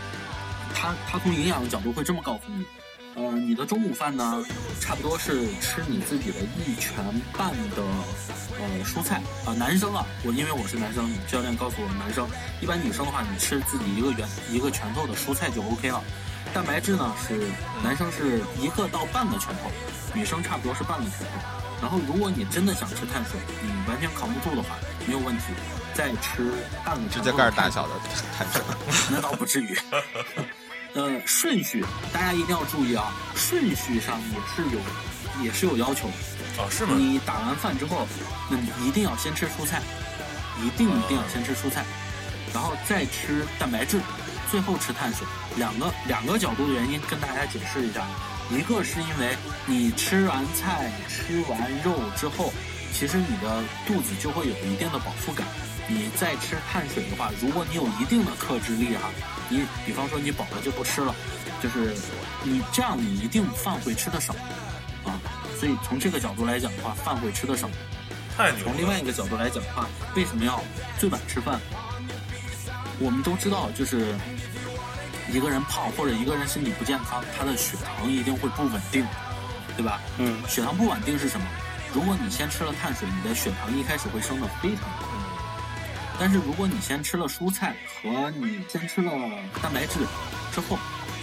[0.74, 2.64] 他他从营养的角度会这么告诉你。
[3.14, 4.42] 呃，你的中午饭呢，
[4.80, 7.04] 差不多是吃你自己的一拳
[7.36, 7.82] 半的
[8.58, 9.52] 呃蔬菜啊。
[9.52, 12.26] 男生啊，我因为我是男生，教练告诉我，男生
[12.62, 16.02] 一般女生的话，你吃自己一个圆一个拳头的蔬菜就 OK 了。
[16.54, 17.48] 蛋白质呢是
[17.84, 19.70] 男生是一个到半个拳头，
[20.14, 21.61] 女生差不多是半个拳头。
[21.82, 25.46] 然后如果你真的想吃碳水，你完全扛不住的话，没有问题，
[25.92, 26.52] 再吃
[26.84, 27.94] 半个指甲盖大小的
[28.38, 28.62] 碳水，
[29.10, 29.76] 那倒不至于。
[30.94, 36.14] 呃，顺序大家一定要注意啊，顺序上也是有，也是有要求的。
[36.58, 36.94] 哦，是吗？
[36.96, 38.06] 你打完饭之后，
[38.48, 39.82] 那你一定要先吃蔬菜，
[40.62, 41.84] 一定一定要先吃蔬菜，
[42.52, 43.98] 然后再吃蛋白质，
[44.50, 45.26] 最后吃碳水。
[45.56, 48.06] 两个两个角度的原因跟大家解释一下，
[48.52, 52.52] 一个是因为你吃完菜、吃完肉之后，
[52.92, 55.46] 其实你的肚子就会有一定的饱腹感。
[55.88, 59.10] 你再吃碳水的话，如果你有一定的克制力哈，
[59.48, 61.14] 你比方说你饱了就不吃了，
[61.62, 61.94] 就是
[62.44, 64.32] 你这样你一定饭会吃的少
[65.04, 65.18] 啊，
[65.58, 67.68] 所以从这个角度来讲的话，饭会吃的少。
[68.36, 70.62] 太从另外一个角度来讲的话，为什么要
[70.98, 71.60] 最晚吃饭？
[73.00, 74.14] 我们都知道，就是
[75.32, 79.06] 一个人胖或者一个人身体不健康，他的血糖一定会不稳定，
[79.76, 79.98] 对吧？
[80.18, 80.42] 嗯。
[80.46, 81.46] 血糖不稳定是什么？
[81.94, 85.06] 如果你先吃了碳水，你的血糖一开始会升得非常高。
[86.20, 89.10] 但是如果你先吃了蔬菜和你先吃了
[89.62, 90.00] 蛋白质
[90.52, 90.78] 之后，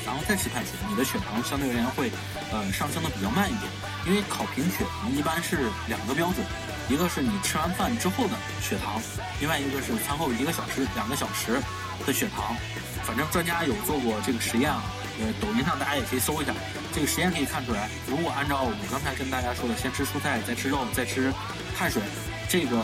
[0.06, 2.11] 然后再吃碳水，你的血糖相对而言会
[2.52, 3.72] 呃上升的比较慢一点。
[4.07, 6.44] 因为考评血糖一般是两个标准，
[6.90, 8.99] 一个是你吃完饭之后的血糖，
[9.40, 11.61] 另外一个是餐后一个小时、两个小时
[12.06, 12.56] 的血糖。
[13.03, 14.84] 反正专家有做过这个实验啊，
[15.19, 16.53] 呃，抖音上大家也可以搜一下，
[16.93, 21.34] 这个实验可以看出来，如果按照我刚才跟大家说的，先吃蔬菜，再吃肉，再吃
[21.77, 22.01] 碳水，
[22.47, 22.84] 这个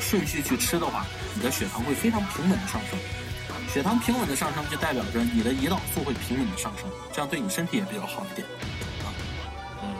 [0.00, 1.04] 顺序去吃的话。
[1.34, 2.98] 你的血糖会非常平稳的上升，
[3.72, 8.44] 血糖平稳的上升就代表着你的胰岛素会平稳的上升，这样对你身体也比较好一点，
[9.04, 9.06] 啊，
[9.84, 9.94] 嗯。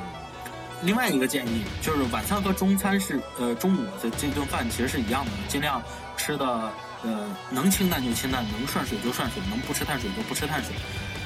[0.82, 5.80] 另外一个建议就是晚餐和中餐是呃中午的这顿饭其实是一样的，尽量
[6.16, 6.72] 吃的
[7.02, 10.74] 呃能清淡就清淡，能涮水就涮水，能不吃碳水就不吃碳水，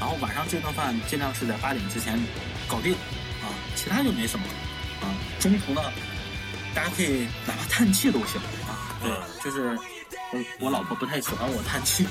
[0.00, 2.18] 然后晚上这顿饭尽量是在八点之前
[2.68, 2.92] 搞定，
[3.42, 4.44] 啊，其他就没什么，
[5.00, 5.08] 啊，
[5.40, 5.82] 中途呢
[6.74, 9.10] 大家可以哪怕叹气都行，啊，对，
[9.44, 9.78] 就是。
[10.34, 12.06] 我我老婆不太喜欢我叹气，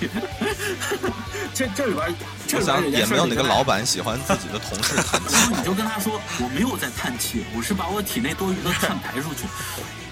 [1.55, 2.15] 这这里边，
[2.53, 5.35] 我想也没有哪个老板喜欢自己的同事叹气。
[5.57, 9.47] 你就跟他说，我没有在叹气，我是把我体内多余的碳排出去，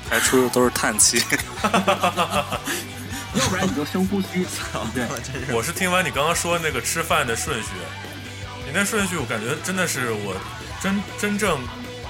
[0.09, 1.21] 排出的都是叹气。
[3.39, 4.45] 要不然你就深呼吸。
[4.93, 5.07] 对，
[5.55, 7.69] 我是听完你刚刚说那个吃饭的顺序，
[8.65, 10.35] 你那顺序我感觉真的是我
[10.81, 11.59] 真真正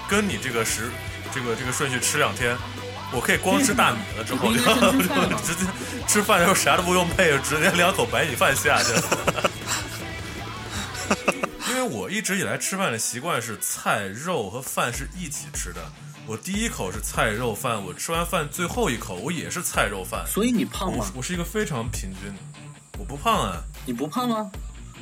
[0.10, 0.90] 跟你这个时
[1.34, 2.58] 这个这个顺序吃两天。
[3.12, 4.52] 我可以光吃大米了，之后
[5.42, 5.66] 直接
[6.08, 9.04] 吃饭的时候啥都不用配，直接两口白米饭下去了。
[11.70, 15.82] 因为我一直以来吃饭的习惯是菜肉和饭是一起吃的，
[16.30, 20.24] 我第一口是菜肉饭，我吃完饭最后一口我也是菜肉饭。
[20.28, 21.04] 所以你胖吗？
[21.16, 22.40] 我是一个非常平均的，
[23.00, 23.64] 我不胖啊。
[23.84, 24.52] 你不胖吗？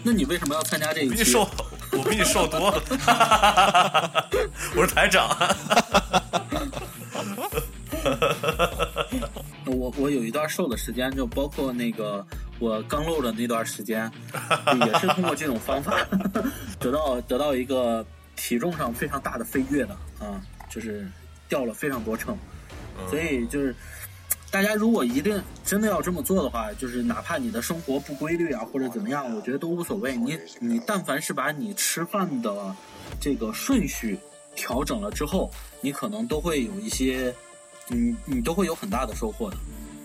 [0.03, 1.11] 那你为什么要参加这个？
[1.11, 1.49] 比你瘦，
[1.91, 2.81] 我比你瘦多了。
[4.73, 5.27] 我是台长。
[9.67, 12.25] 我我有一段瘦的时间，就包括那个
[12.57, 14.09] 我刚露的那段时间，
[14.79, 15.93] 也是通过这种方法
[16.79, 18.05] 得到得到一个
[18.37, 19.93] 体重上非常大的飞跃的
[20.25, 20.39] 啊，
[20.77, 21.09] 就是
[21.49, 22.37] 掉了非常多秤。
[23.09, 23.75] 所以就是
[24.51, 30.15] 大家如果一定真的要这么做的话，就是哪怕你的生活不规律啊或者怎么样，我觉得都无所谓。
[30.15, 32.75] 你你但凡是把你吃饭的
[33.19, 34.19] 这个顺序
[34.55, 35.49] 调整了之后，
[35.81, 37.33] 你可能都会有一些。
[37.89, 39.55] 你你都会有很大的收获的，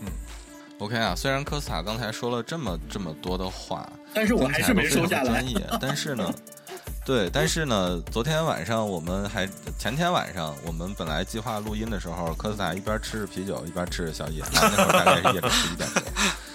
[0.02, 0.06] 嗯
[0.78, 1.16] ，OK 啊。
[1.16, 5.44] 虽然科斯塔刚才说了这么这么多的话，但是我还是没收下来。
[5.80, 6.32] 但是呢，
[7.04, 9.48] 对，但是呢，昨天晚上我们还
[9.78, 15.88] 前天晚上我们本来计划录音的时候，科斯塔一边吃着啤酒一边吃着宵夜，那会儿大概是夜里十一点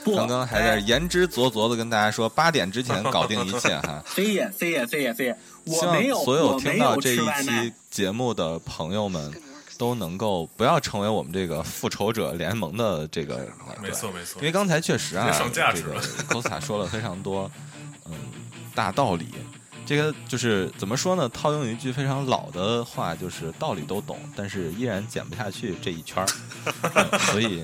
[0.05, 4.01] 多， 刚刚还在言之凿凿的跟大家说八点之前搞定一切哈。
[4.07, 9.33] 飞也飞也飞也飞也，希望所有听到这一期节目的朋友们。
[9.79, 13.47] 都能够不要成为我们这个复仇者联盟的这个，
[13.79, 14.39] 没错没错。
[14.39, 15.93] 因为刚才确实啊，这个
[16.27, 17.51] 科斯塔说了非常多，
[18.05, 18.13] 嗯，
[18.73, 19.27] 大道理。
[19.87, 21.29] 这个就是怎么说呢？
[21.29, 26.27] 套用一句非常老的话，就是道理都懂，但是依然减不下去这一圈儿。
[26.93, 27.63] 嗯所以，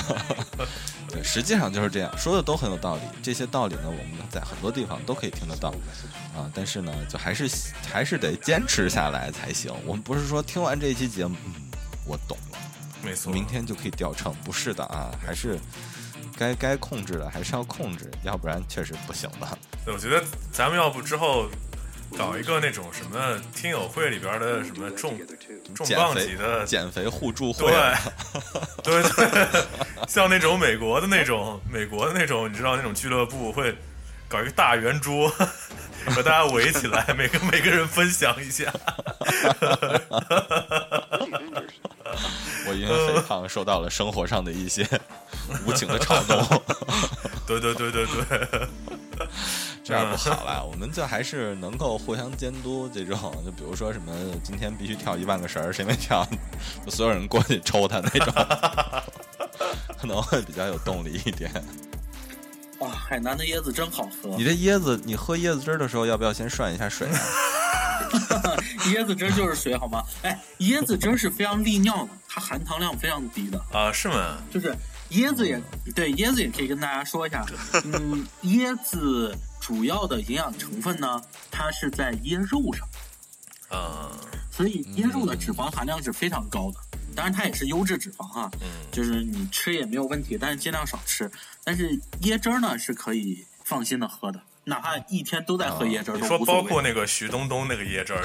[1.08, 3.02] 对，实际上就是这样，说的都很有道理。
[3.22, 5.70] 这些道理呢，我们在很多地方都可以听得到
[6.36, 6.50] 啊。
[6.54, 7.48] 但是呢，就还是
[7.90, 9.72] 还是得坚持下来才行。
[9.86, 11.54] 我们不是说听完这一期节目，嗯，
[12.04, 12.58] 我懂了，
[13.02, 15.58] 没错，明天就可以掉秤，不是的啊，还是
[16.36, 19.58] 该该控制的还是要控制，要不然确实不行的。
[19.88, 21.48] 对我觉得咱们要不之后
[22.14, 25.18] 搞一个那种什么听友会里边的什么重
[25.74, 27.72] 重磅级的，减肥互助会
[28.82, 29.46] 对，对对，
[30.06, 33.74] 像那种美国的那种美国的那种，你知道那种俱乐部会
[34.28, 35.32] 搞一个大圆桌，
[36.04, 38.70] 把大家围起来，每个每个人分享一下。
[42.66, 44.86] 我因为肥胖受到了生活上的一些
[45.64, 46.62] 无情的嘲弄，
[47.48, 48.22] 对对对对对，
[49.88, 50.62] 这样不好了。
[50.62, 54.12] 我们就还是能够互相监督这种，就比如说什么
[54.44, 56.26] 今天必须跳一万个绳儿，谁没跳，
[56.84, 58.32] 就所有人过去抽他那种，
[59.98, 61.50] 可能会比较有动力一点。
[62.80, 67.18] 哇，海南的椰子真好喝你，这椰子，你喝椰子汁儿的时候要不要先涮一下水啊？
[68.92, 70.02] 椰子汁就是水好吗？
[70.22, 73.58] 哎，椰子汁是非常利尿的，它含糖量非常低的。
[73.72, 74.38] 啊，是吗？
[74.52, 74.72] 就是
[75.10, 75.60] 椰子也
[75.94, 77.44] 对，椰子也可以跟大家说一下，
[77.84, 82.88] 嗯，椰子主要的营养成分呢，它是在椰肉上，
[83.68, 84.10] 啊，
[84.50, 86.78] 所以椰肉的脂肪含量是非常高的。
[87.14, 91.30] 当然，它也是优质脂肪哈，嗯，就是你吃也没有问题，但是尽量少吃。
[91.64, 96.38] 但是椰汁儿呢是可以放心的喝的，哪怕一天都在喝椰汁儿你说。
[96.44, 98.22] 包括那个徐冬冬那个椰汁儿，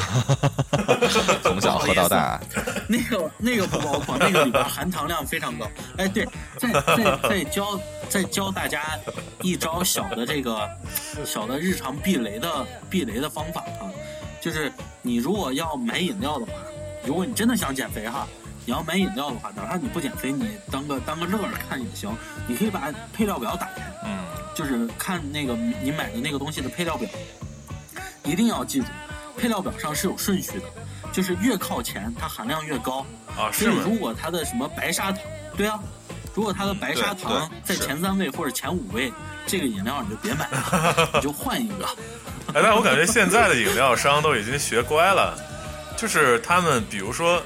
[1.41, 2.39] 从小喝到大，
[2.87, 5.65] 那个那个不包括，那个里边含糖量非常高。
[5.97, 7.79] 哎，对，再再再教
[8.09, 8.99] 再教大家
[9.41, 10.69] 一招小的这个
[11.25, 13.87] 小的日常避雷的避雷的方法啊，
[14.41, 14.69] 就是
[15.01, 16.51] 你如果要买饮料的话，
[17.05, 18.27] 如果你真的想减肥哈，
[18.65, 22.15] 你要买饮料的话，哪怕你不减肥，你当个当个乐儿看也行，
[22.47, 24.19] 你可以把配料表打开，嗯，
[24.55, 27.09] 就是看那个你买的那个东西的配料表，
[28.23, 28.85] 一定要记住，
[29.37, 30.65] 配料表上是有顺序的，
[31.11, 33.05] 就是越靠前它含量越高。
[33.37, 33.81] 啊，所以是？
[33.81, 35.21] 如果它的什么白砂糖，
[35.57, 35.79] 对啊，
[36.33, 39.11] 如果它的白砂糖在前三位或者前五位，
[39.45, 41.85] 这个饮料你就别买了，你就换一个。
[42.53, 45.35] 哎，但我感觉现在的饮料商都已经学乖了，
[45.97, 47.41] 就是他们比如说，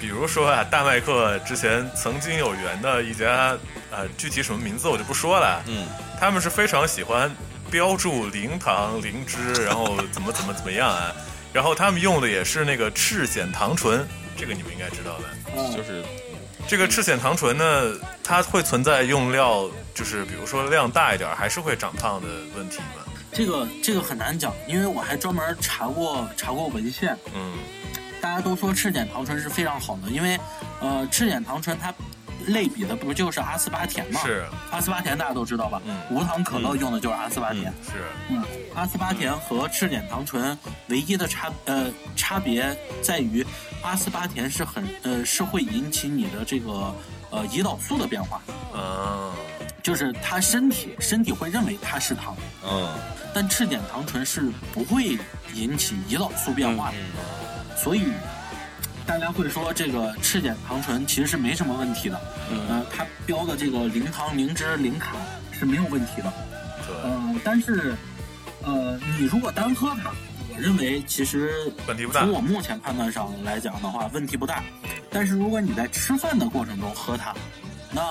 [0.00, 3.56] 比如说啊，大麦克之前曾经有缘的一家，
[3.90, 5.86] 呃，具体什么名字我就不说了，嗯，
[6.18, 7.30] 他们是非常喜欢
[7.70, 11.12] 标注零糖、零脂，然后怎么怎么怎么样啊，
[11.52, 15.24] 然后他们用的也是那个赤藓糖醇，这个你们应该知道的。
[15.54, 15.76] 嗯。
[15.76, 16.02] 就是。
[16.68, 17.64] 这个赤藓糖醇呢，
[18.22, 23.02] 它会存在用料，就是比如说量大一点，还是会长胖的问题吗？
[23.32, 27.54] 这个这个很难讲，因为我还专门查过查过文献，嗯
[28.20, 30.38] 大家都说赤藓糖醇是非常好的，因为
[30.80, 31.92] 呃赤藓糖醇它
[32.46, 34.20] 类比的不就是阿斯巴甜吗？
[34.24, 35.80] 是，阿斯巴甜大家都知道吧？
[35.86, 36.00] 嗯。
[36.10, 37.72] 无糖可乐用的就是阿斯巴甜。
[37.72, 37.92] 嗯是，
[38.30, 38.44] 嗯，
[38.74, 40.56] 阿斯巴甜和赤藓糖醇
[40.88, 43.46] 唯一的差呃差别在于，
[43.82, 46.94] 阿斯巴甜是很呃是会引起你的这个
[47.30, 48.40] 呃胰岛素的变化，
[48.74, 49.32] 啊，
[49.82, 52.88] 就是它身体身体会认为它是糖，嗯。
[53.32, 55.16] 但赤藓糖醇是不会
[55.54, 56.96] 引起胰岛素变化的，
[57.82, 58.02] 所以
[59.06, 62.20] 大家会说这个赤藓糖醇其实是没什么问题的，
[62.50, 65.16] 嗯呃，它标的这个零糖、零脂、零卡
[65.50, 66.30] 是没有问题的。
[66.86, 67.94] 对，呃，但是，
[68.62, 70.10] 呃，你如果单喝它，
[70.54, 74.62] 我认为其实问题不大从我目前判断上来讲的话，问题不大。
[75.10, 77.34] 但是如果你在吃饭的过程中喝它，
[77.90, 78.02] 那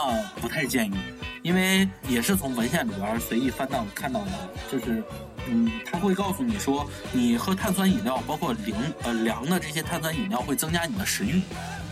[0.42, 0.98] 不太建议，
[1.44, 4.32] 因为也是从文献里边随意翻到看到的，
[4.72, 5.04] 就是。
[5.52, 11.42] 嗯，他会告诉你说，你喝碳酸饮料，包括零呃凉的这些碳酸饮料，会增加你的食欲。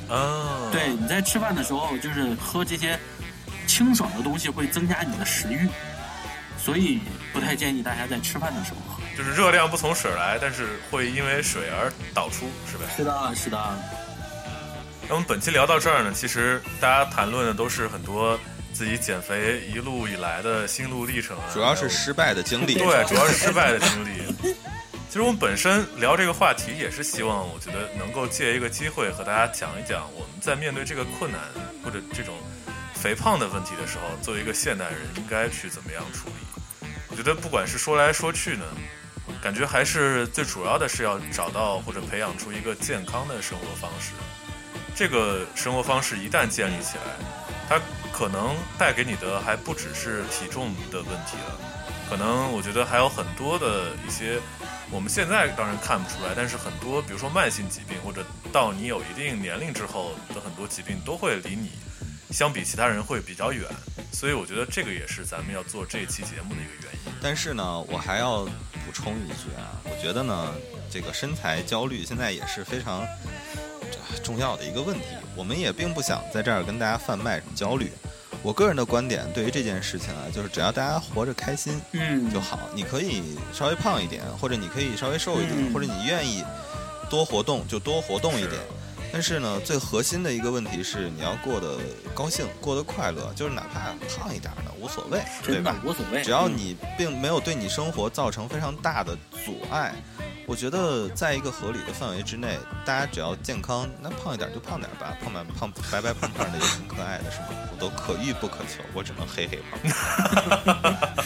[0.10, 2.98] 哦，对，你在吃饭的时候，就是喝这些
[3.66, 5.68] 清爽的东西，会增加你的食欲，
[6.58, 7.00] 所以
[7.34, 9.02] 不太建议大家在吃饭的时候喝。
[9.18, 12.86] 就是热量不从水来，但是会因为水而导出，是呗？
[12.96, 13.58] 是的，是的，
[15.10, 18.40] 那我们本期聊到这儿呢，其实大家谈论的都是很多
[18.78, 22.76] 自己减肥一路以来的心路历程啊，主要是失败的经历。
[22.76, 24.22] 对，主要是失败的经历。
[25.10, 31.42] 其实我们本身聊这个话题，也是希望，我觉得能够借一个机会和大家讲一讲，我们在面对这个困难
[31.84, 32.36] 或者这种
[32.94, 36.88] 肥胖的问题的时候，作为一个现代人应该去怎么样处理。
[37.08, 38.66] 我觉得不管是说来说去呢，
[39.42, 44.12] 感觉还是最主要的是要找到或者培养出一个健康的生活方式。
[44.96, 47.26] 这个生活方式一旦建立起来，
[47.70, 47.80] 它
[48.12, 51.60] 可能带给你的还不只是体重的问题了。
[52.10, 54.40] 可能我觉得还有很多的一些，
[54.90, 61.72] 我们现在当然看不出来，但是很多，比如说慢性疾病，或者到你有一定年龄之后的很多疾病，都会离你
[62.32, 63.68] 相比其他人会比较远。
[64.12, 67.12] 所以我觉得这个也是咱们要做这一期节目的一个原因。
[67.22, 70.54] 但是呢，我还要补充一句啊，我觉得呢，
[70.90, 73.06] 这个身材焦虑现在也是非常
[74.24, 75.06] 重要的一个问题。
[75.36, 77.92] 我们也并不想在这儿跟大家贩卖什么焦虑。
[78.44, 82.60] 我个人的观点，对于这件事情啊，就是只要大家活着开心，嗯，就好。
[82.74, 86.44] 你可以稍微胖一点，或者你可以稍微瘦一点，或者你愿意
[87.10, 88.54] 多活动就多活动一点。
[89.12, 91.78] 但是呢，最核心的一个问题是，你要过得
[92.14, 95.76] 高兴，过得快乐，就是哪怕胖一点呢，无所谓，对吧？
[95.84, 99.94] 无所谓，只要你并没有对你生活造成非常大的阻碍。
[100.46, 107.48] 我觉得在一个合理的范围之内，大家只要健康，那胖一点就胖点吧，胖满胖白白胖胖的也挺可爱的，是吗？
[107.72, 109.80] 我都可遇不可求，我只能嘿嘿胖。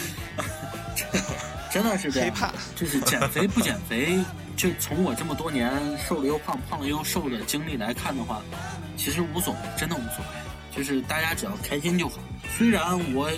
[1.70, 4.18] 真的是这样， 黑怕就是减肥不减肥，
[4.62, 8.40] 就从我这么多年瘦了又胖，胖了又瘦的经历来看的话，
[8.96, 12.18] 其实无所谓，真的无所谓，就是大家只要开心就好。
[12.56, 12.82] 虽然
[13.14, 13.30] 我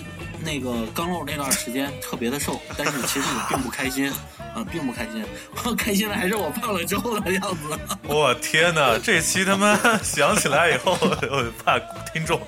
[0.43, 4.11] 那个刚露那段时间特别的瘦，但是其实我并不开心。
[4.55, 5.21] 啊，并不开心。
[5.65, 7.77] 我开心的还是我胖了之后的样子。
[8.07, 11.77] 我天哪，这期他妈 想起来以后，我怕
[12.13, 12.39] 听众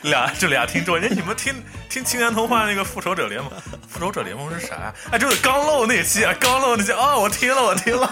[0.00, 1.54] 俩这俩听众，人你们听
[1.90, 3.52] 听青年童话那个复仇者联盟，
[3.86, 4.94] 复仇者联盟是啥呀？
[5.12, 8.10] 哎，就是刚露那期啊，刚露那期啊，我听了，我听了。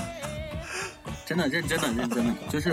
[1.26, 2.70] 真的，认真的，认真的，就是，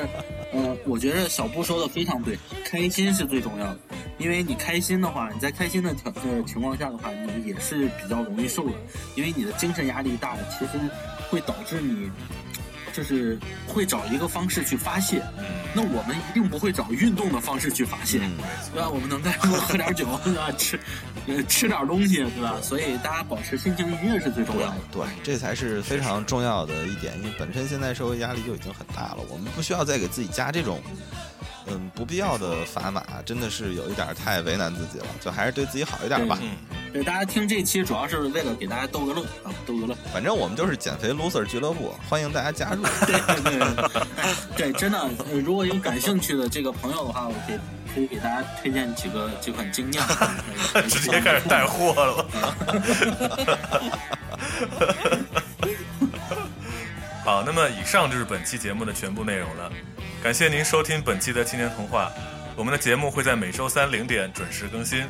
[0.52, 3.80] 呃，我觉得小布说的非常对，开心是最重要的。
[4.18, 8.73] 因为你开心的话，你在开心的条呃情况下的话，你也是比较容易瘦的。
[9.15, 10.72] 因为你的精神压力大，其实
[11.30, 12.11] 会导致你
[12.93, 13.38] 就是
[13.68, 15.22] 会找一个方式去发泄。
[15.73, 18.19] 那我们一定不会找运动的方式去发泄，
[18.73, 18.89] 对吧？
[18.89, 20.51] 我们能干多喝点酒， 对吧？
[20.57, 20.80] 吃
[21.27, 22.59] 呃吃点东西，对吧？
[22.61, 24.76] 所以大家保持心情愉悦是最重要的。
[24.91, 27.18] 对，这才是非常重要的一点。
[27.19, 30.81] 因为本身现在社会压力就已经很大了，我们不需要再给自己加这种。
[31.67, 36.38] 嗯，不必要的砝码真的是有一点太为难自己了，就还是对自己好一点吧。
[36.41, 36.55] 嗯，
[36.91, 39.95] 对，大家听这期主要是为了给大家逗个乐啊，逗个乐。
[40.11, 42.83] 反正我们就是减肥 loser 俱乐部，欢迎大家加入。
[43.05, 45.09] 对对对，真的，
[45.43, 47.59] 如果有感兴趣的这个朋友的话，我可以
[47.93, 50.07] 可以给大家推荐几个几款精酿，
[50.89, 52.25] 直接开始带货了。
[57.23, 59.72] 好，那么以上就是本期节目的全部内容了。
[60.23, 62.11] 感谢您收听本期的青年童话，
[62.56, 65.06] 我们的节目会在每周三零点准时更新。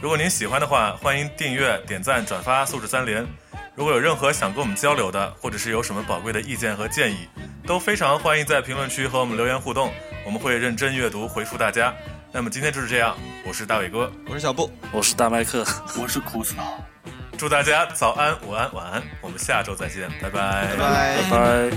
[0.00, 3.26] 如果您喜欢的话，欢迎订阅、点赞、转发，素质三连。
[3.74, 7.28] 如果有任何想跟我们交流的，或者是有什么宝贵的意见和建议，
[7.66, 9.92] 都非常欢迎在评论区和我们留言互动，
[10.24, 11.92] 我们会认真阅读回复大家。
[12.32, 15.66] 那么今天就是这样，我是大伟哥，我是小布，我是大麦克，
[16.00, 16.80] 我是苦草。
[17.38, 20.74] 祝大家早安午安晚安我们下周再见拜拜。
[20.76, 21.70] 拜拜。